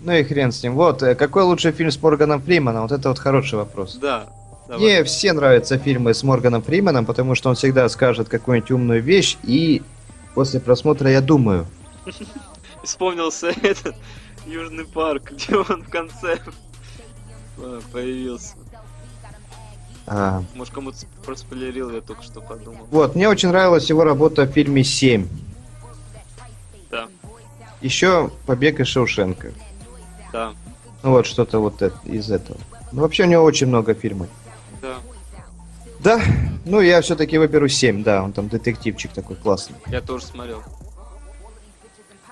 Ну 0.00 0.12
и 0.12 0.24
хрен 0.24 0.52
с 0.52 0.62
ним. 0.62 0.74
Вот, 0.74 1.02
э, 1.02 1.14
какой 1.14 1.42
лучший 1.42 1.72
фильм 1.72 1.90
с 1.90 2.00
Морганом 2.02 2.40
Фриманом? 2.40 2.82
Вот 2.82 2.92
это 2.92 3.08
вот 3.10 3.18
хороший 3.18 3.56
вопрос. 3.56 3.96
Да. 3.96 4.30
Давай. 4.70 4.84
Мне 4.84 5.04
все 5.04 5.32
нравятся 5.32 5.78
фильмы 5.78 6.14
с 6.14 6.22
Морганом 6.22 6.62
Фриманом, 6.62 7.04
потому 7.04 7.34
что 7.34 7.48
он 7.50 7.54
всегда 7.56 7.88
скажет 7.88 8.28
какую-нибудь 8.28 8.70
умную 8.70 9.02
вещь, 9.02 9.36
и 9.42 9.82
после 10.34 10.60
просмотра 10.60 11.10
я 11.10 11.20
думаю. 11.20 11.66
Вспомнился 12.84 13.48
этот 13.62 13.94
Южный 14.46 14.86
парк, 14.86 15.30
где 15.32 15.56
он 15.56 15.82
в 15.82 15.88
конце 15.90 16.38
э, 17.58 17.80
появился. 17.92 18.54
А, 20.06 20.42
Может, 20.54 20.72
кому-то 20.74 20.98
проспойлерил, 21.24 21.90
я 21.94 22.00
только 22.00 22.22
что 22.22 22.40
подумал. 22.40 22.86
вот, 22.90 23.14
мне 23.14 23.28
очень 23.28 23.50
нравилась 23.50 23.88
его 23.90 24.02
работа 24.02 24.42
в 24.44 24.50
фильме 24.50 24.82
«Семь». 24.82 25.28
Да, 26.90 27.06
Еще 27.80 28.30
«Побег 28.46 28.80
из 28.80 28.88
Шоушенка». 28.88 29.52
да, 30.32 30.52
Ну 31.04 31.10
вот, 31.10 31.26
что-то 31.26 31.60
вот 31.60 31.80
это- 31.82 31.96
из 32.06 32.28
этого. 32.30 32.58
Ну, 32.90 33.02
вообще 33.02 33.22
у 33.24 33.26
него 33.26 33.44
очень 33.44 33.68
много 33.68 33.94
фильмов. 33.94 34.26
Да. 34.80 34.96
Да, 36.00 36.20
ну 36.64 36.80
я 36.80 37.00
все-таки 37.02 37.36
выберу 37.38 37.68
7, 37.68 38.02
да, 38.02 38.22
он 38.22 38.32
там 38.32 38.48
детективчик 38.48 39.12
такой 39.12 39.36
классный. 39.36 39.76
Я 39.88 40.00
тоже 40.00 40.24
смотрел. 40.24 40.62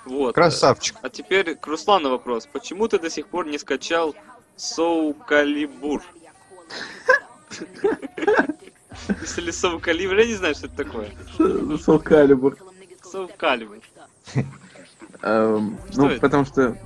Вот. 0.07 0.35
Красавчик. 0.35 0.97
А 1.03 1.11
теперь 1.11 1.55
к 1.55 1.67
Руслану 1.67 2.11
вопрос. 2.11 2.49
Почему 2.51 2.89
ты 2.89 2.99
до 2.99 3.11
сих 3.11 3.27
пор 3.27 3.47
не 3.47 3.59
скачал 3.59 4.15
Соу 4.57 5.13
Калибур? 5.13 6.03
Если 9.21 9.51
Соу 9.51 9.79
Калибр, 9.79 10.19
я 10.19 10.27
не 10.27 10.35
знаю, 10.35 10.55
что 10.55 10.67
это 10.67 10.77
такое. 10.77 11.11
Сол 11.79 11.99
Калибур. 11.99 12.57
Соу 13.03 13.29
Калибур. 13.37 13.79
Ну, 15.23 16.19
потому 16.21 16.45
что 16.45 16.77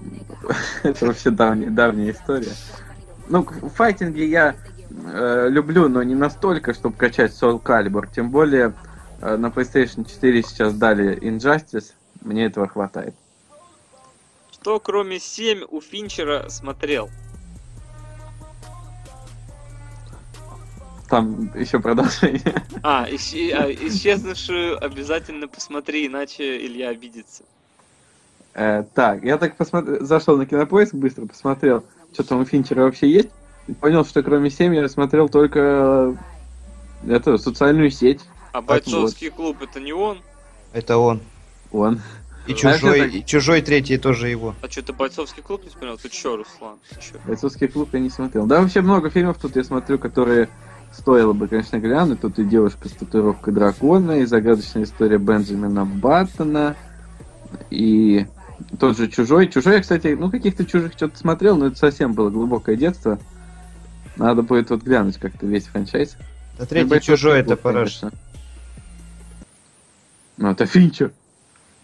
это 0.82 1.06
вообще 1.06 1.30
давняя, 1.30 2.10
история. 2.12 2.52
Ну, 3.28 3.44
к- 3.44 3.68
файтинги 3.74 4.22
я 4.22 4.56
э, 4.95 5.49
люблю, 5.51 5.88
но 5.88 6.03
не 6.03 6.14
настолько, 6.14 6.74
чтобы 6.74 6.97
качать 6.97 7.32
Soul 7.32 7.62
Calibur. 7.62 8.09
Тем 8.14 8.30
более 8.30 8.74
э, 9.20 9.36
на 9.36 9.47
PlayStation 9.47 10.09
4 10.09 10.43
сейчас 10.43 10.74
дали 10.74 11.18
Injustice. 11.20 11.93
Мне 12.20 12.47
этого 12.47 12.68
хватает. 12.68 13.14
Что 14.53 14.78
кроме 14.78 15.18
7 15.18 15.64
у 15.68 15.80
Финчера 15.80 16.49
смотрел? 16.49 17.11
Там 21.09 21.51
еще 21.55 21.78
продолжение. 21.78 22.55
А, 22.84 23.07
исче- 23.09 23.53
а, 23.53 23.70
исчезнувшую 23.70 24.82
обязательно 24.82 25.47
посмотри, 25.47 26.07
иначе 26.07 26.64
Илья 26.66 26.88
обидится. 26.88 27.45
Э, 28.55 28.82
так, 28.95 29.22
я 29.22 29.38
так 29.38 29.57
посмотрел, 29.57 30.05
зашел 30.05 30.36
на 30.36 30.47
кинопоиск, 30.47 30.95
быстро 30.95 31.26
посмотрел, 31.26 31.84
что 32.12 32.24
там 32.24 32.40
у 32.40 32.45
Финчера 32.45 32.82
вообще 32.82 33.09
есть. 33.09 33.30
Понял, 33.80 34.04
что 34.04 34.22
кроме 34.22 34.50
7 34.50 34.74
я 34.74 34.88
смотрел 34.88 35.28
только 35.28 36.16
э, 37.06 37.12
эту 37.12 37.38
социальную 37.38 37.90
сеть. 37.90 38.20
А 38.52 38.60
бойцовский 38.60 39.30
клуб 39.30 39.58
это 39.62 39.80
не 39.80 39.92
он? 39.92 40.18
Это 40.72 40.98
он. 40.98 41.20
Он. 41.70 42.00
И 42.46 42.52
А 42.52 42.56
чужой, 42.56 43.00
это- 43.00 43.08
и 43.16 43.24
чужой 43.24 43.62
третий 43.62 43.98
тоже 43.98 44.28
его. 44.28 44.54
А 44.62 44.68
что, 44.68 44.82
ты 44.82 44.92
бойцовский 44.92 45.42
клуб 45.42 45.62
не 45.62 45.70
смотрел? 45.70 45.96
Ты 45.96 46.08
чё, 46.08 46.36
Руслан? 46.36 46.78
Ты 46.90 46.96
чё? 47.00 47.14
Бойцовский 47.24 47.68
клуб 47.68 47.90
я 47.92 48.00
не 48.00 48.10
смотрел. 48.10 48.46
Да, 48.46 48.60
вообще 48.60 48.80
много 48.80 49.10
фильмов 49.10 49.38
тут 49.40 49.54
я 49.54 49.62
смотрю, 49.62 49.98
которые 49.98 50.48
стоило 50.92 51.32
бы, 51.32 51.46
конечно, 51.46 51.78
глянуть. 51.78 52.20
Тут 52.20 52.40
и 52.40 52.44
девушка 52.44 52.88
с 52.88 52.92
татуировкой 52.92 53.54
дракона, 53.54 54.20
и 54.20 54.24
загадочная 54.24 54.82
история 54.82 55.18
Бенджамина 55.18 55.86
Баттона, 55.86 56.74
и 57.70 58.26
тот 58.80 58.96
же 58.96 59.06
Чужой. 59.08 59.46
Чужой, 59.48 59.74
я, 59.76 59.80
кстати, 59.80 60.16
ну, 60.18 60.30
каких-то 60.30 60.66
чужих 60.66 60.92
что-то 60.94 61.16
смотрел, 61.16 61.56
но 61.56 61.66
это 61.66 61.76
совсем 61.76 62.12
было 62.12 62.28
глубокое 62.28 62.74
детство. 62.76 63.20
Надо 64.22 64.42
будет 64.42 64.70
вот 64.70 64.82
глянуть 64.82 65.18
как-то 65.18 65.46
весь 65.46 65.66
франчайз. 65.66 66.16
А 66.56 66.62
И 66.62 66.66
третий 66.66 66.88
«Бойцовский 66.88 67.16
чужой 67.16 67.40
это 67.40 67.56
клуб», 67.56 67.60
параш. 67.62 68.02
Ну, 70.36 70.48
это 70.48 70.64
Финчер. 70.64 71.10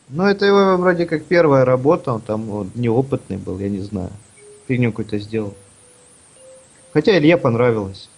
Ну, 0.09 0.22
это 0.22 0.47
его 0.47 0.76
вроде 0.76 1.05
как 1.07 1.24
первая 1.24 1.64
работа, 1.64 2.12
он 2.12 2.20
там 2.20 2.43
вот, 2.43 2.76
неопытный 2.76 3.39
был, 3.39 3.59
я 3.59 3.68
не 3.68 3.80
знаю. 3.80 4.11
Фигню 4.68 4.93
какую-то 4.93 5.18
сделал. 5.18 5.57
Хотя 6.93 7.18
Илье 7.18 7.39
понравилось. 7.39 8.09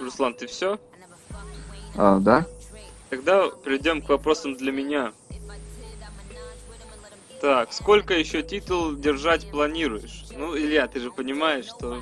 Руслан, 0.00 0.34
ты 0.34 0.46
все? 0.48 0.78
А, 1.96 2.18
да? 2.18 2.44
Тогда 3.08 3.48
перейдем 3.64 4.02
к 4.02 4.10
вопросам 4.10 4.54
для 4.54 4.70
меня. 4.70 5.14
Так, 7.42 7.72
сколько 7.72 8.14
еще 8.14 8.44
титул 8.44 8.94
держать 8.94 9.50
планируешь? 9.50 10.26
Ну, 10.38 10.56
Илья, 10.56 10.86
ты 10.86 11.00
же 11.00 11.10
понимаешь, 11.10 11.64
что 11.64 12.00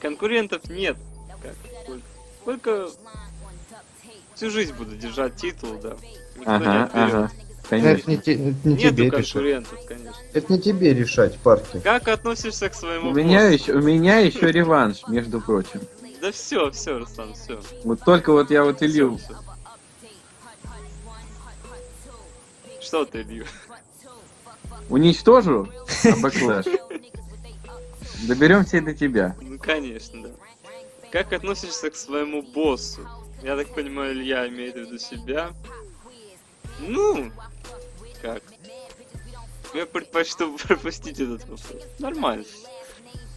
конкурентов 0.00 0.68
нет. 0.68 0.98
Как? 1.42 1.54
Сколько? 2.42 2.90
Всю 4.34 4.50
жизнь 4.50 4.74
буду 4.74 4.94
держать 4.94 5.34
титул, 5.36 5.78
да. 5.82 5.96
Никто 6.36 6.58
не 6.58 6.66
Ага, 6.66 6.90
ага. 6.92 7.32
Это 7.62 7.68
Конечно. 7.70 8.10
не, 8.10 8.18
те- 8.18 8.34
это 8.34 8.68
не 8.68 8.74
Нету 8.74 8.94
тебе 8.96 9.04
решать. 9.06 9.32
конкурентов, 9.32 9.78
конечно. 9.88 10.14
Это 10.34 10.52
не 10.52 10.60
тебе 10.60 10.92
решать, 10.92 11.38
парки. 11.38 11.80
Как 11.82 12.06
относишься 12.08 12.68
к 12.68 12.74
своему 12.74 13.12
У 13.12 13.14
меня 13.14 13.48
боссу? 13.50 13.54
еще, 13.62 13.72
у 13.72 13.80
меня 13.80 14.18
еще 14.18 14.52
реванш, 14.52 15.08
между 15.08 15.40
прочим. 15.40 15.80
Да 16.20 16.30
все, 16.32 16.70
все, 16.70 16.98
Руслан, 16.98 17.32
все. 17.32 17.58
Вот 17.82 18.00
только 18.04 18.30
вот 18.30 18.50
я 18.50 18.62
вот 18.62 18.82
Илью 18.82 19.18
Что 22.82 23.06
ты, 23.06 23.22
Илью? 23.22 23.46
Уничтожу, 24.88 25.68
а 26.04 26.16
бэклэш. 26.16 26.66
Доберемся 28.26 28.78
и 28.78 28.80
до 28.80 28.94
тебя. 28.94 29.36
Ну, 29.40 29.58
конечно, 29.58 30.22
да. 30.22 30.30
Как 31.10 31.32
относишься 31.32 31.90
к 31.90 31.96
своему 31.96 32.42
боссу? 32.42 33.06
Я 33.42 33.56
так 33.56 33.68
понимаю, 33.74 34.12
Илья 34.12 34.48
имеет 34.48 34.74
в 34.74 34.78
виду 34.78 34.98
себя. 34.98 35.50
Ну, 36.80 37.30
как? 38.22 38.42
Я 39.74 39.86
предпочту 39.86 40.56
пропустить 40.66 41.20
этот 41.20 41.42
вопрос. 41.42 41.62
Нормально. 41.98 42.44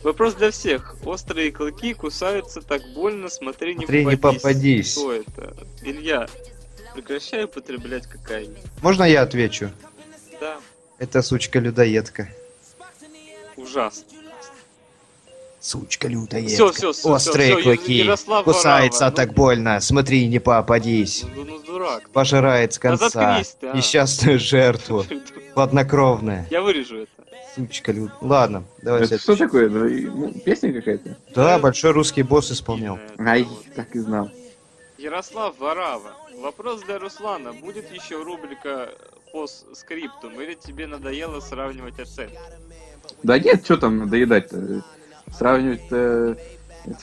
Вопрос 0.03 0.35
для 0.35 0.51
всех. 0.51 0.95
Острые 1.05 1.51
клыки 1.51 1.93
кусаются 1.93 2.61
так 2.61 2.81
больно, 2.93 3.27
смотри, 3.29 3.75
не 3.75 3.85
Смотри, 3.85 4.05
не 4.05 4.15
попадись. 4.15 4.41
попадись. 4.41 4.91
Что 4.93 5.13
это? 5.13 5.57
Илья, 5.83 6.27
прекращай 6.95 7.43
употреблять 7.43 8.07
кокаин. 8.07 8.55
Можно 8.81 9.03
я 9.03 9.23
отвечу? 9.23 9.71
Да, 10.39 10.57
Это 10.99 11.21
сучка-людоедка. 11.21 12.27
ужасно. 13.55 14.03
Сучка-людоедка. 15.61 16.53
Всё, 16.53 16.71
всё, 16.71 16.93
всё, 16.93 17.09
Острые 17.11 17.53
всё, 17.55 17.63
клыки. 17.63 17.93
Ярослав 17.93 18.45
Кусается 18.45 18.99
Варава, 19.01 19.11
ну. 19.11 19.15
так 19.15 19.33
больно. 19.35 19.79
Смотри, 19.81 20.27
не 20.27 20.39
попадись. 20.39 21.25
Ну, 21.35 21.43
ну, 21.43 21.59
дурак. 21.59 22.09
Пожирает 22.11 22.73
с 22.73 22.79
Да 22.79 22.89
конца. 22.97 23.43
ты, 23.59 23.67
а. 23.67 23.75
Несчастную 23.75 24.39
жертву. 24.39 25.05
Хладнокровная. 25.53 26.47
Я 26.49 26.61
вырежу 26.61 26.99
это. 26.99 27.11
Сучка 27.55 27.91
люд. 27.91 28.11
Ладно, 28.21 28.63
давай 28.81 29.03
Это 29.03 29.17
что 29.19 29.35
такое? 29.35 29.69
Ну, 29.69 29.85
и, 29.85 30.05
ну, 30.05 30.31
песня 30.31 30.71
какая-то? 30.71 31.17
Да, 31.35 31.59
большой 31.59 31.91
русский 31.91 32.23
босс 32.23 32.51
исполнял. 32.51 32.97
Именно 33.17 33.31
Ай, 33.31 33.41
это 33.41 33.75
так 33.75 33.95
и 33.95 33.99
знал. 33.99 34.31
Ярослав 34.97 35.57
Варава. 35.59 36.13
Вопрос 36.41 36.81
для 36.83 36.99
Руслана. 36.99 37.51
Будет 37.51 37.91
еще 37.91 38.21
рубрика 38.23 38.89
по 39.31 39.47
с- 39.47 39.65
скриптум 39.73 40.39
или 40.41 40.53
тебе 40.53 40.87
надоело 40.87 41.39
сравнивать 41.39 41.99
оценки? 41.99 42.37
Да 43.23 43.37
нет, 43.39 43.63
что 43.63 43.77
там 43.77 43.97
надоедать-то? 43.99 44.83
Сравнивать 45.31 45.81
это 45.87 46.37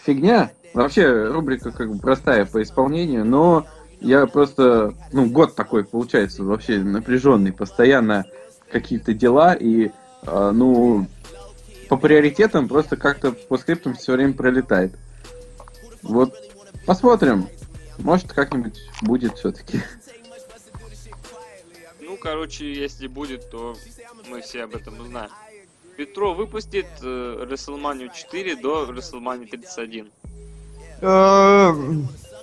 фигня. 0.05 0.51
Вообще, 0.75 1.29
рубрика 1.29 1.71
как 1.71 1.93
бы 1.93 1.99
простая 1.99 2.45
по 2.45 2.63
исполнению, 2.63 3.25
но 3.25 3.67
я 4.01 4.27
просто, 4.27 4.95
ну, 5.13 5.27
год 5.27 5.55
такой 5.55 5.85
получается 5.85 6.43
вообще 6.45 6.79
напряженный, 6.79 7.53
постоянно 7.53 8.27
какие-то 8.71 9.15
дела, 9.15 9.55
и, 9.55 9.91
э, 10.23 10.51
ну, 10.53 11.07
по 11.89 11.97
приоритетам 11.97 12.69
просто 12.69 12.97
как-то 12.97 13.33
по 13.33 13.57
скриптам 13.57 13.95
все 13.95 14.13
время 14.13 14.35
пролетает. 14.35 14.93
Вот, 16.03 16.35
посмотрим. 16.85 17.49
Может, 17.99 18.33
как-нибудь 18.33 18.79
будет 19.03 19.39
все-таки. 19.39 19.81
Короче, 22.31 22.73
если 22.75 23.07
будет, 23.07 23.51
то 23.51 23.77
мы 24.29 24.41
все 24.41 24.65
об 24.65 24.75
этом 24.75 24.99
узнаем. 25.01 25.31
Петро 25.97 26.35
выпустит 26.35 26.87
э, 27.01 27.47
WrestleMania 27.49 28.11
4 28.13 28.57
до 28.57 28.85
WrestleMania 28.91 29.47
31. 29.47 30.11
Э, 31.03 31.73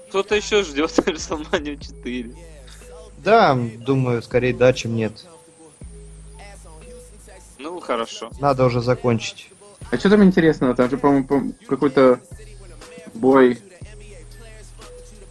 Кто-то 0.07 0.35
еще 0.35 0.63
ждет 0.63 0.89
WrestleMania 0.99 1.77
4. 1.77 2.33
Да, 3.17 3.55
думаю, 3.85 4.23
скорее 4.23 4.53
да, 4.53 4.71
чем 4.71 4.95
нет. 4.95 5.25
Ну, 7.59 7.81
хорошо. 7.81 8.31
Надо 8.39 8.63
уже 8.63 8.79
закончить. 8.79 9.49
А 9.91 9.97
что 9.97 10.09
там 10.09 10.23
интересного? 10.23 10.75
Там 10.75 10.89
же, 10.89 10.97
по-моему, 10.97 11.25
по- 11.27 11.65
какой-то 11.67 12.21
бой. 13.13 13.59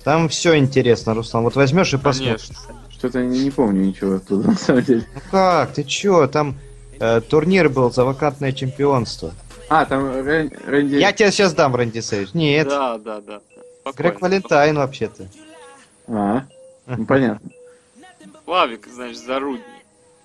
Там 0.05 0.29
все 0.29 0.59
интересно, 0.59 1.15
Руслан. 1.15 1.45
Вот 1.45 1.57
возьмешь 1.57 1.95
и 1.95 1.97
посмотришь. 1.97 2.49
Конечно. 2.49 2.82
Что-то 3.03 3.21
не, 3.25 3.41
не 3.41 3.51
помню 3.51 3.87
ничего 3.87 4.15
оттуда, 4.15 4.47
на 4.51 4.55
самом 4.55 4.85
деле. 4.85 5.05
Ну 5.13 5.21
как, 5.33 5.73
ты 5.73 5.83
чё? 5.83 6.29
Там 6.29 6.55
э, 7.01 7.21
турнир 7.21 7.69
был 7.69 7.91
за 7.91 8.05
вакантное 8.05 8.53
чемпионство. 8.53 9.33
А, 9.69 9.85
там 9.87 10.05
Рэн- 10.05 10.57
Рэнди... 10.65 10.95
Я 10.95 11.11
тебе 11.11 11.33
сейчас 11.33 11.53
дам, 11.53 11.75
Рэнди 11.75 11.99
Сейдж. 11.99 12.29
Нет, 12.33 12.69
Да, 12.69 12.99
да, 12.99 13.21
да. 13.21 13.41
Спокойно, 13.81 13.97
Грег 13.97 14.21
Валентайн 14.21 14.77
вообще-то. 14.77 15.27
А, 16.07 16.47
ну, 16.87 17.05
понятно. 17.05 17.51
Славик, 18.45 18.87
значит, 18.87 19.19
Зарудний 19.19 19.65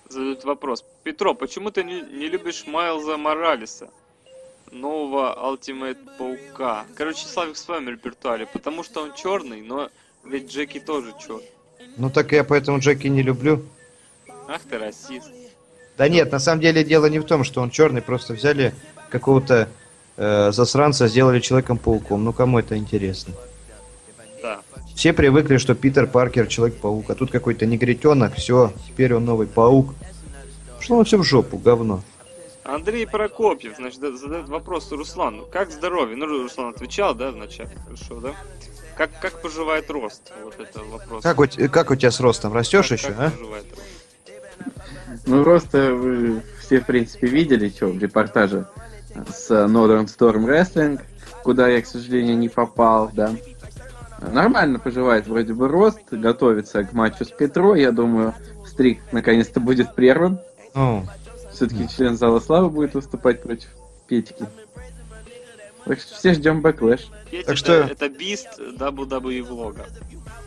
задает 0.08 0.44
вопрос. 0.44 0.84
Петро, 1.02 1.34
почему 1.34 1.72
ты 1.72 1.82
не, 1.82 2.02
не 2.02 2.28
любишь 2.28 2.64
Майлза 2.64 3.16
Моралеса? 3.16 3.90
Нового 4.70 5.36
Ultimate 5.52 5.98
Паука. 6.16 6.84
Короче, 6.94 7.26
Славик 7.26 7.56
в 7.56 7.58
своем 7.58 7.88
репертуаре, 7.88 8.46
потому 8.46 8.84
что 8.84 9.02
он 9.02 9.14
черный, 9.14 9.62
но 9.62 9.90
ведь 10.24 10.48
Джеки 10.48 10.78
тоже 10.78 11.12
черный. 11.18 11.50
Ну 11.96 12.10
так 12.10 12.32
я 12.32 12.44
поэтому 12.44 12.78
Джеки 12.78 13.08
не 13.08 13.22
люблю. 13.22 13.64
Ах 14.48 14.62
ты 14.68 14.78
расист. 14.78 15.30
Да 15.96 16.08
нет, 16.08 16.30
на 16.30 16.38
самом 16.38 16.60
деле 16.60 16.84
дело 16.84 17.06
не 17.06 17.18
в 17.18 17.24
том, 17.24 17.44
что 17.44 17.60
он 17.60 17.70
черный, 17.70 18.00
просто 18.02 18.34
взяли 18.34 18.72
какого-то 19.10 19.68
э, 20.16 20.52
засранца, 20.52 21.08
сделали 21.08 21.40
человеком-пауком. 21.40 22.22
Ну 22.22 22.32
кому 22.32 22.58
это 22.60 22.76
интересно? 22.76 23.34
Да. 24.40 24.60
Все 24.94 25.12
привыкли, 25.12 25.56
что 25.56 25.74
Питер 25.74 26.06
Паркер 26.06 26.46
Человек-паук, 26.46 27.10
а 27.10 27.14
тут 27.14 27.30
какой-то 27.30 27.66
негритенок, 27.66 28.34
все, 28.36 28.72
теперь 28.86 29.14
он 29.14 29.24
новый 29.24 29.46
паук. 29.48 29.94
Что 30.80 30.96
он 30.96 31.04
все 31.04 31.18
в 31.18 31.24
жопу, 31.24 31.58
говно. 31.58 32.02
Андрей 32.62 33.06
Прокопьев, 33.06 33.76
значит, 33.76 34.00
да- 34.00 34.16
задает 34.16 34.48
вопрос 34.48 34.92
Руслану. 34.92 35.46
Как 35.50 35.70
здоровье? 35.72 36.16
Ну, 36.16 36.26
Руслан 36.26 36.68
отвечал, 36.68 37.14
да, 37.14 37.30
вначале? 37.30 37.70
Хорошо, 37.84 38.20
да? 38.20 38.34
Как, 38.98 39.10
как 39.20 39.40
поживает 39.40 39.88
рост? 39.90 40.32
Вот 40.42 40.58
это 40.58 40.80
вопрос. 40.82 41.22
Как 41.22 41.38
у, 41.38 41.46
как 41.70 41.90
у 41.92 41.94
тебя 41.94 42.10
с 42.10 42.18
ростом? 42.18 42.52
Растешь 42.52 42.88
Как- 42.88 42.98
еще, 42.98 43.08
как 43.12 43.20
а? 43.20 43.30
поживает 43.30 43.64
рост? 43.70 45.26
Ну, 45.26 45.44
просто 45.44 45.94
вы 45.94 46.42
все, 46.60 46.80
в 46.80 46.86
принципе, 46.86 47.28
видели, 47.28 47.68
что 47.68 47.86
в 47.86 47.98
репортаже 48.02 48.66
с 49.32 49.50
Northern 49.50 50.06
Storm 50.06 50.46
Wrestling, 50.46 51.00
куда 51.44 51.68
я, 51.68 51.80
к 51.80 51.86
сожалению, 51.86 52.36
не 52.36 52.48
попал, 52.48 53.10
да. 53.12 53.30
Нормально 54.32 54.80
поживает 54.80 55.28
вроде 55.28 55.54
бы 55.54 55.68
рост, 55.68 56.00
готовится 56.10 56.82
к 56.82 56.92
матчу 56.92 57.24
с 57.24 57.30
Петро, 57.30 57.76
я 57.76 57.92
думаю, 57.92 58.34
Стрик 58.66 59.00
наконец-то 59.12 59.60
будет 59.60 59.94
первым. 59.94 60.40
Ну, 60.74 61.06
Все-таки 61.52 61.88
член 61.88 62.16
Зала 62.16 62.40
Славы 62.40 62.68
будет 62.68 62.94
выступать 62.94 63.42
против 63.42 63.68
Петьки. 64.08 64.44
Так 65.88 65.98
что 66.00 66.14
все 66.14 66.34
ждем 66.34 66.60
Backlash. 66.60 67.00
Так 67.30 67.32
это, 67.32 67.56
что- 67.56 67.72
это 67.72 68.08
beast 68.08 68.60
WWE 68.60 69.42
влога. 69.42 69.86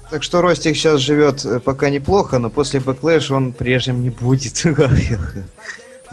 так 0.10 0.24
что 0.24 0.42
Ростик 0.42 0.76
сейчас 0.76 1.02
живет 1.02 1.44
э, 1.46 1.60
пока 1.60 1.90
неплохо, 1.90 2.40
но 2.40 2.50
после 2.50 2.80
Backlash 2.80 3.32
он 3.32 3.52
прежним 3.52 4.02
не 4.04 4.10
будет. 4.10 4.64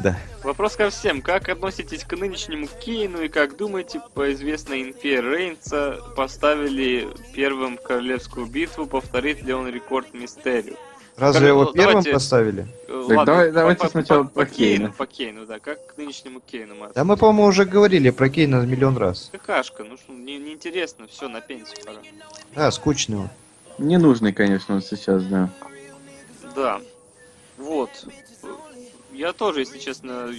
Да. 0.01 0.17
Вопрос 0.45 0.77
ко 0.77 0.91
всем. 0.91 1.21
Как 1.23 1.49
относитесь 1.49 2.05
к 2.05 2.17
нынешнему 2.17 2.69
Кейну 2.81 3.23
и 3.23 3.29
как 3.29 3.57
думаете, 3.57 4.01
по 4.15 4.33
известной 4.33 4.83
инфе 4.85 5.21
Рейнса 5.21 5.99
поставили 6.15 7.09
первым 7.35 7.77
королевскую 7.77 8.47
битву, 8.47 8.87
повторит 8.87 9.43
ли 9.43 9.53
он 9.53 9.67
рекорд 9.69 10.15
Мистерио? 10.15 10.77
Разве 11.19 11.41
Короче, 11.41 11.47
его 11.49 11.65
ну, 11.65 11.73
первым 11.73 11.93
давайте- 11.95 12.13
поставили? 12.13 12.67
Э, 12.87 13.05
Так 13.09 13.25
давай- 13.27 13.51
давайте 13.51 13.89
сначала 13.89 14.23
по 14.23 14.47
Кейну. 14.47 14.77
Кейну. 14.77 14.93
По 14.93 15.07
Кейну, 15.07 15.47
да. 15.47 15.59
Как 15.59 15.85
к 15.95 15.97
нынешнему 15.97 16.41
Кейну 16.41 16.77
мы 16.77 16.91
Да 16.95 17.03
мы, 17.03 17.17
по-моему, 17.17 17.45
уже 17.49 17.65
говорили 17.65 18.11
про 18.11 18.29
Кейна 18.29 18.65
миллион 18.65 18.97
раз. 18.97 19.29
Какашка, 19.33 19.83
ну 19.83 19.97
что, 19.97 20.13
не, 20.13 20.39
неинтересно, 20.39 21.09
все, 21.09 21.29
на 21.29 21.41
пенсию 21.41 21.77
пора. 21.85 21.99
Да, 22.55 22.71
скучный 22.71 23.19
он. 23.19 23.29
Ненужный, 23.79 24.33
конечно, 24.33 24.77
он 24.77 24.83
сейчас, 24.83 25.25
да. 25.25 25.51
Да. 26.55 26.81
Вот. 27.57 27.91
Я 29.13 29.33
тоже, 29.33 29.61
если 29.61 29.79
честно, 29.79 30.33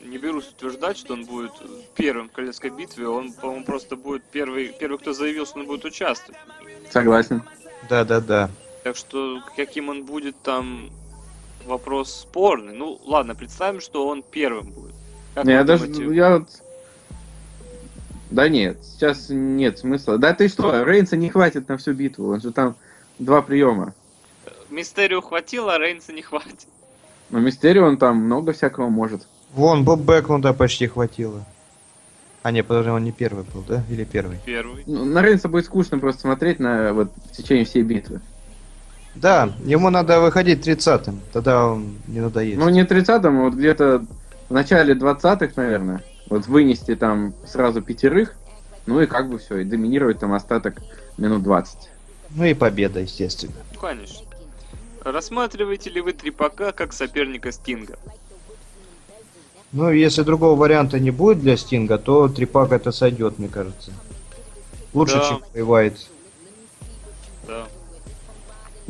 не 0.00 0.18
берусь 0.18 0.48
утверждать, 0.50 0.98
что 0.98 1.14
он 1.14 1.24
будет 1.24 1.52
первым 1.94 2.28
в 2.28 2.32
королевской 2.32 2.68
битве. 2.68 3.08
Он, 3.08 3.32
по-моему, 3.32 3.64
просто 3.64 3.96
будет 3.96 4.22
первый, 4.24 4.74
первый, 4.78 4.98
кто 4.98 5.14
заявил, 5.14 5.46
что 5.46 5.60
он 5.60 5.66
будет 5.66 5.86
участвовать. 5.86 6.38
Согласен. 6.90 7.42
Да-да-да. 7.88 8.50
Так 8.82 8.96
что 8.96 9.40
каким 9.56 9.88
он 9.88 10.04
будет 10.04 10.36
там 10.42 10.90
вопрос 11.64 12.12
спорный. 12.12 12.72
Ну, 12.72 13.00
ладно, 13.04 13.34
представим, 13.34 13.80
что 13.80 14.08
он 14.08 14.22
первым 14.22 14.70
будет. 14.70 14.94
Как 15.34 15.44
Не, 15.44 15.52
я 15.52 15.64
даже, 15.64 15.86
я 15.86 16.38
вот... 16.38 16.48
Да 18.30 18.48
нет, 18.48 18.78
сейчас 18.82 19.26
нет 19.28 19.78
смысла. 19.78 20.18
Да 20.18 20.32
ты 20.34 20.48
что, 20.48 20.84
Рейнса 20.84 21.16
не 21.16 21.28
хватит 21.28 21.68
на 21.68 21.76
всю 21.76 21.92
битву, 21.92 22.32
он 22.32 22.40
же 22.40 22.50
там 22.50 22.76
два 23.18 23.42
приема. 23.42 23.94
Мистерию 24.70 25.20
хватило, 25.20 25.74
а 25.74 25.78
Рейнса 25.78 26.12
не 26.12 26.22
хватит. 26.22 26.66
Но 27.30 27.40
Мистерио 27.40 27.86
он 27.86 27.98
там 27.98 28.16
много 28.16 28.52
всякого 28.52 28.88
может. 28.88 29.26
Вон, 29.52 29.84
Боб 29.84 30.00
Бэклунда 30.00 30.54
почти 30.54 30.86
хватило. 30.86 31.44
А, 32.42 32.50
не, 32.50 32.64
подожди, 32.64 32.90
он 32.90 33.04
не 33.04 33.12
первый 33.12 33.44
был, 33.44 33.62
да? 33.68 33.84
Или 33.88 34.04
первый? 34.04 34.38
Первый. 34.44 34.82
Ну, 34.86 35.04
на 35.04 35.22
Рейнса 35.22 35.48
будет 35.48 35.66
скучно 35.66 35.98
просто 35.98 36.22
смотреть 36.22 36.58
на 36.58 36.92
вот 36.94 37.12
в 37.30 37.36
течение 37.36 37.64
всей 37.64 37.82
битвы. 37.82 38.20
Да, 39.14 39.52
ему 39.64 39.90
надо 39.90 40.20
выходить 40.20 40.66
30-м, 40.66 41.20
тогда 41.32 41.66
он 41.66 41.96
не 42.06 42.20
надоест. 42.20 42.58
Ну, 42.58 42.68
не 42.70 42.84
30-м, 42.84 43.38
а 43.40 43.42
вот 43.44 43.54
где-то 43.54 44.04
в 44.48 44.52
начале 44.52 44.94
20-х, 44.94 45.52
наверное. 45.56 46.02
Вот 46.30 46.46
вынести 46.46 46.96
там 46.96 47.34
сразу 47.46 47.82
пятерых, 47.82 48.34
ну 48.86 49.00
и 49.02 49.06
как 49.06 49.28
бы 49.28 49.38
все, 49.38 49.58
и 49.58 49.64
доминировать 49.64 50.18
там 50.18 50.32
остаток 50.32 50.76
минут 51.18 51.42
20. 51.42 51.76
Ну 52.30 52.44
и 52.44 52.54
победа, 52.54 53.00
естественно. 53.00 53.52
Ну, 53.74 53.80
конечно. 53.80 54.24
Рассматриваете 55.04 55.90
ли 55.90 56.00
вы 56.00 56.12
Трипака 56.12 56.72
как 56.72 56.92
соперника 56.92 57.52
Стинга? 57.52 57.98
Ну, 59.72 59.90
если 59.90 60.22
другого 60.22 60.58
варианта 60.58 60.98
не 61.00 61.10
будет 61.10 61.40
для 61.40 61.56
Стинга, 61.56 61.98
то 61.98 62.28
Трипак 62.28 62.72
это 62.72 62.92
сойдет, 62.92 63.38
мне 63.38 63.48
кажется. 63.48 63.92
Лучше, 64.94 65.16
Да. 65.16 65.28
чем 65.28 65.42
воевает. 65.52 66.06
Да. 67.46 67.66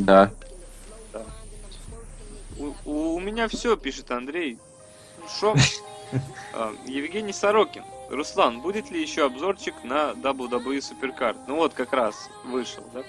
Да. 0.02 0.30
У, 2.84 3.14
у 3.14 3.20
меня 3.20 3.46
все, 3.48 3.76
пишет 3.76 4.10
Андрей. 4.10 4.58
Ну 5.20 5.28
что? 5.28 5.54
А, 6.54 6.72
Евгений 6.86 7.32
Сорокин. 7.32 7.84
Руслан, 8.10 8.60
будет 8.60 8.90
ли 8.90 9.00
еще 9.00 9.26
обзорчик 9.26 9.74
на 9.84 10.10
WWE 10.10 10.78
Supercard? 10.78 11.36
Ну 11.46 11.56
вот 11.56 11.72
как 11.74 11.92
раз 11.92 12.28
вышел, 12.44 12.82
да? 12.92 13.02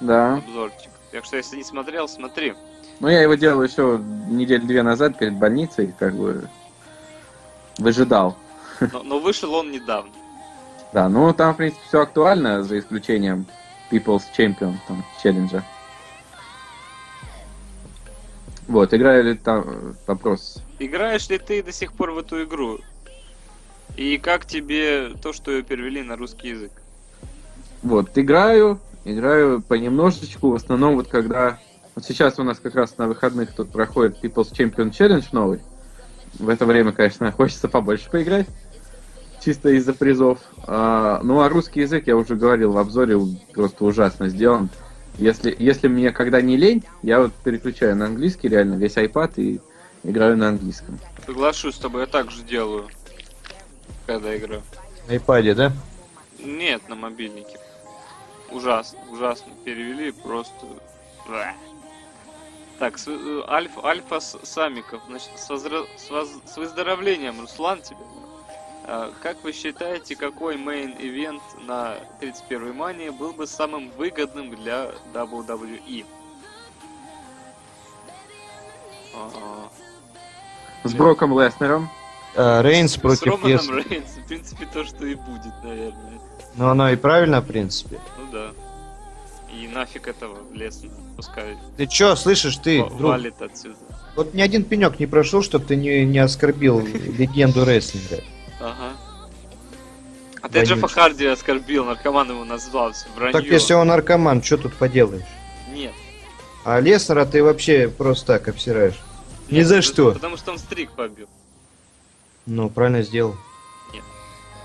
Да. 0.00 0.36
Обзорчик. 0.38 0.90
Так 1.12 1.24
что 1.24 1.36
если 1.36 1.56
не 1.56 1.64
смотрел, 1.64 2.08
смотри. 2.08 2.54
Ну, 2.98 3.08
я 3.08 3.22
его 3.22 3.34
делал 3.34 3.62
еще 3.62 4.00
неделю 4.28 4.66
две 4.66 4.82
назад 4.82 5.18
перед 5.18 5.34
больницей, 5.34 5.94
как 5.98 6.14
бы 6.14 6.48
выжидал. 7.78 8.36
Но, 8.92 9.02
но 9.02 9.18
вышел 9.18 9.54
он 9.54 9.70
недавно. 9.70 10.12
Да, 10.92 11.08
ну 11.08 11.32
там, 11.34 11.54
в 11.54 11.58
принципе, 11.58 11.82
все 11.86 12.00
актуально, 12.00 12.62
за 12.62 12.78
исключением 12.78 13.46
People's 13.90 14.22
Champion, 14.36 14.74
там, 14.88 15.04
челленджа. 15.22 15.62
Вот, 18.70 18.94
играю 18.94 19.24
ли 19.24 19.34
там 19.34 19.96
вопрос? 20.06 20.62
Играешь 20.78 21.28
ли 21.28 21.38
ты 21.38 21.60
до 21.60 21.72
сих 21.72 21.92
пор 21.92 22.12
в 22.12 22.18
эту 22.18 22.44
игру? 22.44 22.78
И 23.96 24.16
как 24.16 24.46
тебе 24.46 25.10
то, 25.20 25.32
что 25.32 25.50
ее 25.50 25.64
перевели 25.64 26.04
на 26.04 26.16
русский 26.16 26.50
язык? 26.50 26.70
Вот, 27.82 28.16
играю, 28.16 28.78
играю 29.04 29.60
понемножечку, 29.60 30.50
в 30.50 30.54
основном 30.54 30.94
вот 30.94 31.08
когда... 31.08 31.58
Вот 31.96 32.04
сейчас 32.04 32.38
у 32.38 32.44
нас 32.44 32.60
как 32.60 32.76
раз 32.76 32.96
на 32.96 33.08
выходных 33.08 33.52
тут 33.56 33.72
проходит 33.72 34.22
People's 34.22 34.52
Champion 34.52 34.92
Challenge 34.92 35.26
новый. 35.32 35.58
В 36.38 36.48
это 36.48 36.64
время, 36.64 36.92
конечно, 36.92 37.32
хочется 37.32 37.68
побольше 37.68 38.08
поиграть. 38.08 38.46
Чисто 39.44 39.70
из-за 39.70 39.94
призов. 39.94 40.38
А, 40.68 41.20
ну, 41.24 41.40
а 41.40 41.48
русский 41.48 41.80
язык, 41.80 42.06
я 42.06 42.16
уже 42.16 42.36
говорил 42.36 42.70
в 42.70 42.78
обзоре, 42.78 43.18
просто 43.52 43.84
ужасно 43.84 44.28
сделан. 44.28 44.70
Если, 45.20 45.54
если 45.58 45.86
мне 45.86 46.12
когда 46.12 46.40
не 46.40 46.56
лень, 46.56 46.82
я 47.02 47.20
вот 47.20 47.34
переключаю 47.34 47.94
на 47.94 48.06
английский 48.06 48.48
реально 48.48 48.76
весь 48.76 48.96
iPad 48.96 49.32
и 49.36 49.60
играю 50.02 50.34
на 50.38 50.48
английском. 50.48 50.98
Соглашусь 51.26 51.74
с 51.74 51.78
тобой, 51.78 52.00
я 52.02 52.06
так 52.06 52.30
же 52.30 52.42
делаю, 52.42 52.88
когда 54.06 54.34
играю. 54.34 54.62
На 55.08 55.12
iPad, 55.16 55.54
да? 55.54 55.72
Нет, 56.38 56.88
на 56.88 56.94
мобильнике. 56.94 57.58
Ужасно, 58.50 58.98
ужасно. 59.10 59.52
Перевели 59.62 60.10
просто... 60.10 60.66
Так, 62.78 62.96
с, 62.96 63.06
э, 63.08 63.42
Альфа, 63.46 63.84
Альфа 63.84 64.20
С- 64.20 64.38
Самиков, 64.42 65.02
значит, 65.06 65.28
с, 65.36 65.50
возра- 65.50 65.86
с 65.98 66.08
воз- 66.08 66.40
с 66.46 66.56
выздоровлением, 66.56 67.38
Руслан, 67.42 67.82
тебе. 67.82 67.98
А, 68.92 69.12
как 69.22 69.44
вы 69.44 69.52
считаете, 69.52 70.16
какой 70.16 70.56
main 70.56 70.93
event 70.93 71.40
на 71.64 71.94
31 72.18 72.74
мании 72.74 73.10
был 73.10 73.32
бы 73.32 73.46
самым 73.46 73.88
выгодным 73.90 74.50
для 74.56 74.90
WWE? 75.14 76.04
С 80.82 80.92
Броком 80.92 81.38
Леснером. 81.38 81.88
А, 82.34 82.62
Рейнс 82.62 82.94
С 82.94 82.96
против 82.96 83.26
Романом 83.26 83.48
Леснера. 83.48 83.82
Рейнс, 83.88 84.10
в 84.10 84.26
принципе, 84.26 84.66
то, 84.66 84.84
что 84.84 85.06
и 85.06 85.14
будет, 85.14 85.54
наверное. 85.62 86.20
Ну, 86.56 86.66
оно 86.66 86.90
и 86.90 86.96
правильно, 86.96 87.40
в 87.40 87.46
принципе. 87.46 88.00
Ну 88.18 88.32
да. 88.32 88.50
И 89.54 89.68
нафиг 89.68 90.08
этого 90.08 90.36
Леснера, 90.52 90.94
пускай 91.16 91.56
Ты 91.76 91.86
чё, 91.86 92.16
слышишь, 92.16 92.56
ты, 92.56 92.78
друг? 92.78 93.00
валит 93.02 93.40
отсюда. 93.40 93.76
Вот 94.16 94.34
ни 94.34 94.42
один 94.42 94.64
пенек 94.64 94.98
не 94.98 95.06
прошел, 95.06 95.44
чтобы 95.44 95.64
ты 95.64 95.76
не, 95.76 96.04
не 96.04 96.18
оскорбил 96.18 96.80
легенду 96.80 97.64
рестлинга. 97.64 98.24
Ага. 98.60 98.92
А 100.42 100.48
ты 100.48 100.62
Джеффа. 100.64 100.88
Харди 100.88 101.26
оскорбил, 101.26 101.84
наркоман 101.84 102.30
его 102.30 102.44
назвал, 102.44 102.92
все 102.92 103.06
вранье. 103.14 103.32
Так 103.32 103.44
если 103.50 103.74
он 103.74 103.88
наркоман, 103.88 104.42
что 104.42 104.56
тут 104.58 104.74
поделаешь? 104.74 105.26
Нет. 105.72 105.92
А 106.64 106.80
Леснера 106.80 107.24
ты 107.26 107.42
вообще 107.42 107.88
просто 107.88 108.26
так 108.38 108.48
обсираешь. 108.48 108.98
Ни 109.50 109.56
Нет, 109.56 109.66
за 109.66 109.76
потому- 109.76 109.92
что. 109.94 110.12
Потому 110.12 110.36
что 110.36 110.52
он 110.52 110.58
стрик 110.58 110.90
побил. 110.92 111.28
Ну, 112.46 112.70
правильно 112.70 113.02
сделал. 113.02 113.36
Нет. 113.92 114.04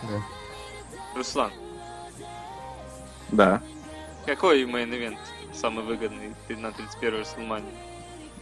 Да. 0.04 0.22
Руслан, 1.16 1.52
Да. 3.30 3.62
какой 4.26 4.64
main 4.66 4.89
event 4.89 5.18
самый 5.54 5.84
выгодный 5.86 6.36
ты 6.48 6.56
на 6.58 6.72
31 6.72 7.22
Рестлмании? 7.22 7.66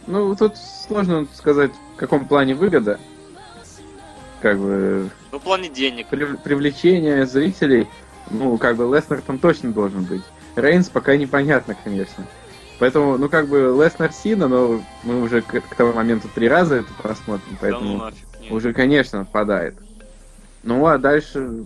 Ну, 0.06 0.34
тут 0.36 0.56
сложно 0.56 1.26
сказать, 1.34 1.70
в 1.94 1.96
каком 1.96 2.26
плане 2.26 2.54
выгода. 2.54 2.98
Как 4.44 4.58
бы 4.58 5.08
Ну, 5.32 5.38
в 5.38 5.42
плане 5.42 5.70
денег. 5.70 6.08
прив- 6.10 6.36
привлечение 6.42 7.24
зрителей, 7.24 7.88
ну, 8.30 8.58
как 8.58 8.76
бы 8.76 8.84
Леснер 8.94 9.22
там 9.22 9.38
точно 9.38 9.72
должен 9.72 10.04
быть. 10.04 10.20
Рейнс 10.54 10.90
пока 10.90 11.16
непонятно, 11.16 11.74
конечно. 11.82 12.26
Поэтому, 12.78 13.16
ну, 13.16 13.30
как 13.30 13.48
бы 13.48 13.74
Леснер 13.82 14.12
Сина, 14.12 14.46
но 14.46 14.82
мы 15.02 15.22
уже 15.22 15.40
к, 15.40 15.62
к 15.62 15.74
тому 15.74 15.94
моменту 15.94 16.28
три 16.34 16.46
раза 16.46 16.74
это 16.74 16.88
посмотрим, 17.02 17.46
Да 17.52 17.52
ну 17.52 17.58
поэтому 17.58 17.96
нафиг. 17.96 18.26
Нет. 18.42 18.52
уже, 18.52 18.74
конечно, 18.74 19.22
отпадает. 19.22 19.76
Ну, 20.62 20.84
а 20.88 20.98
дальше 20.98 21.64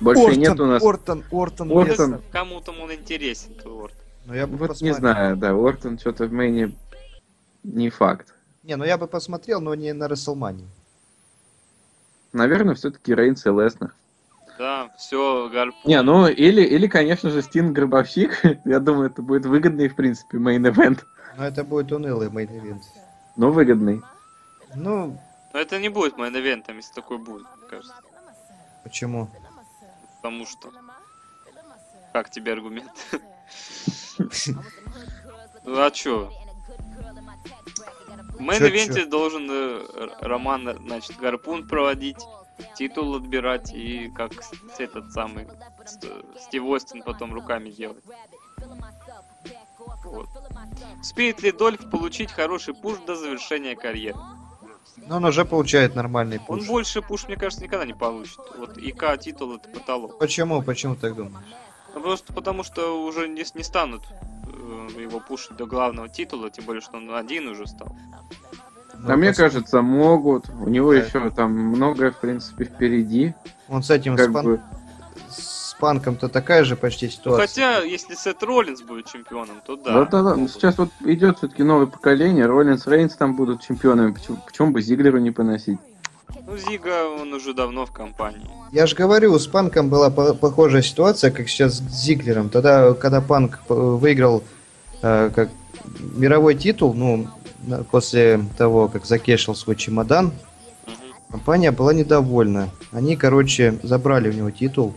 больше 0.00 0.36
нет 0.36 0.58
у 0.58 0.64
нас... 0.64 0.82
Ортон, 0.82 1.22
Ортон, 1.30 1.70
Ортон. 1.70 1.86
Леснер. 1.86 2.20
Кому-то 2.32 2.72
он 2.72 2.90
интересен, 2.94 3.52
твой 3.56 3.74
Орт. 3.74 3.94
Ну, 4.24 4.32
я 4.32 4.46
бы 4.46 4.56
Вот 4.56 4.62
не 4.62 4.68
посмотрел. 4.68 4.96
знаю, 4.96 5.36
да, 5.36 5.50
Ортон 5.50 5.98
что-то 5.98 6.24
в 6.28 6.32
main 6.32 6.64
е 6.64 6.72
не 7.62 7.90
факт. 7.90 8.32
Не, 8.62 8.76
ну 8.76 8.84
я 8.86 8.96
бы 8.96 9.06
посмотрел, 9.06 9.60
но 9.60 9.74
не 9.74 9.92
на 9.92 10.08
Рестлмании. 10.08 10.66
Наверное, 12.36 12.74
все-таки 12.74 13.14
Рейнс 13.14 13.46
и 13.46 13.48
Леснер. 13.48 13.94
Да, 14.58 14.90
все, 14.98 15.48
гарпун. 15.48 15.80
Не, 15.84 16.02
ну 16.02 16.28
или, 16.28 16.62
или, 16.62 16.86
конечно 16.86 17.30
же, 17.30 17.40
Стин 17.40 17.72
Гробовщик. 17.72 18.42
Я 18.66 18.78
думаю, 18.78 19.10
это 19.10 19.22
будет 19.22 19.46
выгодный, 19.46 19.88
в 19.88 19.96
принципе, 19.96 20.36
main 20.36 20.64
event. 20.64 21.06
Но 21.38 21.46
это 21.46 21.64
будет 21.64 21.92
унылый 21.92 22.28
main 22.28 22.50
event. 22.50 22.82
Но 23.36 23.50
выгодный. 23.50 24.02
Ну, 24.74 25.18
Но 25.54 25.58
это 25.58 25.78
не 25.78 25.88
будет 25.88 26.18
main 26.18 26.37
event 26.37 26.61
ом, 26.61 26.76
если 26.76 26.92
такой 26.92 27.16
будет, 27.16 27.46
мне 27.56 27.68
кажется. 27.70 27.94
почему? 28.82 29.30
Потому 30.20 30.44
что... 30.44 30.70
Как 32.12 32.28
тебе 32.30 32.52
аргумент? 32.52 32.92
Ну 35.64 35.82
а 35.82 35.90
чё? 35.90 36.30
В 38.36 38.40
main 38.40 38.66
event 38.66 38.99
е 38.99 39.06
должен 39.06 39.48
э, 39.50 40.08
Роман, 40.20 40.76
значит, 40.86 41.16
гарпун 41.16 41.66
проводить, 41.66 42.18
титул 42.76 43.14
отбирать 43.16 43.72
и 43.72 44.10
как 44.14 44.32
этот 44.78 45.12
самый 45.12 45.46
Ст- 45.86 46.06
Стив 46.40 46.64
Остин 46.64 47.02
потом 47.02 47.32
руками 47.34 47.70
делать. 47.70 48.04
Вот. 50.04 50.28
Успеет 51.00 51.42
ли 51.42 51.52
Дольф 51.52 51.90
получить 51.90 52.30
хороший 52.32 52.74
пуш 52.74 52.98
до 53.06 53.16
завершения 53.16 53.74
карьеры? 53.76 54.18
Ну, 54.96 55.16
он 55.16 55.24
уже 55.24 55.44
получает 55.44 55.94
нормальный 55.94 56.38
Он 56.48 56.58
пуш. 56.58 56.66
больше 56.66 57.02
пуш, 57.02 57.26
мне 57.26 57.36
кажется, 57.36 57.62
никогда 57.64 57.84
не 57.84 57.94
получит. 57.94 58.38
Вот 58.56 58.78
ИК 58.78 59.18
титул 59.20 59.56
это 59.56 59.68
потолок. 59.68 60.18
Почему? 60.18 60.62
Почему 60.62 60.96
так 60.96 61.14
думаешь? 61.14 61.46
Ну, 61.96 62.02
просто 62.02 62.32
потому 62.34 62.62
что 62.62 63.04
уже 63.04 63.26
не, 63.26 63.44
не 63.54 63.62
станут 63.64 64.02
э, 64.46 65.00
его 65.00 65.18
пушить 65.18 65.56
до 65.56 65.66
главного 65.66 66.08
титула, 66.08 66.50
тем 66.50 66.64
более, 66.66 66.82
что 66.82 66.98
он 66.98 67.12
один 67.14 67.48
уже 67.48 67.66
стал. 67.66 67.88
Ну, 68.98 69.12
а 69.12 69.16
мне 69.16 69.30
пос- 69.30 69.34
кажется, 69.36 69.80
могут. 69.82 70.48
У 70.50 70.68
него 70.68 70.92
Да. 70.92 70.98
еще 71.00 71.30
там 71.30 71.52
многое, 71.52 72.10
в 72.10 72.16
принципе, 72.20 72.64
впереди. 72.66 73.34
Он 73.68 73.82
с 73.82 73.90
этим 73.90 74.14
Как 74.16 74.28
спан- 74.30 74.44
бы, 74.44 74.60
с 75.30 75.74
панком-то 75.80 76.28
такая 76.28 76.64
же 76.64 76.76
почти 76.76 77.06
Ну, 77.06 77.12
ситуация. 77.12 77.46
хотя, 77.46 77.78
если 77.82 78.14
Сет 78.14 78.42
Роллинс 78.42 78.82
будет 78.82 79.06
чемпионом, 79.06 79.60
то 79.66 79.76
да. 79.76 80.06
она- 80.12 80.34
могут. 80.36 80.50
сейчас 80.52 80.76
вот 80.78 80.90
идет 81.00 81.38
все-таки 81.38 81.62
новое 81.62 81.86
поколение. 81.86 82.44
Роллинс, 82.46 82.86
Рейнс 82.86 83.16
там 83.16 83.36
будут 83.36 83.62
чемпионами. 83.62 84.12
Почему, 84.12 84.36
почему 84.46 84.70
бы 84.70 84.82
Зиглеру 84.82 85.18
не 85.18 85.30
поносить? 85.30 85.78
Ну, 86.46 86.56
Зига, 86.56 87.08
он 87.08 87.32
уже 87.32 87.54
давно 87.54 87.86
в 87.86 87.92
компании. 87.92 88.48
Я 88.72 88.86
же 88.86 88.94
говорю, 88.94 89.38
с 89.38 89.46
Панком 89.46 89.88
была 89.88 90.10
по- 90.10 90.34
похожая 90.34 90.82
ситуация, 90.82 91.30
как 91.30 91.48
сейчас 91.48 91.74
с 91.78 92.04
Зиглером. 92.04 92.48
Тогда, 92.50 92.94
когда 92.94 93.20
Панк 93.20 93.60
э, 93.68 93.74
выиграл 93.74 94.42
э, 95.02 95.30
как 95.34 95.50
мировой 96.16 96.54
титул, 96.54 96.94
ну, 96.94 97.28
после 97.90 98.40
того, 98.58 98.88
как 98.88 99.06
закешил 99.06 99.54
свой 99.54 99.76
чемодан, 99.76 100.32
компания 101.30 101.70
была 101.72 101.94
недовольна. 101.94 102.70
Они, 102.92 103.16
короче, 103.16 103.78
забрали 103.82 104.28
у 104.28 104.32
него 104.32 104.50
титул. 104.50 104.94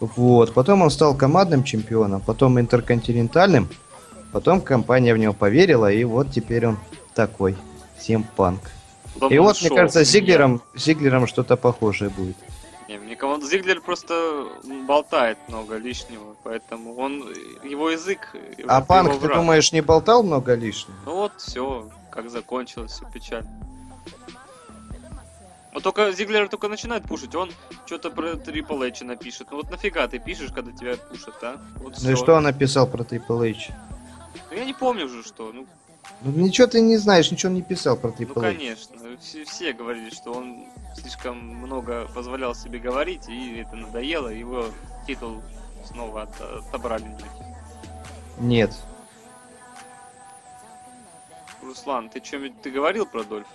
Вот. 0.00 0.54
Потом 0.54 0.82
он 0.82 0.90
стал 0.90 1.14
командным 1.14 1.62
чемпионом, 1.64 2.20
потом 2.20 2.58
интерконтинентальным. 2.58 3.68
Потом 4.32 4.60
компания 4.60 5.12
в 5.12 5.18
него 5.18 5.32
поверила, 5.32 5.90
и 5.92 6.04
вот 6.04 6.30
теперь 6.30 6.66
он 6.66 6.78
такой. 7.14 7.56
Всем 7.98 8.24
панк. 8.36 8.60
Потом 9.14 9.32
И 9.32 9.38
вот, 9.38 9.56
мне 9.60 9.66
ушел. 9.66 9.76
кажется, 9.76 10.04
с 10.04 10.08
Зиглером, 10.08 10.62
с 10.74 10.84
Зиглером 10.84 11.26
что-то 11.26 11.56
похожее 11.56 12.10
будет. 12.10 12.36
Не, 12.88 12.98
мне 12.98 13.14
кому 13.16 13.40
Зиглер 13.40 13.80
просто 13.80 14.48
болтает 14.86 15.38
много 15.48 15.76
лишнего, 15.76 16.34
поэтому 16.42 16.96
он 16.96 17.20
его 17.62 17.90
язык. 17.90 18.34
А 18.34 18.76
его 18.76 18.84
Панк, 18.84 19.20
ты 19.20 19.28
думаешь, 19.28 19.72
не 19.72 19.80
болтал 19.80 20.22
много 20.22 20.54
лишнего? 20.54 20.96
Ну 21.06 21.14
вот, 21.14 21.32
все, 21.38 21.88
как 22.10 22.30
закончилось, 22.30 22.92
все 22.92 23.06
печально. 23.12 23.48
Вот 25.72 25.84
только 25.84 26.10
Зиглер 26.12 26.48
только 26.48 26.68
начинает 26.68 27.04
пушить, 27.04 27.34
он 27.36 27.52
что-то 27.86 28.10
про 28.10 28.34
Трипл 28.34 28.82
Эйча 28.82 29.04
напишет. 29.04 29.48
Ну 29.52 29.58
вот 29.58 29.70
нафига 29.70 30.08
ты 30.08 30.18
пишешь, 30.18 30.50
когда 30.52 30.72
тебя 30.72 30.96
пушат, 30.96 31.36
а? 31.42 31.58
Вот 31.76 31.96
Ну 32.02 32.10
и 32.10 32.14
всё. 32.14 32.24
что 32.24 32.34
он 32.34 32.42
написал 32.42 32.88
про 32.88 33.04
Triple 33.04 33.50
H? 33.52 33.70
Ну, 34.50 34.56
я 34.56 34.64
не 34.64 34.74
помню 34.74 35.06
уже 35.06 35.22
что. 35.22 35.52
Ну, 35.52 35.66
Ну 36.22 36.32
ничего 36.32 36.66
ты 36.66 36.80
не 36.80 36.96
знаешь, 36.98 37.30
ничего 37.30 37.50
не 37.52 37.62
писал 37.62 37.96
про 37.96 38.08
Ну, 38.10 38.14
AAA. 38.14 38.40
конечно. 38.40 38.96
Все, 39.20 39.44
все 39.44 39.72
говорили, 39.72 40.10
что 40.10 40.32
он 40.32 40.64
слишком 40.94 41.38
много 41.38 42.06
позволял 42.14 42.54
себе 42.54 42.78
говорить, 42.78 43.28
и 43.28 43.58
это 43.58 43.76
надоело, 43.76 44.28
его 44.28 44.66
титул 45.06 45.42
снова 45.86 46.22
от- 46.22 46.40
отобрали. 46.40 47.16
Нет. 48.38 48.72
Руслан, 51.62 52.08
ты 52.08 52.22
что-нибудь 52.24 52.60
ты 52.62 52.70
говорил 52.70 53.06
про 53.06 53.22
Дольфа? 53.24 53.48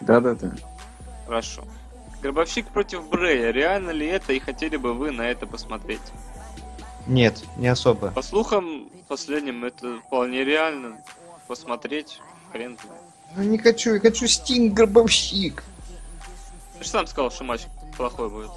Да-да-да. 0.00 0.52
Хорошо. 1.26 1.64
Гробовщик 2.22 2.68
против 2.68 3.08
Брея. 3.08 3.50
Реально 3.50 3.90
ли 3.90 4.06
это 4.06 4.32
и 4.32 4.38
хотели 4.38 4.76
бы 4.76 4.92
вы 4.92 5.10
на 5.12 5.22
это 5.22 5.46
посмотреть? 5.46 6.00
Нет, 7.06 7.42
не 7.56 7.68
особо. 7.68 8.10
По 8.10 8.22
слухам 8.22 8.88
последним 9.08 9.64
это 9.64 9.98
вполне 10.06 10.44
реально 10.44 11.00
посмотреть. 11.48 12.20
Хрен 12.52 12.78
знает. 12.84 13.02
Ну 13.36 13.42
не 13.42 13.58
хочу, 13.58 13.94
я 13.94 14.00
хочу 14.00 14.26
Стинг 14.26 14.74
гробовщик. 14.74 15.64
Ты 16.78 16.84
же 16.84 16.90
сам 16.90 17.06
сказал, 17.06 17.30
что 17.30 17.44
матч 17.44 17.62
плохой 17.96 18.30
будет. 18.30 18.50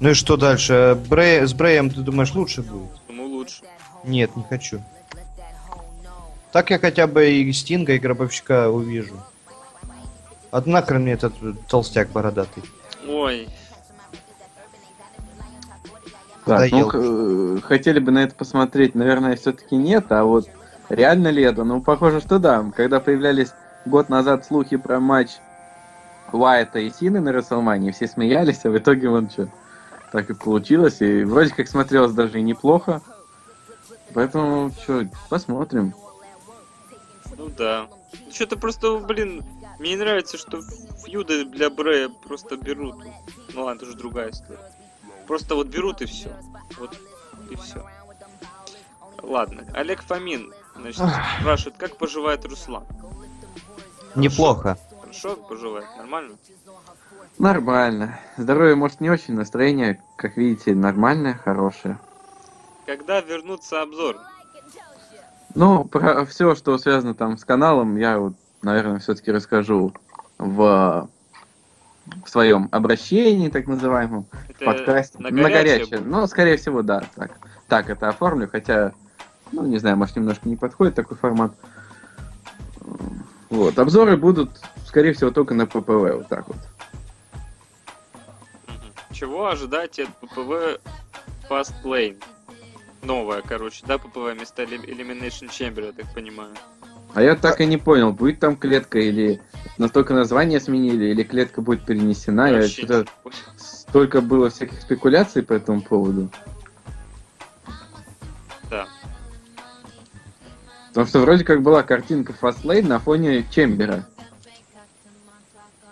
Ну 0.00 0.10
и 0.10 0.14
что 0.14 0.36
дальше? 0.36 1.00
Брей, 1.08 1.46
с 1.46 1.54
Бреем, 1.54 1.90
ты 1.90 2.00
думаешь, 2.00 2.34
лучше 2.34 2.62
будет? 2.62 2.90
Ему 3.08 3.26
лучше. 3.26 3.62
Нет, 4.02 4.34
не 4.34 4.42
хочу. 4.42 4.82
Так 6.50 6.70
я 6.70 6.78
хотя 6.78 7.06
бы 7.06 7.30
и 7.30 7.52
Стинга, 7.52 7.94
и 7.94 7.98
Гробовщика 7.98 8.70
увижу. 8.70 9.22
Нахрен 10.50 11.02
мне 11.02 11.12
этот 11.12 11.34
толстяк 11.66 12.10
бородатый. 12.10 12.62
Ой, 13.08 13.48
Так, 16.44 16.70
ну, 16.70 17.56
э, 17.56 17.60
хотели 17.62 17.98
бы 17.98 18.12
на 18.12 18.24
это 18.24 18.34
посмотреть, 18.34 18.94
наверное, 18.94 19.36
все-таки 19.36 19.76
нет, 19.76 20.12
а 20.12 20.24
вот 20.24 20.48
реально 20.88 21.28
ли 21.28 21.42
это? 21.42 21.64
Ну, 21.64 21.80
похоже, 21.80 22.20
что 22.20 22.38
да. 22.38 22.64
Когда 22.76 23.00
появлялись 23.00 23.52
год 23.84 24.08
назад 24.08 24.44
слухи 24.46 24.76
про 24.76 25.00
матч 25.00 25.30
Уайта 26.32 26.78
и 26.78 26.90
Сины 26.90 27.20
на 27.20 27.32
Расселмане, 27.32 27.92
все 27.92 28.08
смеялись, 28.08 28.64
а 28.64 28.70
в 28.70 28.78
итоге 28.78 29.08
вон 29.08 29.30
что, 29.30 29.48
так 30.12 30.30
и 30.30 30.34
получилось, 30.34 31.00
и 31.00 31.24
вроде 31.24 31.54
как 31.54 31.68
смотрелось 31.68 32.12
даже 32.12 32.38
и 32.38 32.42
неплохо. 32.42 33.02
Поэтому, 34.14 34.70
что, 34.82 35.06
посмотрим. 35.28 35.94
ну 37.36 37.48
да. 37.48 37.88
Что-то 38.30 38.56
просто, 38.56 38.98
блин, 38.98 39.42
мне 39.78 39.90
не 39.90 39.96
нравится, 39.96 40.38
что 40.38 40.60
фьюды 41.04 41.44
для 41.44 41.68
Брея 41.68 42.08
просто 42.08 42.56
берут. 42.56 42.96
Ну 43.52 43.64
ладно, 43.64 43.78
это 43.78 43.86
уже 43.86 43.96
другая 43.96 44.30
история. 44.30 44.60
Просто 45.26 45.54
вот 45.54 45.68
берут 45.68 46.00
и 46.00 46.06
все. 46.06 46.30
Вот 46.78 46.96
и 47.50 47.56
все. 47.56 47.84
Ладно, 49.22 49.64
Олег 49.72 50.02
Фомин, 50.02 50.52
значит, 50.76 51.02
спрашивает, 51.40 51.76
как 51.78 51.96
поживает 51.96 52.44
Руслан? 52.44 52.84
Неплохо. 54.14 54.78
Хорошо 55.00 55.36
поживает? 55.36 55.86
Нормально? 55.96 56.36
Нормально. 57.38 58.18
Здоровье, 58.36 58.74
может, 58.76 59.00
не 59.00 59.10
очень, 59.10 59.34
настроение, 59.34 60.00
как 60.16 60.36
видите, 60.36 60.74
нормальное, 60.74 61.34
хорошее. 61.34 61.98
Когда 62.86 63.20
вернутся 63.20 63.82
обзор? 63.82 64.16
Ну, 65.54 65.84
про 65.84 66.24
все, 66.26 66.54
что 66.54 66.76
связано 66.78 67.14
там 67.14 67.38
с 67.38 67.44
каналом, 67.44 67.96
я 67.96 68.18
вот, 68.18 68.34
наверное, 68.62 68.98
все-таки 68.98 69.30
расскажу 69.32 69.92
в, 70.38 71.08
в 72.24 72.28
своем 72.28 72.68
обращении, 72.72 73.48
так 73.48 73.66
называемом, 73.66 74.26
Это 74.48 74.64
подкасте. 74.64 75.18
на 75.18 75.30
На 75.30 75.42
горячее 75.42 75.62
горячее. 75.78 75.98
будет? 75.98 76.06
Ну, 76.10 76.26
скорее 76.26 76.56
всего, 76.56 76.82
да. 76.82 77.04
Так, 77.14 77.32
так 77.68 77.88
это 77.88 78.08
оформлю, 78.08 78.48
хотя, 78.50 78.92
ну, 79.54 79.66
не 79.66 79.78
знаю, 79.78 79.96
может, 79.96 80.16
немножко 80.16 80.48
не 80.48 80.56
подходит 80.56 80.94
такой 80.94 81.16
формат. 81.16 81.52
Вот. 83.50 83.78
Обзоры 83.78 84.16
будут, 84.16 84.50
скорее 84.86 85.12
всего, 85.12 85.30
только 85.30 85.54
на 85.54 85.66
ППВ, 85.66 86.16
вот 86.16 86.28
так 86.28 86.48
вот. 86.48 86.56
Чего 89.12 89.48
ожидать 89.48 89.98
от 90.00 90.08
ППВ 90.16 90.80
Fast 91.48 91.74
Lane? 91.84 92.20
Новая, 93.02 93.42
короче, 93.42 93.84
да, 93.86 93.98
ППВ 93.98 94.34
вместо 94.34 94.64
Eli- 94.64 94.84
Elimination 94.84 95.48
Chamber, 95.48 95.86
я 95.86 95.92
так 95.92 96.12
понимаю. 96.14 96.54
А 97.14 97.22
я 97.22 97.36
так 97.36 97.60
и 97.60 97.66
не 97.66 97.76
понял, 97.76 98.12
будет 98.12 98.40
там 98.40 98.56
клетка 98.56 98.98
или 98.98 99.40
настолько 99.78 100.14
название 100.14 100.58
сменили, 100.58 101.06
или 101.06 101.22
клетка 101.22 101.60
будет 101.60 101.84
перенесена. 101.84 102.48
Я 102.48 102.66
что-то 102.66 103.06
столько 103.56 104.20
было 104.20 104.50
всяких 104.50 104.80
спекуляций 104.80 105.44
по 105.44 105.52
этому 105.52 105.80
поводу. 105.80 106.28
Потому 110.94 111.08
что 111.08 111.20
вроде 111.22 111.42
как 111.42 111.60
была 111.60 111.82
картинка 111.82 112.32
Fastlane 112.40 112.86
на 112.86 113.00
фоне 113.00 113.44
Чембера. 113.50 114.06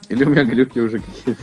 Или 0.08 0.22
у 0.22 0.28
меня 0.28 0.44
глюки 0.44 0.78
уже 0.78 1.00
какие-то. 1.00 1.42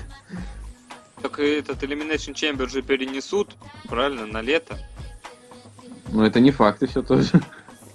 Так 1.22 1.40
и 1.40 1.44
этот 1.44 1.84
Elimination 1.84 2.34
Chamber 2.34 2.70
же 2.70 2.82
перенесут, 2.82 3.58
правильно, 3.90 4.26
на 4.26 4.42
лето. 4.42 4.78
Но 6.08 6.26
это 6.26 6.40
не 6.40 6.52
факт 6.52 6.82
еще 6.84 7.02
тоже. 7.02 7.42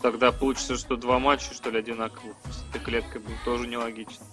Тогда 0.02 0.32
получится, 0.32 0.76
что 0.76 0.96
два 0.96 1.18
матча, 1.18 1.54
что 1.54 1.70
ли, 1.70 1.78
одинаковых 1.78 2.36
с 2.44 2.68
этой 2.68 2.84
клеткой 2.84 3.22
будет 3.22 3.42
тоже 3.46 3.66
нелогично. 3.66 4.26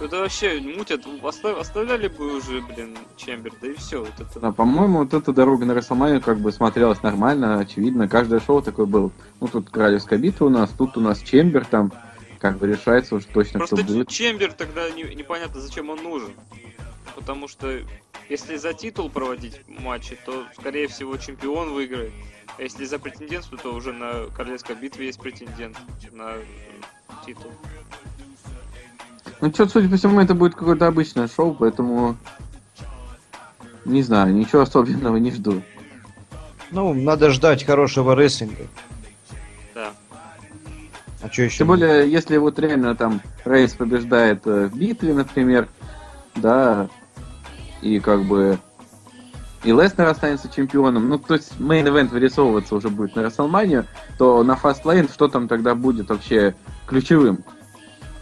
Это 0.00 0.18
вообще 0.20 0.60
мутят. 0.60 1.02
Оста- 1.22 1.58
Оставляли 1.58 2.06
бы 2.08 2.36
уже, 2.36 2.60
блин, 2.62 2.96
Чембер, 3.16 3.52
да 3.60 3.68
и 3.68 3.74
все. 3.74 4.00
Вот 4.00 4.12
это. 4.20 4.38
Да, 4.40 4.52
по-моему, 4.52 4.98
вот 5.00 5.12
эта 5.12 5.32
дорога 5.32 5.64
на 5.66 5.74
Расселманию 5.74 6.20
как 6.20 6.38
бы 6.38 6.52
смотрелась 6.52 7.02
нормально, 7.02 7.58
очевидно. 7.58 8.08
Каждое 8.08 8.38
шоу 8.40 8.62
такое 8.62 8.86
было. 8.86 9.10
Ну, 9.40 9.48
тут 9.48 9.70
Королевская 9.70 10.18
битва 10.18 10.46
у 10.46 10.50
нас, 10.50 10.70
тут 10.70 10.96
у 10.96 11.00
нас 11.00 11.20
Чембер, 11.20 11.64
там 11.64 11.92
как 12.38 12.58
бы 12.58 12.68
решается 12.68 13.16
уж 13.16 13.24
точно, 13.24 13.58
Просто 13.58 13.78
что 13.78 13.86
будет. 13.86 14.08
Чембер 14.08 14.52
тогда 14.52 14.88
не- 14.90 15.14
непонятно, 15.14 15.60
зачем 15.60 15.90
он 15.90 16.00
нужен. 16.02 16.30
Потому 17.16 17.48
что 17.48 17.80
если 18.28 18.56
за 18.56 18.74
титул 18.74 19.10
проводить 19.10 19.60
матчи, 19.66 20.16
то, 20.24 20.44
скорее 20.56 20.86
всего, 20.86 21.16
чемпион 21.16 21.72
выиграет. 21.72 22.12
А 22.56 22.62
если 22.62 22.84
за 22.84 23.00
претендентство, 23.00 23.58
то 23.58 23.74
уже 23.74 23.92
на 23.92 24.26
Королевской 24.36 24.76
битве 24.76 25.06
есть 25.06 25.18
претендент 25.20 25.76
на 26.12 26.34
титул. 27.26 27.50
Ну, 29.40 29.50
что, 29.50 29.68
судя 29.68 29.88
по 29.88 29.96
всему, 29.96 30.20
это 30.20 30.34
будет 30.34 30.54
какое-то 30.54 30.86
обычное 30.86 31.28
шоу, 31.28 31.54
поэтому... 31.54 32.16
Не 33.84 34.02
знаю, 34.02 34.34
ничего 34.34 34.62
особенного 34.62 35.16
не 35.16 35.30
жду. 35.30 35.62
Ну, 36.70 36.92
надо 36.92 37.30
ждать 37.30 37.64
хорошего 37.64 38.14
рестлинга. 38.14 38.66
Да. 39.74 39.92
А 41.22 41.30
что 41.30 41.42
еще? 41.42 41.58
Тем 41.58 41.68
более, 41.68 42.10
если 42.10 42.36
вот 42.36 42.58
реально 42.58 42.94
там 42.94 43.22
Рейнс 43.44 43.72
побеждает 43.72 44.46
э, 44.46 44.66
в 44.66 44.76
битве, 44.76 45.14
например, 45.14 45.68
да, 46.34 46.88
и 47.80 47.98
как 48.00 48.24
бы 48.24 48.58
и 49.64 49.72
Леснер 49.72 50.06
останется 50.06 50.48
чемпионом, 50.48 51.08
ну, 51.08 51.18
то 51.18 51.34
есть 51.34 51.58
main 51.58 51.81
event 51.81 52.10
вырисовываться 52.10 52.76
уже 52.76 52.90
будет 52.90 53.16
на 53.16 53.24
Рестлманию, 53.24 53.86
то 54.16 54.44
на 54.44 54.52
Fastlane 54.52 55.10
что 55.12 55.28
там 55.28 55.48
тогда 55.48 55.74
будет 55.74 56.10
вообще 56.10 56.54
ключевым? 56.86 57.44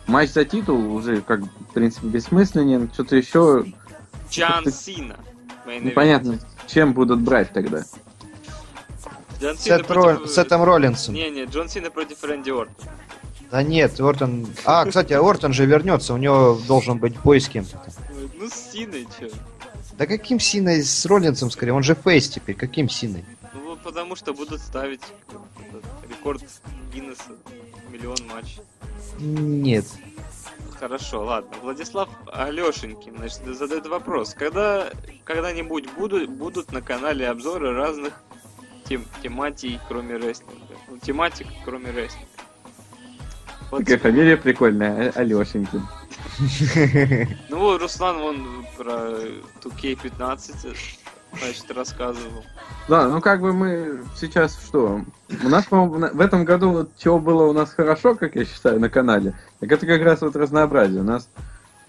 Матч 0.07 0.31
за 0.31 0.45
титул 0.45 0.95
уже, 0.95 1.21
как, 1.21 1.41
в 1.41 1.73
принципе, 1.75 2.07
бессмысленен, 2.09 2.91
что-то 2.93 3.17
еще 3.17 3.65
Джан 4.31 4.71
Сина. 4.71 5.17
непонятно, 5.67 6.39
чем 6.67 6.93
будут 6.93 7.21
брать 7.21 7.53
тогда. 7.53 7.85
Джон 9.41 9.57
Сина 9.57 9.79
Сет 9.79 9.87
против- 9.87 10.31
Сетом 10.31 10.63
Роллинсом. 10.63 11.15
Не, 11.15 11.31
не, 11.31 11.45
Джон 11.45 11.69
Сина 11.69 11.91
против 11.91 12.23
Рэнди 12.23 12.51
Ортона. 12.51 12.91
Да 13.51 13.63
нет, 13.63 14.01
Ортон... 14.01 14.47
А, 14.65 14.85
кстати, 14.87 15.13
Ортон 15.13 15.53
же 15.53 15.67
вернется, 15.67 16.15
у 16.15 16.17
него 16.17 16.59
должен 16.67 16.99
быть 16.99 17.17
бой 17.21 17.41
с 17.41 17.49
кем-то. 17.49 17.81
Ну, 18.39 18.49
с 18.49 18.73
Синой, 18.73 19.07
чё? 19.19 19.29
Да 19.99 20.07
каким 20.07 20.39
Синой 20.41 20.83
с 20.83 21.07
Роллинсом 21.07 21.51
скорее? 21.51 21.73
Он 21.73 21.83
же 21.83 21.95
фейс 21.95 22.29
теперь, 22.29 22.55
каким 22.57 22.89
Синой? 22.89 23.25
Ну, 23.55 23.71
вот 23.71 23.81
потому 23.83 24.15
что 24.17 24.35
будут 24.35 24.61
ставить 24.61 25.01
рекорд 26.09 26.43
Гиннесса. 26.93 27.23
Миллион 27.91 28.17
матчей. 28.33 28.61
Нет. 29.19 29.85
Хорошо, 30.79 31.25
ладно. 31.25 31.51
Владислав 31.63 32.09
Алешенькин 32.33 33.17
значит, 33.17 33.41
задает 33.57 33.87
вопрос. 33.87 34.35
Когда 34.35 34.91
когда-нибудь 35.25 35.91
будут, 35.95 36.29
будут 36.29 36.71
на 36.73 36.83
канале 36.83 37.29
обзоры 37.29 37.73
разных 37.73 38.13
тем, 38.85 39.05
тематий, 39.23 39.81
кроме 39.89 40.17
рестлинга? 40.17 40.75
Ну, 40.89 40.99
тематик, 40.99 41.47
кроме 41.65 41.91
рестлинга. 41.91 42.29
Вот, 43.71 43.81
Такая 43.81 43.99
фамилия 43.99 44.37
прикольная, 44.37 45.11
А- 45.15 45.21
Алешенькин. 45.21 45.83
ну, 47.49 47.59
вот 47.59 47.81
Руслан, 47.81 48.17
он 48.19 48.67
про 48.77 49.19
2K15, 49.63 50.77
значит, 51.39 51.71
рассказывал. 51.71 52.45
Да, 52.89 53.09
ну 53.09 53.21
как 53.21 53.41
бы 53.41 53.53
мы 53.53 54.01
сейчас 54.17 54.57
что? 54.57 55.03
У 55.45 55.49
нас, 55.49 55.67
в 55.71 56.21
этом 56.21 56.45
году 56.45 56.71
вот 56.71 56.91
чего 56.97 57.19
было 57.19 57.45
у 57.45 57.53
нас 57.53 57.73
хорошо, 57.73 58.15
как 58.15 58.37
я 58.37 58.45
считаю, 58.45 58.81
на 58.81 58.89
канале, 58.89 59.35
так 59.61 59.73
это 59.73 59.87
как 59.87 60.03
раз 60.03 60.21
вот 60.21 60.37
разнообразие. 60.37 61.01
У 61.01 61.05
нас 61.05 61.29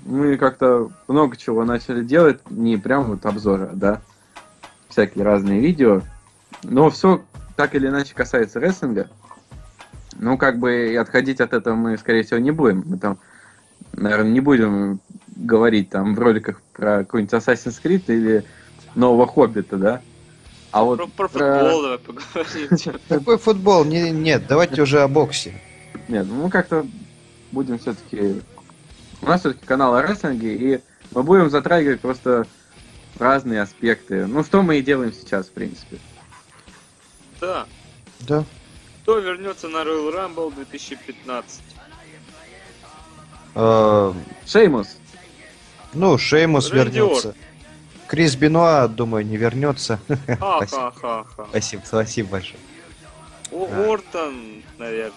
мы 0.06 0.38
как-то 0.38 0.90
много 1.08 1.36
чего 1.38 1.66
начали 1.66 2.04
делать, 2.04 2.40
не 2.50 2.78
прям 2.78 3.06
вот 3.06 3.26
обзоры, 3.26 3.70
да, 3.74 4.02
всякие 4.90 5.24
разные 5.24 5.60
видео, 5.60 6.02
но 6.64 6.90
все 6.90 7.24
так 7.56 7.76
или 7.76 7.88
иначе 7.88 8.14
касается 8.16 8.60
рестлинга. 8.60 9.10
Ну, 10.20 10.38
как 10.38 10.58
бы 10.58 10.96
отходить 11.00 11.42
от 11.42 11.54
этого 11.54 11.76
мы, 11.76 11.98
скорее 11.98 12.24
всего, 12.24 12.40
не 12.40 12.52
будем. 12.52 12.84
Мы 12.88 12.98
там, 12.98 13.20
наверное, 13.94 14.32
не 14.32 14.40
будем 14.40 15.00
говорить 15.36 15.90
там 15.90 16.16
в 16.16 16.20
роликах 16.20 16.62
про 16.74 17.00
какой-нибудь 17.00 17.34
Assassin's 17.34 17.80
Creed 17.84 18.04
или 18.08 18.44
нового 18.98 19.28
Хоббита, 19.28 19.78
да? 19.78 20.02
А 20.72 20.84
вот 20.84 21.12
про, 21.14 21.28
про 21.28 21.60
футбол 21.60 21.82
давай 21.82 21.98
поговорим. 22.00 23.00
Какой 23.10 23.38
футбол? 23.38 23.86
Не, 23.86 24.12
нет, 24.12 24.48
давайте 24.48 24.82
уже 24.82 25.02
о 25.02 25.08
боксе. 25.08 25.62
Нет, 26.08 26.26
ну 26.28 26.44
мы 26.44 26.50
как-то 26.50 26.86
будем 27.52 27.80
все-таки... 27.80 28.42
У 29.22 29.26
нас 29.26 29.42
все-таки 29.42 29.66
канал 29.66 29.96
о 29.96 30.02
рестлинге, 30.02 30.56
и 30.56 30.82
мы 31.12 31.24
будем 31.24 31.50
затрагивать 31.50 32.02
просто 32.02 32.46
разные 33.18 33.62
аспекты. 33.62 34.26
Ну, 34.28 34.44
что 34.44 34.62
мы 34.62 34.78
и 34.78 34.82
делаем 34.82 35.14
сейчас, 35.14 35.48
в 35.48 35.52
принципе. 35.52 35.98
Да. 37.42 37.66
Да. 38.20 38.44
Кто 39.02 39.20
вернется 39.20 39.70
на 39.70 39.78
Royal 39.78 40.14
Rumble 40.14 40.54
2015? 40.54 41.62
Э, 43.56 44.14
Шеймус. 44.46 44.98
Ну, 45.94 46.18
Шеймус 46.18 46.70
вернется. 46.72 47.34
Крис 48.08 48.36
Бенуа, 48.36 48.88
думаю, 48.88 49.26
не 49.26 49.38
вернется. 49.38 50.00
Ха-ха-ха. 50.40 51.26
Спасибо, 51.50 51.82
спасибо 51.86 52.30
большое. 52.30 52.60
Ортон, 53.52 54.64
наверное. 54.78 55.14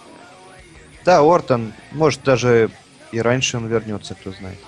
Да, 1.04 1.20
Ортон, 1.20 1.72
может 1.92 2.22
даже 2.22 2.70
и 3.12 3.20
раньше 3.20 3.56
он 3.56 3.66
вернется, 3.68 4.14
кто 4.14 4.32
знает. 4.32 4.58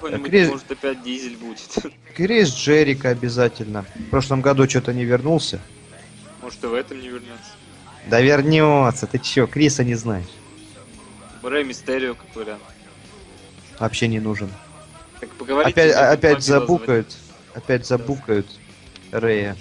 Крис... 0.00 0.50
может 0.50 0.70
опять 0.70 1.02
дизель 1.02 1.36
будет. 1.36 1.94
Крис 2.14 2.54
Джерика 2.54 3.10
обязательно. 3.10 3.84
В 3.94 4.10
прошлом 4.10 4.40
году 4.40 4.68
что-то 4.68 4.92
не 4.92 5.04
вернулся. 5.04 5.60
Может 6.42 6.62
и 6.62 6.66
в 6.66 6.74
этом 6.74 7.00
не 7.00 7.08
вернется. 7.08 7.52
Да 8.06 8.20
вернется, 8.20 9.06
ты 9.06 9.18
чё, 9.18 9.46
Криса 9.46 9.82
не 9.82 9.94
знаешь. 9.94 10.26
Рэй 11.42 11.64
Мистерио 11.64 12.14
как 12.14 12.34
вариант. 12.36 12.62
Вообще 13.78 14.08
не 14.08 14.20
нужен. 14.20 14.50
Так 15.20 15.30
поговорите. 15.30 15.80
Опять, 15.80 15.94
опять 15.94 16.42
забукают. 16.42 17.16
Опять 17.54 17.86
забукают 17.86 18.46
Рэя. 19.12 19.56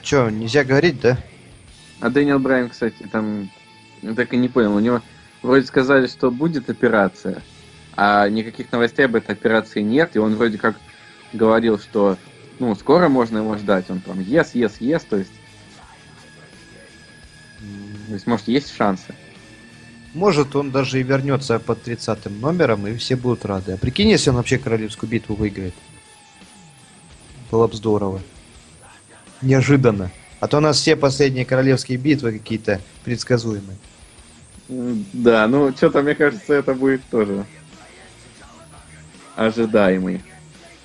Чё, 0.00 0.30
нельзя 0.30 0.64
говорить, 0.64 1.00
да? 1.00 1.18
А 2.00 2.10
Дэниел 2.10 2.38
Брайан, 2.38 2.68
кстати, 2.70 3.02
там... 3.10 3.50
Я 4.02 4.14
так 4.14 4.32
и 4.32 4.36
не 4.36 4.48
понял. 4.48 4.74
У 4.74 4.80
него 4.80 5.02
вроде 5.42 5.64
сказали, 5.66 6.06
что 6.06 6.30
будет 6.30 6.68
операция, 6.68 7.42
а 7.96 8.28
никаких 8.28 8.72
новостей 8.72 9.04
об 9.06 9.14
этой 9.14 9.32
операции 9.32 9.80
нет, 9.80 10.16
и 10.16 10.18
он 10.18 10.34
вроде 10.34 10.58
как 10.58 10.76
говорил, 11.32 11.78
что 11.78 12.18
ну, 12.58 12.74
скоро 12.74 13.08
можно 13.08 13.38
его 13.38 13.56
ждать. 13.56 13.90
Он 13.90 14.00
там 14.00 14.18
yes, 14.20 14.52
yes, 14.54 14.78
yes, 14.80 15.04
то 15.08 15.16
есть... 15.16 15.32
То 18.08 18.14
есть, 18.14 18.26
может, 18.26 18.48
есть 18.48 18.74
шансы. 18.74 19.14
Может, 20.14 20.54
он 20.56 20.70
даже 20.70 21.00
и 21.00 21.02
вернется 21.02 21.58
под 21.58 21.82
30 21.82 22.40
номером, 22.40 22.86
и 22.86 22.96
все 22.96 23.16
будут 23.16 23.44
рады. 23.46 23.72
А 23.72 23.76
прикинь, 23.78 24.10
если 24.10 24.30
он 24.30 24.36
вообще 24.36 24.58
королевскую 24.58 25.08
битву 25.08 25.34
выиграет. 25.34 25.74
Было 27.50 27.66
бы 27.66 27.74
здорово. 27.74 28.20
Неожиданно. 29.40 30.10
А 30.40 30.48
то 30.48 30.58
у 30.58 30.60
нас 30.60 30.78
все 30.78 30.96
последние 30.96 31.44
королевские 31.44 31.98
битвы 31.98 32.32
какие-то 32.32 32.80
предсказуемые. 33.04 33.78
Да, 34.68 35.46
ну 35.46 35.72
что-то, 35.72 36.02
мне 36.02 36.14
кажется, 36.14 36.54
это 36.54 36.74
будет 36.74 37.02
тоже 37.10 37.44
ожидаемый. 39.36 40.22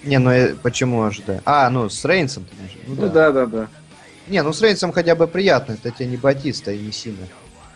Не, 0.04 0.20
ну 0.20 0.30
э, 0.30 0.56
почему 0.56 1.04
ожидаю? 1.04 1.42
А, 1.46 1.70
ну 1.70 1.90
с 1.90 2.04
Рейнсом 2.06 2.46
ну, 2.88 2.96
ну 2.96 3.02
да. 3.08 3.32
да, 3.32 3.32
да, 3.32 3.46
да. 3.46 3.68
Не, 4.28 4.44
ну 4.44 4.54
с 4.54 4.62
Рейнсом 4.62 4.92
хотя 4.92 5.16
бы 5.16 5.28
приятно, 5.28 5.74
это 5.74 5.92
тебе 5.92 6.08
не 6.08 6.18
Батиста 6.18 6.72
и 6.72 6.80
не 6.80 6.92
Сина. 6.92 7.28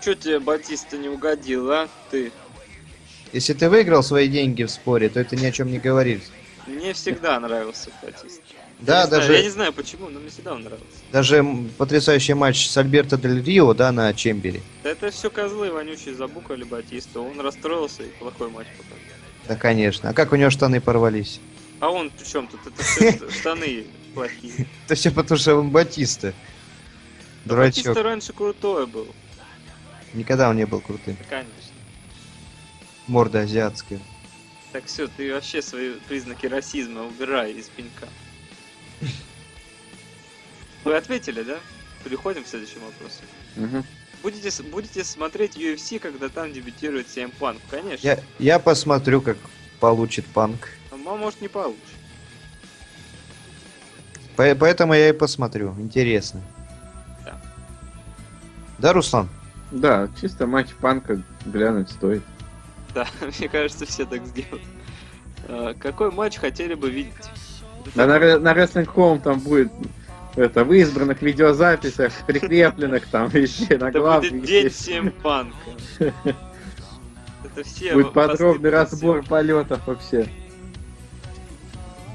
Че 0.04 0.16
тебе 0.16 0.40
Батиста 0.40 0.98
не 0.98 1.10
угодил, 1.10 1.72
а? 1.72 1.88
Ты? 2.10 2.32
Если 3.34 3.54
ты 3.54 3.70
выиграл 3.70 4.04
свои 4.04 4.28
деньги 4.28 4.64
в 4.64 4.72
споре, 4.72 5.10
то 5.10 5.20
это 5.20 5.36
ни 5.36 5.46
о 5.46 5.52
чем 5.52 5.72
не 5.72 5.80
говорит. 5.80 6.24
Мне 6.68 6.94
всегда 6.94 7.40
нравился 7.40 7.90
Батист. 8.02 8.42
Да, 8.80 9.02
я 9.02 9.08
даже... 9.08 9.28
Знаю, 9.28 9.40
я 9.40 9.44
не 9.46 9.52
знаю 9.52 9.74
почему, 9.74 10.10
но 10.10 10.20
мне 10.20 10.30
всегда 10.30 10.54
он 10.54 10.64
нравился. 10.64 10.88
Даже 11.12 11.46
потрясающий 11.78 12.34
матч 12.34 12.68
с 12.68 12.76
Альберто 12.78 13.16
Дель 13.16 13.44
Рио, 13.44 13.74
да, 13.76 13.92
на 13.92 14.12
Чембере. 14.14 14.62
Да 14.84 14.90
это 14.90 15.12
все 15.12 15.30
козлы 15.30 15.72
вонючие 15.72 16.16
забукали 16.16 16.64
Батиста. 16.64 17.20
Он 17.20 17.40
расстроился 17.40 18.04
и 18.04 18.08
плохой 18.08 18.50
матч 18.50 18.68
показал. 18.70 18.98
Да, 19.48 19.56
конечно. 19.56 20.10
А 20.10 20.14
как 20.14 20.32
у 20.32 20.36
него 20.36 20.50
штаны 20.50 20.82
порвались? 20.82 21.40
А 21.80 21.90
он 21.92 22.10
при 22.10 22.26
чем 22.26 22.48
тут? 22.48 22.60
Это 22.66 22.84
все 22.84 23.30
штаны 23.40 23.86
плохие. 24.16 24.68
Это 24.86 24.96
все 24.96 25.12
потому, 25.12 25.38
что 25.38 25.56
он 25.56 25.70
Батиста. 25.70 26.34
Дурачок. 27.46 27.86
Батиста 27.86 28.04
раньше 28.04 28.34
крутой 28.34 28.88
был. 28.88 29.08
Никогда 30.14 30.50
он 30.50 30.58
не 30.58 30.66
был 30.66 30.82
крутым. 30.82 31.18
Конечно. 31.30 31.52
Морда 33.08 33.42
азиатская. 33.42 34.00
Так 34.72 34.86
все, 34.86 35.08
ты 35.08 35.34
вообще 35.34 35.62
свои 35.62 35.94
признаки 36.08 36.46
расизма 36.46 37.04
убирай 37.04 37.54
из 37.54 37.68
пенька. 37.68 38.08
Вы 40.84 40.96
ответили, 40.96 41.44
да? 41.44 41.58
Переходим 42.04 42.44
к 42.44 42.48
следующему 42.48 42.86
вопросу. 42.86 43.22
Угу. 43.58 43.86
Будете, 44.24 44.64
будете 44.64 45.04
смотреть 45.04 45.58
UFC, 45.58 46.00
когда 46.00 46.30
там 46.30 46.54
дебютирует 46.54 47.08
CM 47.08 47.34
Punk, 47.40 47.60
конечно. 47.70 48.06
Я, 48.06 48.20
я 48.40 48.60
посмотрю, 48.60 49.22
как 49.22 49.38
получит 49.80 50.26
Панк. 50.28 50.70
А 50.92 50.96
может 50.96 51.42
не 51.42 51.48
получит. 51.48 51.80
По 54.36 54.56
поэтому 54.56 54.94
я 54.94 55.10
и 55.10 55.14
посмотрю. 55.14 55.76
Интересно. 55.80 56.42
Да. 57.26 57.42
Да, 58.78 58.94
Руслан? 58.94 59.30
Да, 59.72 60.10
чисто 60.20 60.48
матч 60.48 60.70
Панка 60.80 61.22
глянуть 61.46 61.90
стоит. 61.90 62.24
Да, 62.94 63.08
мне 63.40 63.50
кажется, 63.50 63.86
все 63.86 64.06
так 64.06 64.26
сделают. 64.26 64.64
А, 65.48 65.74
какой 65.74 66.12
матч 66.12 66.38
хотели 66.38 66.74
бы 66.74 66.90
видеть? 66.90 67.14
Да, 67.96 68.06
на, 68.06 68.20
на 68.40 68.54
Wrestling 68.54 68.94
Home 68.94 69.22
там 69.22 69.40
будет 69.40 69.72
это 70.36 70.64
в 70.64 70.72
избранных 70.74 71.22
видеозаписях, 71.22 72.14
прикрепленных 72.28 73.08
там 73.08 73.30
везде 73.30 73.78
на 73.78 73.92
главе. 73.92 74.28
Это 74.28 74.36
будет 74.36 74.48
день 74.48 74.72
7 74.72 75.10
панка. 75.12 75.56
Это 77.44 77.64
все 77.66 77.94
Будет 77.94 78.14
подробный 78.14 78.70
разбор 78.70 79.24
полетов 79.24 79.86
вообще. 79.86 80.28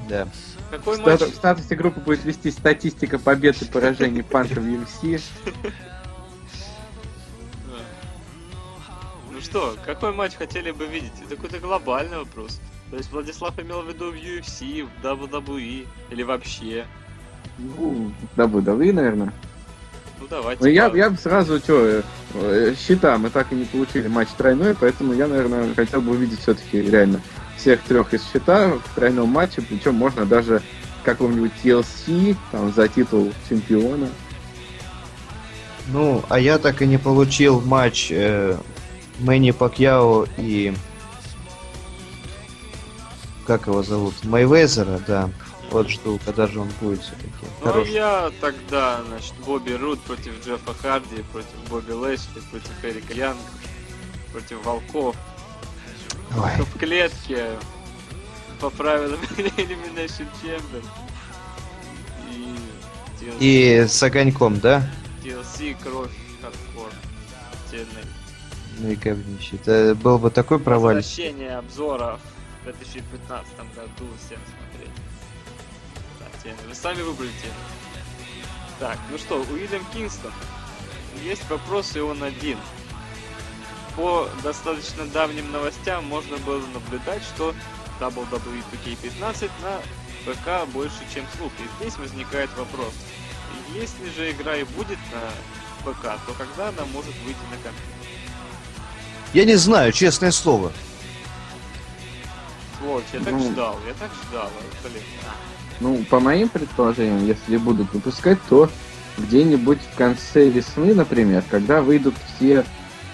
Да. 0.09 0.27
Какой 0.71 0.97
матч... 0.99 1.21
в 1.21 1.35
статусе 1.35 1.75
группы 1.75 1.99
будет 1.99 2.25
вести 2.25 2.49
статистика 2.49 3.19
побед 3.19 3.61
и 3.61 3.65
поражений 3.65 4.23
панка 4.23 4.59
в 4.59 4.65
UFC. 4.65 5.21
Что, 9.47 9.75
какой 9.85 10.11
матч 10.11 10.33
хотели 10.35 10.71
бы 10.71 10.85
видеть? 10.85 11.11
Это 11.25 11.35
какой-то 11.35 11.59
глобальный 11.59 12.19
вопрос. 12.19 12.59
То 12.91 12.97
есть 12.97 13.11
Владислав 13.11 13.57
имел 13.59 13.81
в 13.81 13.87
виду 13.87 14.11
в 14.11 14.15
UFC, 14.15 14.85
в 14.85 15.05
WWE 15.05 15.87
или 16.09 16.23
вообще? 16.23 16.85
Ну, 17.57 18.11
WWE, 18.35 18.93
наверное. 18.93 19.33
Ну 20.19 20.27
давайте. 20.29 20.63
Ну, 20.63 20.69
я, 20.69 20.87
я 20.87 21.09
бы 21.09 21.17
сразу, 21.17 21.59
что, 21.59 22.03
э, 22.33 22.75
счета 22.77 23.17
мы 23.17 23.29
так 23.29 23.51
и 23.51 23.55
не 23.55 23.65
получили 23.65 24.07
матч 24.07 24.29
тройной, 24.37 24.75
поэтому 24.75 25.13
я, 25.13 25.27
наверное, 25.27 25.73
хотел 25.75 26.01
бы 26.01 26.11
увидеть 26.11 26.41
все-таки 26.41 26.81
реально 26.81 27.21
всех 27.55 27.81
трех 27.83 28.13
из 28.13 28.27
счета 28.29 28.73
в 28.73 28.95
тройном 28.95 29.29
матче, 29.29 29.61
причем 29.61 29.95
можно 29.95 30.25
даже 30.25 30.61
каком-нибудь 31.03 31.51
TLC, 31.63 32.35
там, 32.51 32.73
за 32.73 32.89
титул 32.89 33.31
чемпиона. 33.47 34.09
Ну, 35.87 36.21
а 36.27 36.37
я 36.37 36.57
так 36.57 36.81
и 36.81 36.85
не 36.85 36.97
получил 36.97 37.61
матч 37.61 38.11
э, 38.11 38.57
Мэнни 39.19 39.51
Пакьяо 39.51 40.27
и... 40.37 40.73
Как 43.45 43.67
его 43.67 43.81
зовут? 43.81 44.13
Майвезера, 44.23 44.99
да. 45.07 45.29
Вот 45.71 45.89
жду, 45.89 46.19
когда 46.23 46.47
же 46.47 46.59
он 46.61 46.69
будет 46.81 47.01
все-таки. 47.01 47.45
Ну, 47.61 47.71
Хороший. 47.71 47.93
я 47.93 48.31
тогда, 48.39 49.01
значит, 49.07 49.33
Бобби 49.45 49.73
Руд 49.73 49.99
против 50.01 50.45
Джеффа 50.45 50.73
Харди, 50.73 51.23
против 51.31 51.55
Бобби 51.69 51.91
Лэшли, 51.91 52.41
против 52.51 52.71
Эрика 52.83 53.13
Янга, 53.13 53.41
против 54.31 54.63
Волков. 54.65 55.15
Ой. 56.37 56.51
В 56.63 56.79
клетке 56.79 57.49
по 58.59 58.69
правилам 58.69 59.19
Elimination 59.37 60.27
Chamber. 60.41 60.83
И, 62.31 62.55
TLC, 63.19 63.37
и 63.39 63.87
с 63.87 64.03
огоньком, 64.03 64.59
да? 64.59 64.89
TLC, 65.23 65.75
кровь, 65.83 66.11
хардкор. 66.41 66.91
TNA. 67.71 68.05
Ну 68.79 68.89
и 68.89 68.95
говнище. 68.95 69.57
Это 69.57 69.95
был 69.95 70.19
бы 70.19 70.29
такой 70.29 70.59
провал. 70.59 70.93
Возвращение 70.93 71.57
обзора 71.57 72.19
в 72.61 72.65
2015 72.65 73.57
году 73.75 74.07
всем 74.25 74.39
смотреть. 74.45 74.91
TNA. 76.43 76.67
Вы 76.67 76.75
сами 76.75 76.99
TNA. 76.99 77.53
Так, 78.79 78.97
ну 79.11 79.17
что, 79.17 79.41
Уильям 79.51 79.83
Кингстон. 79.93 80.31
Есть 81.23 81.49
вопрос, 81.49 81.95
и 81.95 81.99
он 81.99 82.21
один 82.21 82.57
по 83.97 84.29
достаточно 84.43 85.07
давним 85.07 85.51
новостям 85.51 86.05
можно 86.05 86.37
было 86.37 86.61
наблюдать, 86.67 87.23
что 87.23 87.53
WWE 87.99 88.63
2K15 88.71 89.49
на 89.63 89.81
ПК 90.23 90.71
больше, 90.71 90.99
чем 91.11 91.25
слух. 91.35 91.51
И 91.59 91.81
здесь 91.81 91.97
возникает 91.97 92.51
вопрос, 92.55 92.93
если 93.73 94.09
же 94.11 94.31
игра 94.31 94.55
и 94.55 94.63
будет 94.63 94.99
на 95.11 95.91
ПК, 95.91 96.03
то 96.27 96.33
когда 96.37 96.69
она 96.69 96.85
может 96.93 97.13
выйти 97.25 97.39
на 97.49 97.57
компьютер? 97.57 98.16
Я 99.33 99.45
не 99.45 99.55
знаю, 99.55 99.91
честное 99.91 100.31
слово. 100.31 100.71
Сволочь, 102.79 103.03
я 103.13 103.19
так 103.19 103.33
Ну. 103.33 103.51
ждал, 103.51 103.79
я 103.87 103.93
так 103.93 104.09
ждал, 104.29 104.49
блин. 104.83 105.03
Ну, 105.79 106.03
по 106.09 106.19
моим 106.19 106.49
предположениям, 106.49 107.25
если 107.25 107.57
будут 107.57 107.93
выпускать, 107.93 108.39
то 108.49 108.69
где-нибудь 109.17 109.79
в 109.93 109.95
конце 109.95 110.49
весны, 110.49 110.93
например, 110.95 111.43
когда 111.49 111.81
выйдут 111.81 112.15
все 112.35 112.65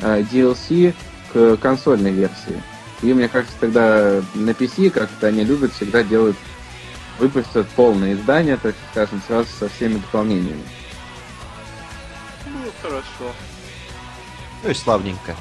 э, 0.01 0.21
DLC 0.21 0.93
к 1.33 1.57
консольной 1.57 2.11
версии. 2.11 2.61
И 3.01 3.13
мне 3.13 3.27
кажется, 3.27 3.55
тогда 3.59 4.21
на 4.33 4.51
PC, 4.51 4.89
как 4.91 5.09
то 5.19 5.27
они 5.27 5.43
любят, 5.43 5.73
всегда 5.73 6.03
делают 6.03 6.37
выпустят 7.19 7.67
полное 7.69 8.13
издание, 8.13 8.57
так 8.57 8.75
скажем, 8.91 9.21
сразу 9.27 9.47
со 9.59 9.69
всеми 9.69 9.95
дополнениями. 9.95 10.63
Ну, 12.45 12.71
хорошо. 12.81 13.33
Ну 14.63 14.69
и 14.69 14.73
славненько. 14.73 15.35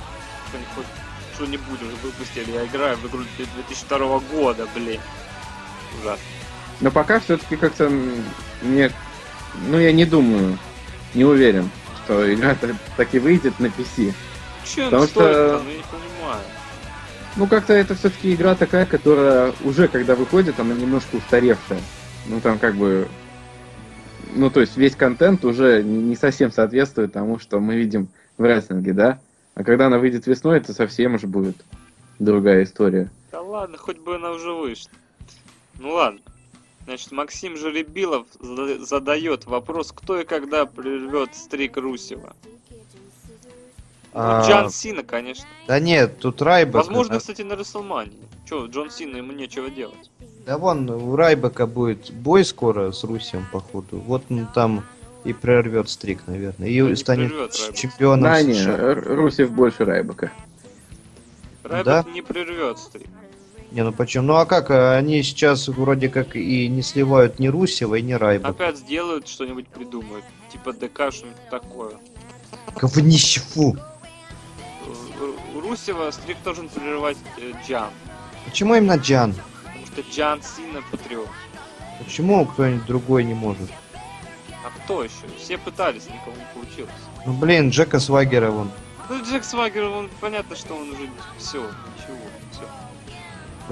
Что-нибудь 0.53 0.87
что-нибудь 1.35 1.83
уже 1.83 1.97
выпустили. 2.03 2.51
Я 2.53 2.67
играю 2.67 2.97
в 2.99 3.07
игру 3.07 3.23
2002 3.37 4.19
года, 4.31 4.67
блин. 4.75 5.01
Ужасно. 6.01 6.25
Но 6.81 6.91
пока 6.91 7.21
все-таки 7.21 7.57
как-то 7.57 7.91
мне, 8.63 8.91
ну 9.69 9.79
я 9.79 9.93
не 9.93 10.05
думаю, 10.05 10.59
не 11.15 11.25
уверен, 11.25 11.71
что 12.05 12.33
игра 12.33 12.57
так, 12.97 13.15
и 13.15 13.19
выйдет 13.19 13.59
на 13.61 13.67
PC. 13.67 14.13
Чем 14.65 14.85
Потому 14.87 15.05
что- 15.05 15.13
стоит-то? 15.13 15.63
Ну, 15.65 15.71
я 15.71 15.77
не 15.77 15.83
понимаю. 15.83 16.43
Ну, 17.37 17.47
как-то 17.47 17.73
это 17.73 17.95
все-таки 17.95 18.35
игра 18.35 18.55
такая, 18.55 18.85
которая 18.85 19.55
уже, 19.65 19.89
когда 19.89 20.15
выходит, 20.15 20.61
она 20.61 20.75
немножко 20.75 21.17
устаревшая. 21.17 21.81
Ну, 22.27 22.41
там 22.41 22.59
как 22.59 22.75
бы... 22.75 23.09
Ну, 24.35 24.51
то 24.51 24.61
есть 24.61 24.77
весь 24.77 24.95
контент 24.95 25.45
уже 25.45 25.83
не 25.83 26.03
не 26.03 26.17
совсем 26.17 26.53
соответствует 26.53 27.13
тому, 27.13 27.39
что 27.39 27.59
мы 27.61 27.77
видим 27.77 28.09
в 28.39 28.45
рестлинге, 28.45 28.93
да? 28.93 29.19
А 29.55 29.65
когда 29.65 29.87
она 29.87 29.99
выйдет 29.99 30.27
весной, 30.27 30.59
это 30.59 30.73
совсем 30.73 31.15
уже 31.15 31.27
будет 31.27 31.57
другая 32.19 32.65
история. 32.65 33.11
Да 33.31 33.41
ладно, 33.43 33.77
хоть 33.79 33.99
бы 33.99 34.17
она 34.17 34.31
уже 34.31 34.53
вышла. 34.53 34.91
Ну 35.79 35.93
ладно. 35.93 36.21
Значит, 36.85 37.13
Максим 37.13 37.57
Жеребилов 37.57 38.27
зада- 38.41 38.85
задает 38.85 39.47
вопрос, 39.47 39.93
кто 39.93 40.21
и 40.21 40.25
когда 40.25 40.67
прервет 40.67 41.35
стрик 41.35 41.77
Русева. 41.77 42.35
Ну, 44.15 44.21
А, 44.21 44.47
Джон 44.47 44.71
Сина, 44.71 45.03
конечно. 45.05 45.47
Да 45.67 45.79
нет, 45.81 46.19
тут 46.19 46.43
Райбек. 46.43 46.75
Возможно, 46.75 47.15
да, 47.15 47.21
кстати, 47.21 47.43
на 47.43 47.57
Расселмане. 47.57 48.13
Че, 48.49 48.67
Джон 48.67 48.91
Сина, 48.91 49.19
ему 49.19 49.33
нечего 49.33 49.71
делать. 49.71 50.11
Да 50.45 50.59
вон, 50.59 50.91
у 50.91 51.15
Райбека 51.17 51.67
будет 51.67 52.11
бой 52.13 52.45
скоро 52.45 52.91
с 52.91 53.05
Русием, 53.05 53.47
походу. 53.53 53.99
Вот 53.99 54.25
он 54.29 54.49
там 54.53 54.85
и 55.25 55.33
прервет 55.33 55.89
стрик, 55.89 56.21
наверное. 56.27 56.69
И 56.69 56.81
Да 56.81 56.89
не 56.89 56.97
станет 56.97 57.29
прервет 57.31 57.55
Райбек. 57.59 57.77
чемпионом 57.77 58.23
Да, 58.23 58.43
не, 58.43 58.95
Русев 59.15 59.51
больше 59.53 59.85
Райбека. 59.85 60.31
Райбек 61.63 61.85
Да? 61.87 62.05
не 62.13 62.23
прервет 62.23 62.79
стрик. 62.79 63.09
Не, 63.71 63.85
ну 63.85 63.93
почему? 63.93 64.27
Ну 64.27 64.35
а 64.35 64.45
как? 64.45 64.71
а 64.71 64.97
Они 64.97 65.23
сейчас 65.23 65.69
вроде 65.69 66.09
как 66.11 66.37
и 66.37 66.69
не 66.69 66.83
сливают 66.83 67.39
ни 67.39 67.49
Русева, 67.49 67.95
и 67.95 68.03
ни 68.03 68.13
Райбека. 68.13 68.51
Опять 68.51 68.79
сделают 68.79 69.29
что-нибудь 69.29 69.69
придумают. 69.69 70.25
Типа 70.53 70.73
ДК, 70.73 71.11
что-нибудь 71.11 71.49
такое. 71.51 71.93
Говнище, 72.75 73.41
фу. 73.41 73.77
У 75.55 75.61
Русева 75.61 76.11
стрик 76.11 76.37
должен 76.45 76.69
прерывать 76.69 77.17
э, 77.39 77.53
Джан. 77.67 77.89
Почему 78.45 78.75
именно 78.75 78.97
Джан? 78.97 79.35
Потому 79.65 79.87
что 79.87 80.01
Джан 80.11 80.43
Сина 80.43 80.83
патриот. 80.91 81.29
Почему 82.05 82.45
кто-нибудь 82.45 82.85
другой 82.87 83.25
не 83.25 83.35
может? 83.35 83.71
А 84.93 84.95
кто 84.95 85.05
еще? 85.05 85.13
Все 85.39 85.59
пытались, 85.59 86.05
никому 86.07 86.37
не 86.37 86.47
получилось. 86.55 86.91
Ну 87.27 87.33
блин, 87.35 87.71
Джека 87.71 87.99
Свагера 87.99 88.51
вон. 88.51 88.71
Ну, 89.09 89.23
Джек 89.25 89.45
Свагер, 89.45 89.85
он 89.85 90.09
понятно, 90.21 90.57
что 90.57 90.75
он 90.75 90.91
уже 90.91 91.09
все, 91.39 91.59
ничего, 91.61 92.17
все. 92.51 92.63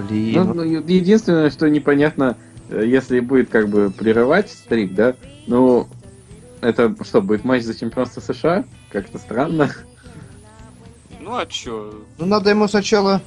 Блин. 0.03 0.35
Ну, 0.35 0.45
ну- 0.55 0.65
ну, 0.65 0.65
единственное, 0.87 1.51
что 1.51 1.69
непонятно, 1.71 2.37
э, 2.69 2.85
если 2.87 3.21
будет 3.21 3.49
как 3.49 3.69
бы 3.69 3.91
прерывать 3.91 4.51
стрик, 4.51 4.95
да, 4.95 5.15
ну, 5.47 5.89
это 6.61 6.95
что, 7.05 7.23
будет 7.23 7.45
матч 7.45 7.63
за 7.63 7.79
чемпионство 7.79 8.21
США? 8.21 8.65
Как-то 8.91 9.19
странно. 9.19 9.71
Ну 11.21 11.37
а 11.37 11.47
чё? 11.47 11.95
Ну 12.19 12.27
надо 12.27 12.51
ему 12.51 12.67
сначала 12.69 13.21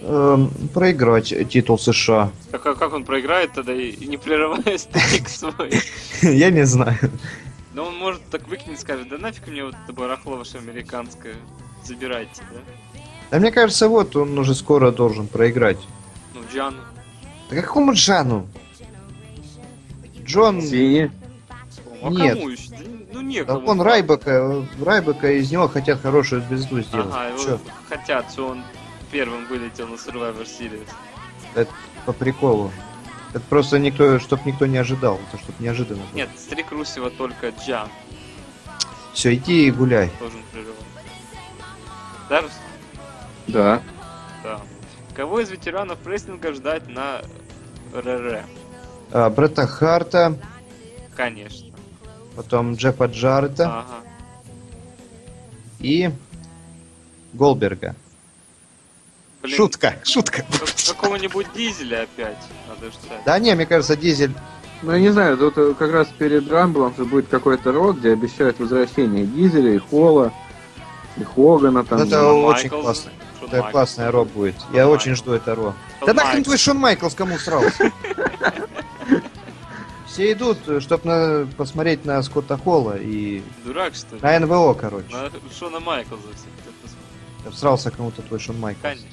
эм, 0.00 0.50
проиграть 0.72 1.32
титул 1.48 1.78
США. 1.78 2.30
Так 2.50 2.66
а 2.66 2.74
как 2.74 2.92
он 2.92 3.04
проиграет 3.04 3.52
тогда 3.52 3.74
и, 3.74 4.06
не 4.06 4.16
прерывая 4.16 4.78
стрик 4.78 5.28
свой? 5.28 5.72
Я 6.22 6.50
не 6.50 6.64
знаю. 6.64 6.98
Но 7.74 7.84
он 7.84 7.96
может 7.96 8.22
так 8.30 8.48
выкинет, 8.48 8.80
скажет, 8.80 9.08
да 9.08 9.18
нафиг 9.18 9.46
мне 9.46 9.64
вот 9.64 9.74
это 9.84 9.92
барахло 9.92 10.36
ваше 10.36 10.58
американское, 10.58 11.34
забирайте, 11.84 12.42
да? 12.52 13.00
Да 13.30 13.38
мне 13.38 13.52
кажется, 13.52 13.88
вот 13.88 14.16
он 14.16 14.38
уже 14.38 14.54
скоро 14.54 14.90
должен 14.90 15.26
проиграть. 15.28 15.78
Ну, 16.34 16.40
Джану. 16.52 16.78
Да 17.50 17.56
какому 17.62 17.92
Джану? 17.92 18.48
Джон... 20.24 20.60
Синий. 20.62 21.10
А 22.02 22.10
Нет. 22.10 22.34
кому 22.36 22.48
еще? 22.48 22.70
Да, 22.70 22.76
ну 23.12 23.20
Да 23.20 23.22
некому. 23.22 23.60
вон 23.60 23.80
Райбека, 23.80 24.64
Райбека 24.84 25.30
из 25.32 25.50
него 25.50 25.68
хотят 25.68 26.00
хорошую 26.00 26.42
звезду 26.42 26.80
сделать. 26.82 27.08
Ага, 27.12 27.58
хотят, 27.88 28.38
он 28.38 28.62
первым 29.10 29.46
вылетел 29.46 29.88
на 29.88 29.94
Survivor 29.94 30.44
Series. 30.46 30.88
по 32.06 32.12
приколу. 32.12 32.70
Это 33.30 33.40
просто 33.40 33.78
никто, 33.78 34.18
чтоб 34.18 34.44
никто 34.46 34.66
не 34.66 34.78
ожидал. 34.78 35.20
Это 35.28 35.42
чтоб 35.42 35.58
неожиданно 35.60 36.02
было. 36.02 36.14
Нет, 36.16 36.30
стрик 36.36 36.70
Русева 36.72 37.10
только 37.10 37.50
Джан 37.50 37.88
Все, 39.12 39.34
иди 39.34 39.66
и 39.66 39.70
гуляй. 39.70 40.10
должен 40.18 40.42
прерывать. 40.52 40.76
Да, 42.30 42.40
Руслан? 42.40 42.62
Да. 43.48 43.82
Да. 44.42 44.60
Кого 45.14 45.40
из 45.40 45.50
ветеранов 45.50 45.98
рестлинга 46.06 46.52
ждать 46.54 46.88
на 46.88 47.20
РР? 47.92 48.44
А, 49.12 49.28
Бретта 49.30 49.66
Харта, 49.66 50.38
Конечно. 51.16 51.74
потом 52.36 52.74
Джеффа 52.76 53.06
Джаррета 53.06 53.66
Ага. 53.80 53.96
и 55.80 56.10
Голберга. 57.32 57.94
Блин, 59.42 59.56
Шутка, 59.56 59.96
шутка. 60.04 60.44
как- 60.50 60.96
Какого-нибудь 60.96 61.46
дизеля 61.54 62.02
опять 62.02 62.38
надо 62.68 62.86
ждать. 62.90 63.24
Да 63.24 63.38
не, 63.38 63.54
мне 63.54 63.66
кажется, 63.66 63.96
Дизель... 63.96 64.34
Ну, 64.82 64.92
я 64.92 64.98
не 65.00 65.10
знаю, 65.10 65.36
тут 65.36 65.58
э, 65.58 65.74
как 65.78 65.90
раз 65.92 66.08
перед 66.18 66.48
Рамблом 66.50 66.94
же 66.96 67.04
будет 67.04 67.28
какой-то 67.28 67.72
рок, 67.72 67.98
где 67.98 68.12
обещают 68.12 68.58
возвращение 68.60 69.26
Дизеля, 69.26 69.74
и 69.74 69.78
Холла, 69.78 70.32
и 71.16 71.24
Хогана 71.24 71.84
там. 71.84 72.00
Это 72.00 72.20
Шон 72.20 72.44
очень 72.44 72.70
Майклс, 72.70 72.82
классно. 72.82 73.10
Шон 73.40 73.48
Это 73.48 73.56
Майклс. 73.56 73.72
классная 73.72 74.10
Ро 74.12 74.24
будет. 74.24 74.54
Шон 74.60 74.74
Я 74.74 74.86
Майклс. 74.86 75.02
очень 75.02 75.14
жду 75.16 75.32
это 75.32 75.54
Ро. 75.56 75.74
Шон 75.98 76.06
Да 76.06 76.14
нахрен 76.14 76.44
твой 76.44 76.58
Шон 76.58 76.76
Майклс 76.76 77.14
кому 77.14 77.38
срался? 77.38 77.90
Все 80.06 80.32
идут, 80.32 80.58
чтобы 80.80 81.48
посмотреть 81.56 82.04
на 82.04 82.22
Скотта 82.22 82.56
Холла 82.56 82.96
и 82.98 83.42
Дурак, 83.64 83.94
что 83.94 84.16
ли? 84.16 84.22
на 84.22 84.38
НВО, 84.40 84.74
короче. 84.74 85.06
На 85.12 85.30
Шона 85.56 85.80
Майклза 85.80 86.22
все 86.22 86.46
хотят 86.56 86.74
посмотреть. 86.82 87.40
Чтоб 87.42 87.54
Срался 87.54 87.90
кому-то 87.90 88.22
твой 88.22 88.38
Шон 88.40 88.58
Майклс. 88.58 88.82
Конечно. 88.82 89.06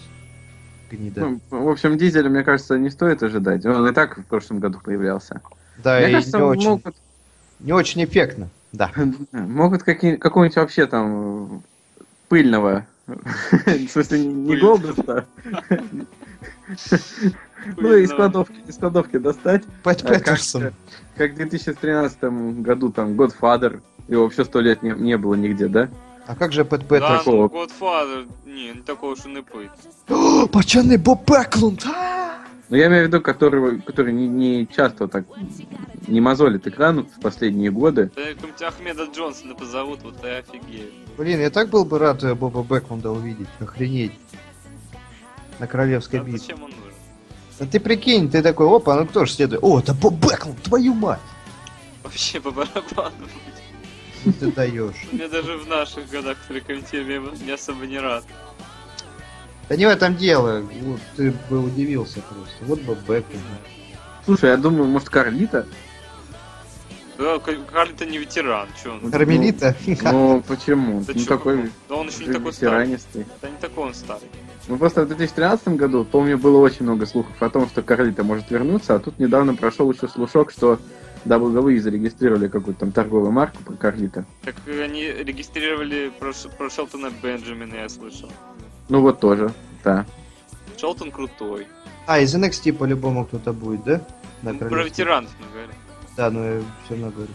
Гнида. 0.96 1.22
Ну, 1.22 1.40
в 1.50 1.70
общем, 1.70 1.98
Дизеля, 1.98 2.30
мне 2.30 2.44
кажется, 2.44 2.78
не 2.78 2.90
стоит 2.90 3.22
ожидать. 3.24 3.66
Он 3.66 3.88
и 3.88 3.94
так 3.94 4.18
в 4.18 4.24
прошлом 4.24 4.60
году 4.60 4.80
появлялся. 4.84 5.42
Да, 5.84 6.00
мне 6.00 6.10
и 6.10 6.14
кажется, 6.14 6.38
не 6.38 6.44
очень, 6.44 6.70
могут, 6.70 6.96
не 7.60 7.74
очень 7.74 8.04
эффектно. 8.04 8.50
Да. 8.72 8.92
могут 9.32 9.84
какого-нибудь 9.84 10.56
вообще 10.56 10.86
там 10.88 11.64
пыльного, 12.30 12.86
в 13.08 13.88
смысле, 13.90 14.26
не. 14.26 14.58
Голдуста, 14.58 15.26
ну 17.78 17.96
из 17.96 18.12
кладовки, 18.12 18.56
из 18.68 18.78
кладовки 18.78 19.18
достать, 19.18 19.64
Пэт 19.84 20.02
А, 20.04 20.08
как- 20.08 20.20
Петерсон. 20.20 20.72
как 21.16 21.34
в 21.34 21.36
2013 21.36 22.24
году 22.62 22.92
там 22.92 23.14
Godfather, 23.14 23.82
его 24.08 24.24
вообще 24.24 24.46
сто 24.46 24.60
лет 24.60 24.84
не, 24.84 24.92
не 24.92 25.18
было 25.18 25.36
нигде, 25.36 25.68
да? 25.68 25.90
А 26.28 26.36
как 26.36 26.52
же 26.54 26.66
Пэт 26.66 26.88
Да, 26.88 27.00
Петерсон? 27.00 27.36
ну. 27.36 27.46
Godfather, 27.48 28.28
не, 28.46 28.70
не 28.74 28.82
такого 28.82 29.12
уж 29.12 29.26
и 29.26 29.30
не 29.30 29.42
пыть. 29.44 29.70
О, 30.10 30.48
Пацаны, 30.48 30.98
Боб 30.98 31.24
Бэклунд! 31.26 31.86
А! 31.86 32.38
Но 32.70 32.78
я 32.78 32.88
имею 32.88 33.04
в 33.06 33.08
виду, 33.10 33.22
который, 33.22 33.80
который 33.82 34.12
не, 34.12 34.28
не 34.28 34.68
часто 34.68 35.08
так 35.08 35.26
не 36.08 36.20
мозолит 36.20 36.66
экран 36.66 37.06
в 37.06 37.20
последние 37.22 37.70
годы. 37.70 38.10
Да 38.16 38.24
какого-нибудь 38.24 38.62
Ахмеда 38.64 39.06
Джонсона 39.16 39.54
позовут, 39.54 40.02
вот 40.04 40.16
и 40.26 40.28
офигею. 40.30 40.92
Блин, 41.18 41.40
я 41.42 41.52
так 41.52 41.70
был 41.70 41.86
бы 41.86 42.00
рад 42.00 42.24
э, 42.24 42.34
Боба 42.34 42.64
Бэклунда 42.64 43.12
увидеть. 43.12 43.48
Охренеть. 43.60 44.14
На 45.60 45.68
королевской 45.68 46.20
А 46.20 46.24
битве. 46.24 46.40
зачем 46.40 46.64
он 46.64 46.72
нужен? 46.72 46.82
Да 47.60 47.66
ты 47.68 47.80
прикинь, 47.80 48.30
ты 48.32 48.42
такой, 48.42 48.68
опа, 48.68 48.96
ну 48.96 49.06
кто 49.06 49.26
ж 49.26 49.32
следует? 49.32 49.64
О, 49.64 49.80
это 49.80 49.94
Боб 49.94 50.16
Бэклунд, 50.16 50.62
твою 50.64 50.94
мать! 50.96 51.20
Вообще 52.04 52.40
по 52.42 52.50
барабану. 52.52 53.12
Ну 54.26 54.34
ты 54.34 54.52
даешь. 54.52 54.96
Мне 55.12 55.28
даже 55.28 55.58
в 55.58 55.68
наших 55.68 56.10
годах 56.10 56.38
прикомтили, 56.48 57.22
не 57.46 57.52
особо 57.52 57.86
не 57.86 58.00
рад. 58.00 58.24
Да 59.70 59.76
не 59.76 59.86
в 59.86 59.90
этом 59.90 60.16
дело. 60.16 60.62
Вот, 60.82 61.00
ты 61.16 61.34
бы 61.50 61.60
удивился 61.64 62.22
просто. 62.22 62.56
Вот 62.62 62.82
Боб 62.82 63.00
Бэклунд. 63.08 63.44
Слушай, 64.26 64.50
я 64.52 64.58
думаю, 64.58 64.86
может 64.86 65.10
Карлита? 65.10 65.66
Да, 67.18 67.40
Карлита 67.40 68.06
не 68.06 68.18
ветеран, 68.18 68.68
что 68.78 68.92
он? 68.92 69.10
Кармелита? 69.12 69.74
Ну, 70.04 70.42
почему? 70.48 71.02
Да 71.02 71.14
Ну, 71.16 71.26
такой? 71.26 71.72
Да 71.88 71.96
он 71.96 72.08
еще 72.08 72.26
не 72.26 72.34
такой 72.34 72.52
старый. 72.52 72.80
ветеранистый. 72.80 73.26
Да 73.42 73.50
не 73.50 73.56
такой 73.58 73.86
он 73.86 73.94
старый. 73.94 74.28
Ну, 74.68 74.78
просто 74.78 75.04
в 75.04 75.08
2013 75.08 75.70
году, 75.70 76.04
помню, 76.04 76.38
было 76.38 76.58
очень 76.58 76.84
много 76.84 77.06
слухов 77.06 77.42
о 77.42 77.50
том, 77.50 77.70
что 77.70 77.84
Карлита 77.84 78.24
может 78.24 78.52
вернуться, 78.52 78.96
а 78.96 79.00
тут 79.00 79.18
недавно 79.18 79.56
прошел 79.56 79.90
еще 79.92 80.08
слушок, 80.10 80.52
что 80.52 80.80
WWE 81.26 81.80
зарегистрировали 81.80 82.48
какую-то 82.48 82.82
там 82.82 82.92
торговую 82.92 83.32
марку 83.32 83.64
про 83.64 83.74
Карлита. 83.74 84.26
Так 84.44 84.56
они 84.68 85.08
регистрировали 85.08 86.12
про, 86.20 86.32
про 86.58 86.70
Шелтона 86.70 87.12
Бенджамина, 87.22 87.76
я 87.76 87.90
слышал. 87.90 88.30
Ну, 88.90 89.02
вот 89.02 89.20
тоже, 89.20 89.52
да. 89.84 90.06
Шелтон 90.78 91.12
крутой. 91.12 91.68
А, 92.06 92.20
из 92.20 92.36
NXT 92.36 92.74
по-любому 92.74 93.26
кто-то 93.26 93.54
будет, 93.54 93.84
да? 93.84 94.02
На 94.44 94.54
Ну, 94.54 94.60
про 94.60 94.84
ветеранов 94.84 95.32
мы 95.40 95.48
говорим. 95.52 95.76
Да, 96.16 96.30
но 96.30 96.46
я 96.46 96.62
все 96.86 96.94
равно 96.94 97.10
говорю 97.10 97.32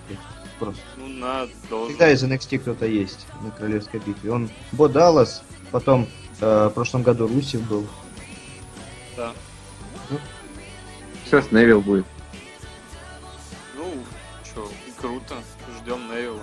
просто. 0.61 0.83
Ну, 0.97 1.09
на, 1.09 1.49
должен. 1.69 1.89
Всегда 1.89 2.13
из 2.13 2.23
NXT 2.23 2.59
кто-то 2.61 2.87
есть 2.87 3.27
на 3.43 3.51
королевской 3.51 4.01
битве. 4.01 4.31
Он 4.31 4.49
Бо 4.73 4.89
Даллас, 4.89 5.43
потом 5.73 6.07
э, 6.41 6.69
в 6.69 6.71
прошлом 6.71 7.03
году 7.03 7.27
Русев 7.27 7.67
был. 7.69 7.87
Да. 9.17 9.33
Сейчас 11.25 11.51
Невил 11.51 11.81
будет. 11.81 12.07
Чё, 14.55 14.69
круто. 15.01 15.37
Ждем 15.79 16.09
Невилла. 16.09 16.43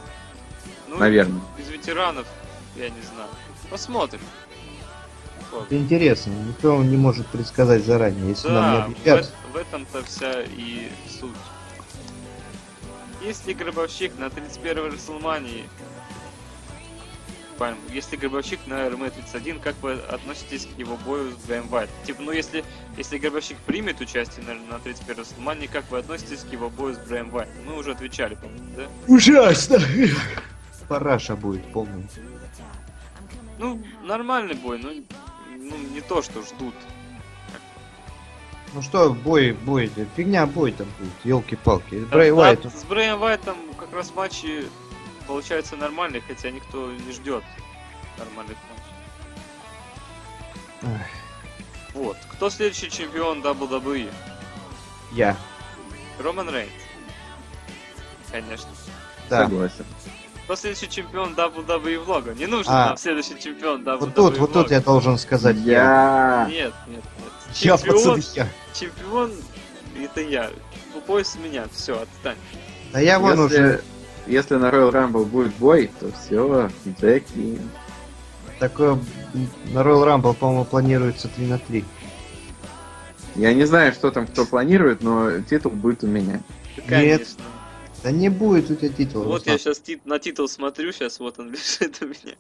Ну, 0.88 0.98
Наверное. 0.98 1.42
Из 1.58 1.70
ветеранов, 1.70 2.26
я 2.76 2.90
не 2.90 3.02
знаю. 3.02 3.30
Посмотрим. 3.70 4.22
Вот. 5.52 5.66
Это 5.66 5.78
интересно, 5.78 6.32
никто 6.32 6.84
не 6.84 6.98
может 6.98 7.28
предсказать 7.28 7.86
заранее. 7.86 8.30
Если 8.30 8.50
нам 8.50 8.66
не 8.66 8.78
Да, 8.78 8.82
в, 8.82 9.00
объявят, 9.00 9.34
в 9.54 9.56
этом-то 9.56 10.04
вся 10.04 10.42
и 10.44 10.92
суть. 11.20 11.32
Если 13.22 13.54
гробовщик 13.54 14.18
на 14.20 14.30
31 14.30 14.94
Расселмании 14.94 15.70
Пойм, 17.58 17.76
если 17.92 18.16
гробовщик 18.18 18.60
на 18.68 18.88
РМ 18.88 19.10
31, 19.10 19.60
как 19.60 19.76
вы 19.82 19.94
относитесь 19.94 20.68
к 20.68 20.78
его 20.78 20.96
бою 20.98 21.32
с 21.32 21.64
Вайт? 21.70 21.90
Типа, 22.06 22.22
ну 22.22 22.32
если, 22.32 22.64
если 22.98 23.18
гробовщик 23.18 23.58
примет 23.66 24.00
участие 24.00 24.46
на, 24.46 24.54
на 24.54 24.80
31 24.80 25.24
Расселмании, 25.24 25.68
как 25.68 25.90
вы 25.90 25.98
относитесь 26.00 26.42
к 26.42 26.52
его 26.52 26.70
бою 26.70 26.96
с 26.96 27.00
Вайт? 27.10 27.50
Мы 27.66 27.78
уже 27.78 27.92
отвечали, 27.92 28.36
по-моему, 28.36 28.70
да? 28.76 28.84
Ужасно! 29.08 29.80
Параша 30.88 31.36
будет 31.36 31.66
полный. 31.74 32.08
Ну, 33.58 33.82
нормальный 34.04 34.54
бой, 34.54 34.80
но 34.80 34.92
ну, 35.58 35.78
не 35.94 36.02
то, 36.02 36.22
что 36.22 36.44
ждут. 36.44 36.76
Ну 38.74 38.82
что, 38.84 39.14
бой, 39.14 39.54
бой, 39.54 39.90
фигня 40.16 40.46
бой 40.46 40.72
там 40.74 40.88
будет, 41.00 41.14
елки-палки. 41.24 42.06
Брэй 42.12 42.30
да, 42.30 42.36
Уайт, 42.36 42.66
С 42.66 42.84
Брэем 42.84 43.18
Вайтом 43.18 43.58
как 43.80 43.92
раз 43.94 44.14
матчи 44.14 44.66
получаются 45.28 45.76
нормальные, 45.76 46.22
хотя 46.28 46.50
никто 46.50 46.92
не 46.92 47.12
ждет 47.12 47.44
нормальных 48.18 48.58
матчей. 50.82 51.04
Вот. 51.94 52.18
Кто 52.32 52.50
следующий 52.50 52.90
чемпион 52.90 53.42
WWE? 53.42 54.12
я, 55.14 55.36
Роман 56.20 56.50
Рейнс. 56.50 56.72
Конечно. 58.32 58.70
да. 59.30 59.44
Согласен. 59.44 59.86
Кто 60.46 60.56
следующий 60.56 60.90
чемпион 60.90 61.34
WWE 61.34 62.00
влога? 62.00 62.34
Не 62.34 62.46
нужен 62.46 62.72
А. 62.72 62.88
нам 62.88 62.98
следующий 62.98 63.40
чемпион 63.40 63.84
WWE 63.84 63.98
Вот 63.98 64.16
тут, 64.16 64.38
вот 64.38 64.54
тут 64.54 64.72
я 64.72 64.80
должен 64.80 65.18
сказать 65.18 65.58
я. 65.58 66.48
Нет, 66.50 66.74
нет, 66.88 67.04
нет. 67.18 67.34
Я, 67.56 67.78
Чемпион, 67.78 67.96
пацаны, 67.98 68.24
я. 68.36 68.48
чемпион 68.74 69.32
это 70.00 70.22
я. 70.22 70.50
Пояс 71.06 71.36
меня, 71.36 71.68
все, 71.74 72.02
отстань. 72.02 72.38
Да 72.94 73.00
я 73.00 73.20
вон 73.20 73.32
если, 73.32 73.44
уже 73.46 73.84
если 74.28 74.56
на 74.56 74.70
Royal 74.70 74.92
Rumble 74.92 75.26
будет 75.26 75.54
бой, 75.56 75.90
то 76.00 76.12
все, 76.12 76.70
Джеки. 77.00 77.60
такое 78.60 79.00
на 79.74 79.80
Royal 79.80 80.06
Rumble, 80.06 80.34
по-моему, 80.34 80.66
планируется 80.66 81.28
3 81.28 81.48
на 81.48 81.60
3. 81.60 81.84
Я 83.36 83.54
не 83.54 83.66
знаю, 83.66 83.94
что 83.94 84.12
там 84.12 84.26
кто 84.28 84.46
планирует, 84.46 85.02
но 85.02 85.42
титул 85.42 85.72
будет 85.72 86.04
у 86.04 86.08
меня. 86.08 86.42
Конечно. 86.88 87.44
Да 88.04 88.12
не 88.12 88.30
будет 88.30 88.70
у 88.70 88.76
тебя 88.76 88.90
титула. 88.90 89.24
Вот 89.24 89.40
Руслан. 89.40 89.54
я 89.54 89.58
сейчас 89.60 89.82
на 90.06 90.20
титул 90.20 90.48
смотрю, 90.48 90.92
сейчас 90.92 91.20
вот 91.20 91.40
он 91.40 91.52
лежит 91.52 91.98
у 92.02 92.06
меня. 92.06 92.36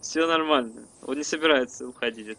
Все 0.00 0.26
нормально. 0.26 0.82
Он 1.02 1.16
не 1.16 1.24
собирается 1.24 1.86
уходить. 1.86 2.38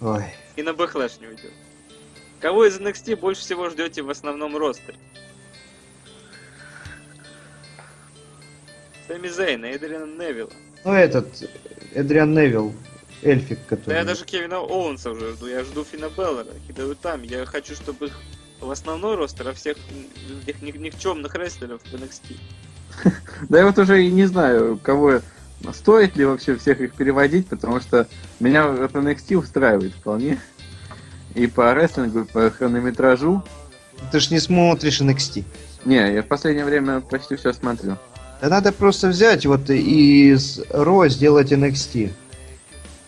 Ой. 0.00 0.24
И 0.56 0.62
на 0.62 0.74
Backlash 0.74 1.18
не 1.20 1.28
уйдет. 1.28 1.52
Кого 2.40 2.66
из 2.66 2.78
NXT 2.78 3.16
больше 3.16 3.40
всего 3.40 3.70
ждете 3.70 4.02
в 4.02 4.10
основном 4.10 4.56
ростере? 4.56 4.98
Сэмми 9.08 9.28
Зейна, 9.28 9.66
Эдриана 9.66 10.06
Невилла. 10.06 10.50
Ну 10.84 10.92
этот, 10.92 11.26
Эдриан 11.94 12.34
Невилл, 12.34 12.74
эльфик, 13.22 13.58
Да 13.68 13.76
который... 13.76 13.94
я 13.98 14.04
даже 14.04 14.24
Кевина 14.24 14.58
Оуэнса 14.60 15.10
уже 15.10 15.32
жду. 15.34 15.46
Я 15.46 15.64
жду 15.64 15.84
Фина 15.84 16.08
Беллера, 16.08 16.46
Хидео 16.66 16.94
там. 16.94 17.22
Я 17.22 17.44
хочу, 17.46 17.74
чтобы 17.74 18.06
их 18.06 18.18
в 18.60 18.70
основной 18.70 19.16
ростер, 19.16 19.48
а 19.48 19.52
всех 19.52 19.76
этих 20.46 20.62
ни- 20.62 20.70
никчемных 20.78 21.34
рестлеров 21.34 21.82
в 21.82 21.94
NXT. 21.94 22.36
Да 23.48 23.58
я 23.58 23.66
вот 23.66 23.78
уже 23.78 24.04
и 24.04 24.10
не 24.10 24.24
знаю, 24.26 24.78
кого 24.82 25.20
стоит 25.74 26.16
ли 26.16 26.24
вообще 26.24 26.56
всех 26.56 26.80
их 26.80 26.94
переводить, 26.94 27.48
потому 27.48 27.80
что 27.80 28.06
меня 28.40 28.66
вот 28.68 28.92
NXT 28.92 29.36
устраивает 29.36 29.92
вполне. 29.92 30.40
И 31.34 31.46
по 31.46 31.74
рестлингу, 31.74 32.20
и 32.20 32.24
по 32.24 32.50
хронометражу. 32.50 33.42
Ты 34.10 34.20
ж 34.20 34.30
не 34.30 34.40
смотришь 34.40 35.00
NXT. 35.00 35.44
Не, 35.84 36.14
я 36.14 36.22
в 36.22 36.26
последнее 36.26 36.64
время 36.64 37.00
почти 37.00 37.36
все 37.36 37.52
смотрю. 37.52 37.98
Да 38.40 38.48
надо 38.48 38.72
просто 38.72 39.08
взять 39.08 39.46
вот 39.46 39.70
и 39.70 40.30
из 40.32 40.60
Ро 40.70 41.08
сделать 41.08 41.52
NXT. 41.52 42.12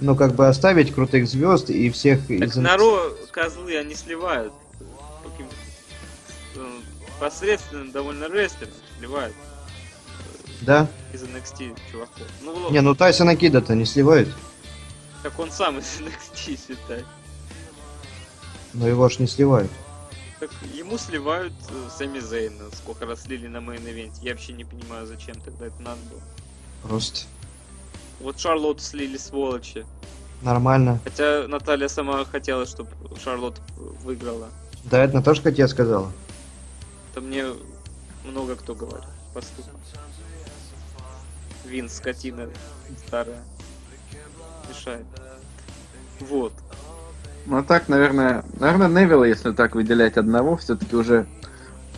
Ну, 0.00 0.14
как 0.14 0.34
бы 0.34 0.46
оставить 0.48 0.94
крутых 0.94 1.26
звезд 1.28 1.70
и 1.70 1.90
всех 1.90 2.20
Так 2.26 2.30
из 2.48 2.56
на 2.56 2.74
NXT. 2.74 2.78
Ро 2.78 3.10
козлы 3.30 3.76
они 3.76 3.94
сливают. 3.94 4.52
Э, 6.56 6.60
посредственным 7.20 7.90
довольно 7.92 8.24
рестлером 8.28 8.72
сливают 8.98 9.34
Да? 10.62 10.88
из 11.12 11.22
NXT 11.22 11.76
чуваков. 11.90 12.22
Ну, 12.42 12.70
Не, 12.70 12.80
ну 12.80 12.94
Тайсона 12.94 13.36
Кида-то 13.36 13.74
не 13.74 13.84
сливают. 13.84 14.28
как 15.22 15.38
он 15.38 15.50
сам 15.50 15.78
из 15.78 15.84
NXT 16.00 16.58
считает. 16.68 17.04
Но 18.72 18.86
его 18.88 19.08
ж 19.08 19.18
не 19.18 19.26
сливают. 19.26 19.70
Так 20.40 20.50
ему 20.72 20.98
сливают 20.98 21.52
э, 21.68 21.88
Сами 21.90 22.20
Зейна, 22.20 22.64
сколько 22.72 23.06
раз 23.06 23.22
слили 23.22 23.48
на 23.48 23.60
мейн 23.60 23.84
ивенте. 23.86 24.20
Я 24.22 24.32
вообще 24.32 24.52
не 24.52 24.64
понимаю, 24.64 25.06
зачем 25.06 25.40
тогда 25.40 25.66
это 25.66 25.82
надо 25.82 26.00
было. 26.10 26.20
Просто 26.82 27.26
Вот 28.20 28.38
Шарлотт 28.38 28.80
слили 28.80 29.16
сволочи. 29.16 29.84
нормально. 30.42 31.00
Хотя 31.02 31.48
Наталья 31.48 31.88
сама 31.88 32.24
хотела, 32.24 32.66
чтобы 32.66 32.90
Шарлотт 33.22 33.60
выиграла. 33.76 34.48
Да, 34.84 35.02
это 35.02 35.14
Наташа, 35.16 35.42
как 35.42 35.58
я 35.58 35.66
сказала. 35.66 36.12
Это 37.10 37.20
мне 37.20 37.44
много 38.24 38.54
кто 38.54 38.74
говорит. 38.76 39.08
по 39.34 39.40
слухам. 39.42 39.74
Вин, 41.64 41.88
скотина 41.88 42.48
старая. 43.06 43.42
Мешает. 44.68 45.04
Вот. 46.20 46.52
Ну 47.48 47.64
так, 47.64 47.88
наверное, 47.88 48.44
наверное, 48.60 48.88
Невилла, 48.88 49.24
если 49.24 49.52
так 49.52 49.74
выделять 49.74 50.18
одного, 50.18 50.58
все-таки 50.58 50.94
уже 50.94 51.26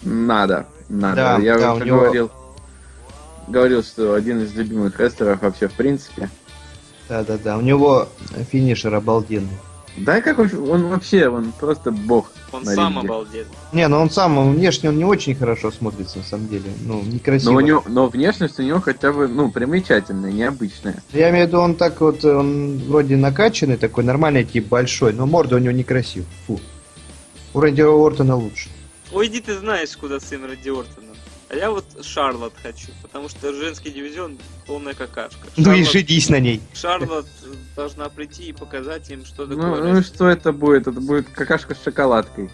надо. 0.02 0.66
Надо. 0.88 1.16
Да, 1.16 1.38
Я 1.38 1.58
да, 1.58 1.74
уже 1.74 1.84
него- 1.84 1.98
говорил, 1.98 2.30
говорил, 3.48 3.82
что 3.82 4.14
один 4.14 4.42
из 4.44 4.54
любимых 4.54 4.98
рестлеров 5.00 5.42
вообще 5.42 5.66
в 5.66 5.72
принципе. 5.72 6.30
Да-да-да, 7.08 7.58
у 7.58 7.62
него 7.62 8.08
финишер 8.50 8.94
обалденный. 8.94 9.48
Да 10.00 10.20
как 10.20 10.38
он, 10.38 10.50
он 10.68 10.88
вообще, 10.88 11.28
он 11.28 11.52
просто 11.52 11.90
бог. 11.90 12.30
Он 12.52 12.64
сам 12.64 12.94
ринге. 12.94 13.06
обалденный. 13.06 13.46
Не, 13.72 13.88
ну 13.88 13.98
он 13.98 14.10
сам, 14.10 14.38
он 14.38 14.54
внешне 14.54 14.88
он 14.88 14.96
не 14.96 15.04
очень 15.04 15.34
хорошо 15.34 15.70
смотрится, 15.70 16.18
на 16.18 16.24
самом 16.24 16.48
деле. 16.48 16.70
Ну, 16.84 17.02
некрасиво. 17.02 17.52
Но, 17.52 17.56
у 17.56 17.60
него, 17.60 17.84
но 17.86 18.08
внешность 18.08 18.58
у 18.58 18.62
него 18.62 18.80
хотя 18.80 19.12
бы, 19.12 19.28
ну, 19.28 19.50
примечательная, 19.50 20.32
необычная. 20.32 21.02
Я 21.12 21.30
имею 21.30 21.46
в 21.46 21.48
виду, 21.48 21.60
он 21.60 21.74
так 21.74 22.00
вот, 22.00 22.24
он 22.24 22.78
вроде 22.78 23.16
накачанный, 23.16 23.76
такой 23.76 24.04
нормальный 24.04 24.44
тип, 24.44 24.68
большой, 24.68 25.12
но 25.12 25.26
морда 25.26 25.56
у 25.56 25.58
него 25.58 25.72
некрасив. 25.72 26.24
Фу. 26.46 26.60
У 27.52 27.60
Рэнди 27.60 27.82
Уортона 27.82 28.36
лучше. 28.36 28.68
Ой, 29.12 29.26
иди 29.26 29.40
ты 29.40 29.58
знаешь, 29.58 29.96
куда 29.96 30.20
сын 30.20 30.44
Ради 30.44 30.68
Ортона. 30.68 30.99
А 31.50 31.56
я 31.56 31.72
вот 31.72 31.84
Шарлот 32.00 32.52
хочу, 32.62 32.92
потому 33.02 33.28
что 33.28 33.52
женский 33.52 33.90
дивизион 33.90 34.38
полная 34.68 34.94
какашка. 34.94 35.48
Ну 35.56 35.72
и 35.74 35.82
жидись 35.82 36.28
на 36.28 36.38
ней. 36.38 36.60
Шарлот 36.74 37.26
должна 37.74 38.08
прийти 38.08 38.50
и 38.50 38.52
показать 38.52 39.10
им, 39.10 39.24
что 39.24 39.46
Ну, 39.46 39.56
такое 39.56 39.68
ну 39.68 39.88
и 39.88 39.98
рестлинг. 39.98 40.06
что 40.06 40.28
это 40.28 40.52
будет? 40.52 40.82
Это 40.86 41.00
будет 41.00 41.28
какашка 41.28 41.74
с 41.74 41.82
шоколадкой. 41.82 42.50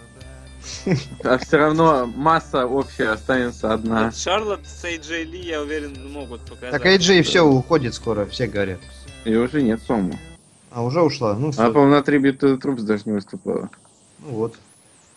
А 1.25 1.37
все 1.39 1.59
равно 1.59 2.07
масса 2.07 2.67
общая 2.67 3.11
останется 3.11 3.73
одна. 3.75 4.07
Вот 4.07 4.17
Шарлот 4.17 4.67
с 4.67 4.83
AJ 4.85 5.25
Ли, 5.25 5.41
я 5.41 5.61
уверен, 5.61 6.11
могут 6.11 6.41
показать. 6.41 6.71
Так 6.71 6.87
AJ 6.87 7.23
все 7.23 7.43
уходит 7.43 7.95
скоро, 7.95 8.25
все 8.25 8.47
говорят. 8.47 8.81
И 9.27 9.35
уже 9.35 9.61
нет, 9.63 9.83
по-моему. 9.83 10.19
А 10.71 10.83
уже 10.83 11.03
ушла, 11.03 11.35
ну 11.35 11.49
Она, 11.49 11.53
всё. 11.53 11.73
по-моему, 11.73 11.95
на 11.95 12.01
the 12.01 12.59
Troops 12.59 12.83
даже 12.83 13.03
не 13.05 13.13
выступала. 13.13 13.69
Ну 14.21 14.29
вот. 14.31 14.55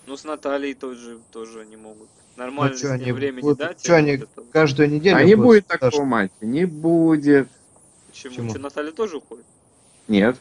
Ну, 0.06 0.18
с 0.18 0.23
Натальей 0.26 0.73
тоже, 0.73 1.18
тоже 1.31 1.61
они 1.61 1.77
могут. 1.77 2.10
Нормально 2.40 2.76
Ну, 2.82 2.90
ним 2.90 2.94
они 2.94 3.11
времени 3.11 3.41
будут- 3.41 3.57
дать. 3.60 3.90
а 3.90 3.95
они 3.95 4.11
это. 4.11 4.28
Каждую 4.53 4.90
неделю. 4.90 5.18
А 5.18 5.24
не 5.24 5.36
будет 5.36 5.68
такого 5.68 6.06
матча, 6.06 6.34
не 6.41 6.66
будет. 6.66 7.49
Почему? 8.07 8.32
Почему? 8.34 8.49
Что, 8.52 8.60
Наталья 8.60 8.91
тоже 8.91 9.18
уходит? 9.18 9.45
Нет. 10.07 10.38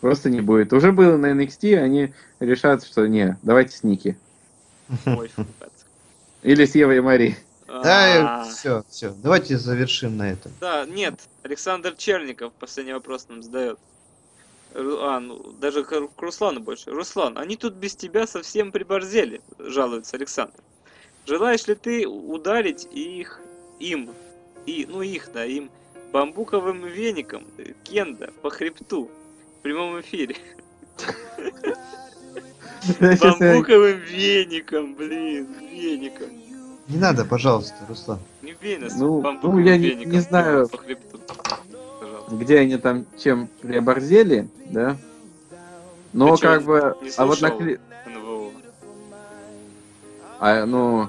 Просто 0.00 0.30
не 0.30 0.40
будет. 0.40 0.72
Уже 0.72 0.92
было 0.92 1.16
на 1.16 1.32
NXT, 1.32 1.76
они 1.76 2.14
решат, 2.38 2.84
что 2.86 3.06
не, 3.06 3.36
давайте 3.42 3.76
с 3.76 3.82
Ники. 3.82 4.16
Ой. 5.04 5.30
Или 6.42 6.64
с 6.64 6.74
Евой 6.74 6.98
и 6.98 7.00
Мари. 7.00 7.36
Да, 7.66 8.40
А, 8.42 8.44
все, 8.44 8.84
все. 8.88 9.12
Давайте 9.22 9.58
завершим 9.58 10.16
на 10.16 10.30
этом. 10.32 10.52
Да, 10.60 10.86
нет, 10.86 11.20
Александр 11.42 11.94
Черников 11.96 12.52
последний 12.54 12.92
вопрос 12.92 13.26
нам 13.28 13.42
задает. 13.42 13.78
А, 14.74 15.20
ну, 15.20 15.52
даже 15.60 15.84
к 15.84 15.90
к 15.90 16.22
Руслану 16.22 16.60
больше. 16.60 16.90
Руслан, 16.92 17.36
они 17.36 17.56
тут 17.56 17.74
без 17.74 17.94
тебя 17.96 18.26
совсем 18.26 18.72
приборзели, 18.72 19.40
жалуется 19.58 20.16
Александр. 20.16 20.54
Желаешь 21.26 21.66
ли 21.66 21.74
ты 21.74 22.06
ударить 22.06 22.88
их, 22.90 23.40
им, 23.78 24.10
и, 24.66 24.86
ну 24.88 25.02
их, 25.02 25.30
да, 25.32 25.44
им, 25.44 25.70
бамбуковым 26.12 26.84
веником, 26.86 27.44
э, 27.58 27.72
кенда, 27.84 28.32
по 28.42 28.50
хребту, 28.50 29.10
в 29.58 29.62
прямом 29.62 30.00
эфире? 30.00 30.36
Бамбуковым 33.00 33.98
веником, 34.00 34.94
блин, 34.94 35.46
веником. 35.70 36.28
Не 36.88 36.98
надо, 36.98 37.24
пожалуйста, 37.24 37.76
Руслан. 37.88 38.18
Не 38.42 38.52
бей 38.60 38.78
нас 38.78 38.96
Ну, 38.96 39.22
ну, 39.42 39.58
я 39.58 39.76
не- 39.76 39.94
не 39.94 40.18
знаю. 40.20 40.68
по 40.68 40.78
хребту. 40.78 41.20
Пожалуйста. 42.00 42.34
Где 42.34 42.58
они 42.58 42.78
там 42.78 43.06
чем 43.16 43.48
приоборзели, 43.60 44.48
да? 44.66 44.96
Но 46.12 46.36
чё, 46.36 46.42
как 46.42 46.64
бы... 46.64 46.96
не 47.02 47.10
А 47.16 47.26
вот 47.26 47.40
на. 47.40 47.50
А, 50.40 50.64
ну... 50.66 51.08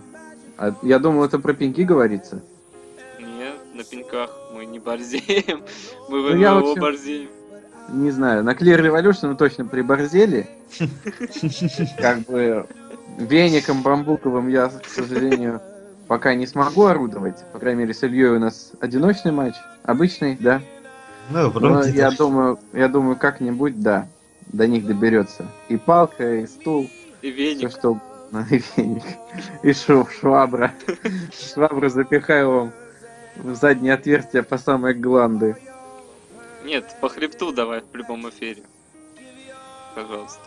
а 0.58 0.76
я 0.84 1.00
думал, 1.00 1.24
это 1.24 1.40
про 1.40 1.54
пеньки 1.54 1.82
говорится. 1.84 2.42
Нет, 3.20 3.56
на 3.74 3.84
пеньках 3.84 4.30
мы 4.54 4.66
не 4.66 4.80
борзеем. 4.80 5.64
Мы 6.10 6.22
в 6.22 6.36
Ну, 6.36 6.58
общем, 6.72 6.82
борзеем. 6.82 7.30
Не 7.90 8.12
знаю, 8.12 8.44
на 8.44 8.52
Clear 8.52 8.80
Revolution 8.82 9.30
мы 9.30 9.36
точно 9.36 9.66
приборзели. 9.66 10.48
Как 11.98 12.20
бы 12.22 12.66
веником 13.18 13.82
бамбуковым 13.82 14.48
я, 14.50 14.68
к 14.70 14.86
сожалению, 14.86 15.62
пока 16.08 16.34
не 16.36 16.48
смогу 16.48 16.86
орудовать. 16.86 17.44
По 17.54 17.60
крайней 17.60 17.82
мере, 17.82 17.94
с 17.94 18.04
Ильей 18.04 18.30
у 18.30 18.40
нас 18.40 18.72
одиночный 18.80 19.32
матч. 19.32 19.56
Обычный, 19.84 20.38
да. 20.40 20.62
Ну, 21.30 21.44
Но 21.44 21.50
вроде 21.50 21.92
я 21.92 22.12
думаю, 22.12 22.60
я 22.74 22.88
думаю, 22.88 23.16
как-нибудь, 23.16 23.82
да, 23.82 24.08
до 24.48 24.68
них 24.68 24.86
доберется. 24.86 25.46
И 25.70 25.78
палка, 25.78 26.36
и 26.42 26.46
стул, 26.48 26.90
И 27.22 27.32
все 27.32 27.32
веник. 27.32 27.72
что 27.72 28.00
и 28.50 28.62
веник, 28.78 29.04
и 29.64 29.74
шу- 29.74 30.08
швабра. 30.08 30.74
Швабру 31.32 31.90
запихаю 31.90 32.52
вам 32.52 32.72
в 33.36 33.56
заднее 33.56 33.94
отверстие 33.94 34.44
по 34.44 34.58
самой 34.58 34.94
гланды. 34.94 35.56
Нет, 36.64 36.96
по 37.02 37.10
хребту 37.10 37.52
давай 37.52 37.82
в 37.82 37.86
прямом 37.86 38.30
эфире. 38.30 38.64
Пожалуйста. 39.96 40.42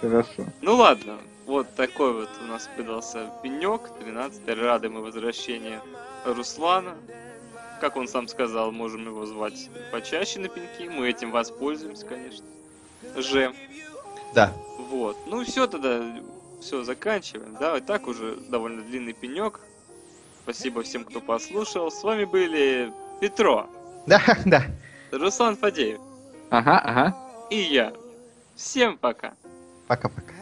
Хорошо. 0.00 0.44
Ну 0.60 0.74
ладно, 0.76 1.18
вот 1.46 1.74
такой 1.74 2.12
вот 2.12 2.28
у 2.42 2.44
нас 2.46 2.68
выдался 2.76 3.30
пенек, 3.42 3.82
13 4.00 4.48
Рады 4.48 4.90
мы 4.90 5.00
возвращению 5.00 5.80
Руслана. 6.24 6.94
Как 7.80 7.96
он 7.96 8.08
сам 8.08 8.26
сказал, 8.28 8.72
можем 8.72 9.06
его 9.06 9.26
звать 9.26 9.68
почаще 9.92 10.40
на 10.40 10.48
пеньки. 10.48 10.88
Мы 10.88 11.08
этим 11.08 11.30
воспользуемся, 11.30 12.06
конечно. 12.06 12.44
Же. 13.16 13.52
Да. 14.34 14.52
Вот. 14.90 15.16
Ну 15.26 15.44
все 15.44 15.66
тогда, 15.66 16.02
все, 16.60 16.82
заканчиваем. 16.84 17.56
Да, 17.60 17.76
и 17.78 17.80
так 17.80 18.06
уже 18.06 18.36
довольно 18.48 18.82
длинный 18.82 19.12
пенек. 19.12 19.60
Спасибо 20.42 20.82
всем, 20.82 21.04
кто 21.04 21.20
послушал. 21.20 21.90
С 21.90 22.02
вами 22.02 22.24
были 22.24 22.92
Петро, 23.20 23.66
Да, 24.06 24.20
да. 24.44 24.64
Руслан 25.10 25.56
Фадеев 25.56 25.98
Ага, 26.50 26.78
ага. 26.78 27.16
и 27.50 27.56
я. 27.58 27.92
Всем 28.54 28.96
пока. 28.98 29.34
Пока-пока. 29.88 30.32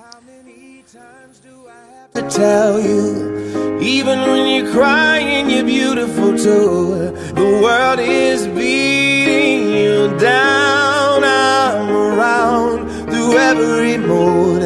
to 2.15 2.23
tell 2.31 2.79
you. 2.81 3.81
Even 3.81 4.21
when 4.21 4.47
you're 4.47 4.73
crying, 4.73 5.51
you're 5.51 5.65
beautiful 5.65 6.37
too. 6.39 7.11
The 7.35 7.61
world 7.61 7.99
is 7.99 8.47
beating 8.47 9.73
you 9.75 10.17
down. 10.19 11.25
I'm 11.25 11.91
around 11.91 12.89
through 13.11 13.37
every 13.37 13.99
mood. 13.99 14.63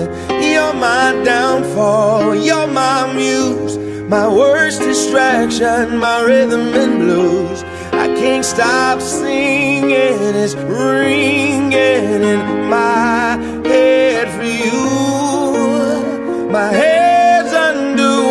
You're 0.69 0.77
my 0.77 1.17
downfall. 1.25 2.35
You're 2.35 2.67
my 2.67 3.11
muse. 3.15 3.79
My 4.07 4.29
worst 4.29 4.81
distraction, 4.81 5.97
my 5.97 6.21
rhythm 6.21 6.75
and 6.75 6.99
blues. 6.99 7.63
I 7.93 8.09
can't 8.09 8.45
stop 8.45 9.01
singing. 9.01 9.89
It's 9.91 10.55
ringing 10.55 11.73
in 11.73 12.69
my 12.69 13.39
head 13.65 14.29
for 14.37 14.45
you. 14.45 16.51
My 16.51 16.71
head's 16.71 17.55
underwater, 17.55 18.25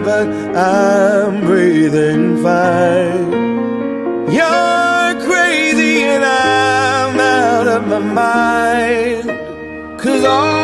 but 0.00 0.28
I'm 0.54 1.40
breathing 1.46 2.42
fine. 2.42 3.32
You're 4.30 5.14
crazy 5.24 6.02
and 6.02 6.26
I'm 6.26 7.18
out 7.18 7.68
of 7.68 7.86
my 7.88 8.00
mind. 8.00 9.30
Cause 9.98 10.24
all 10.24 10.63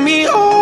me 0.00 0.26
all 0.26 0.61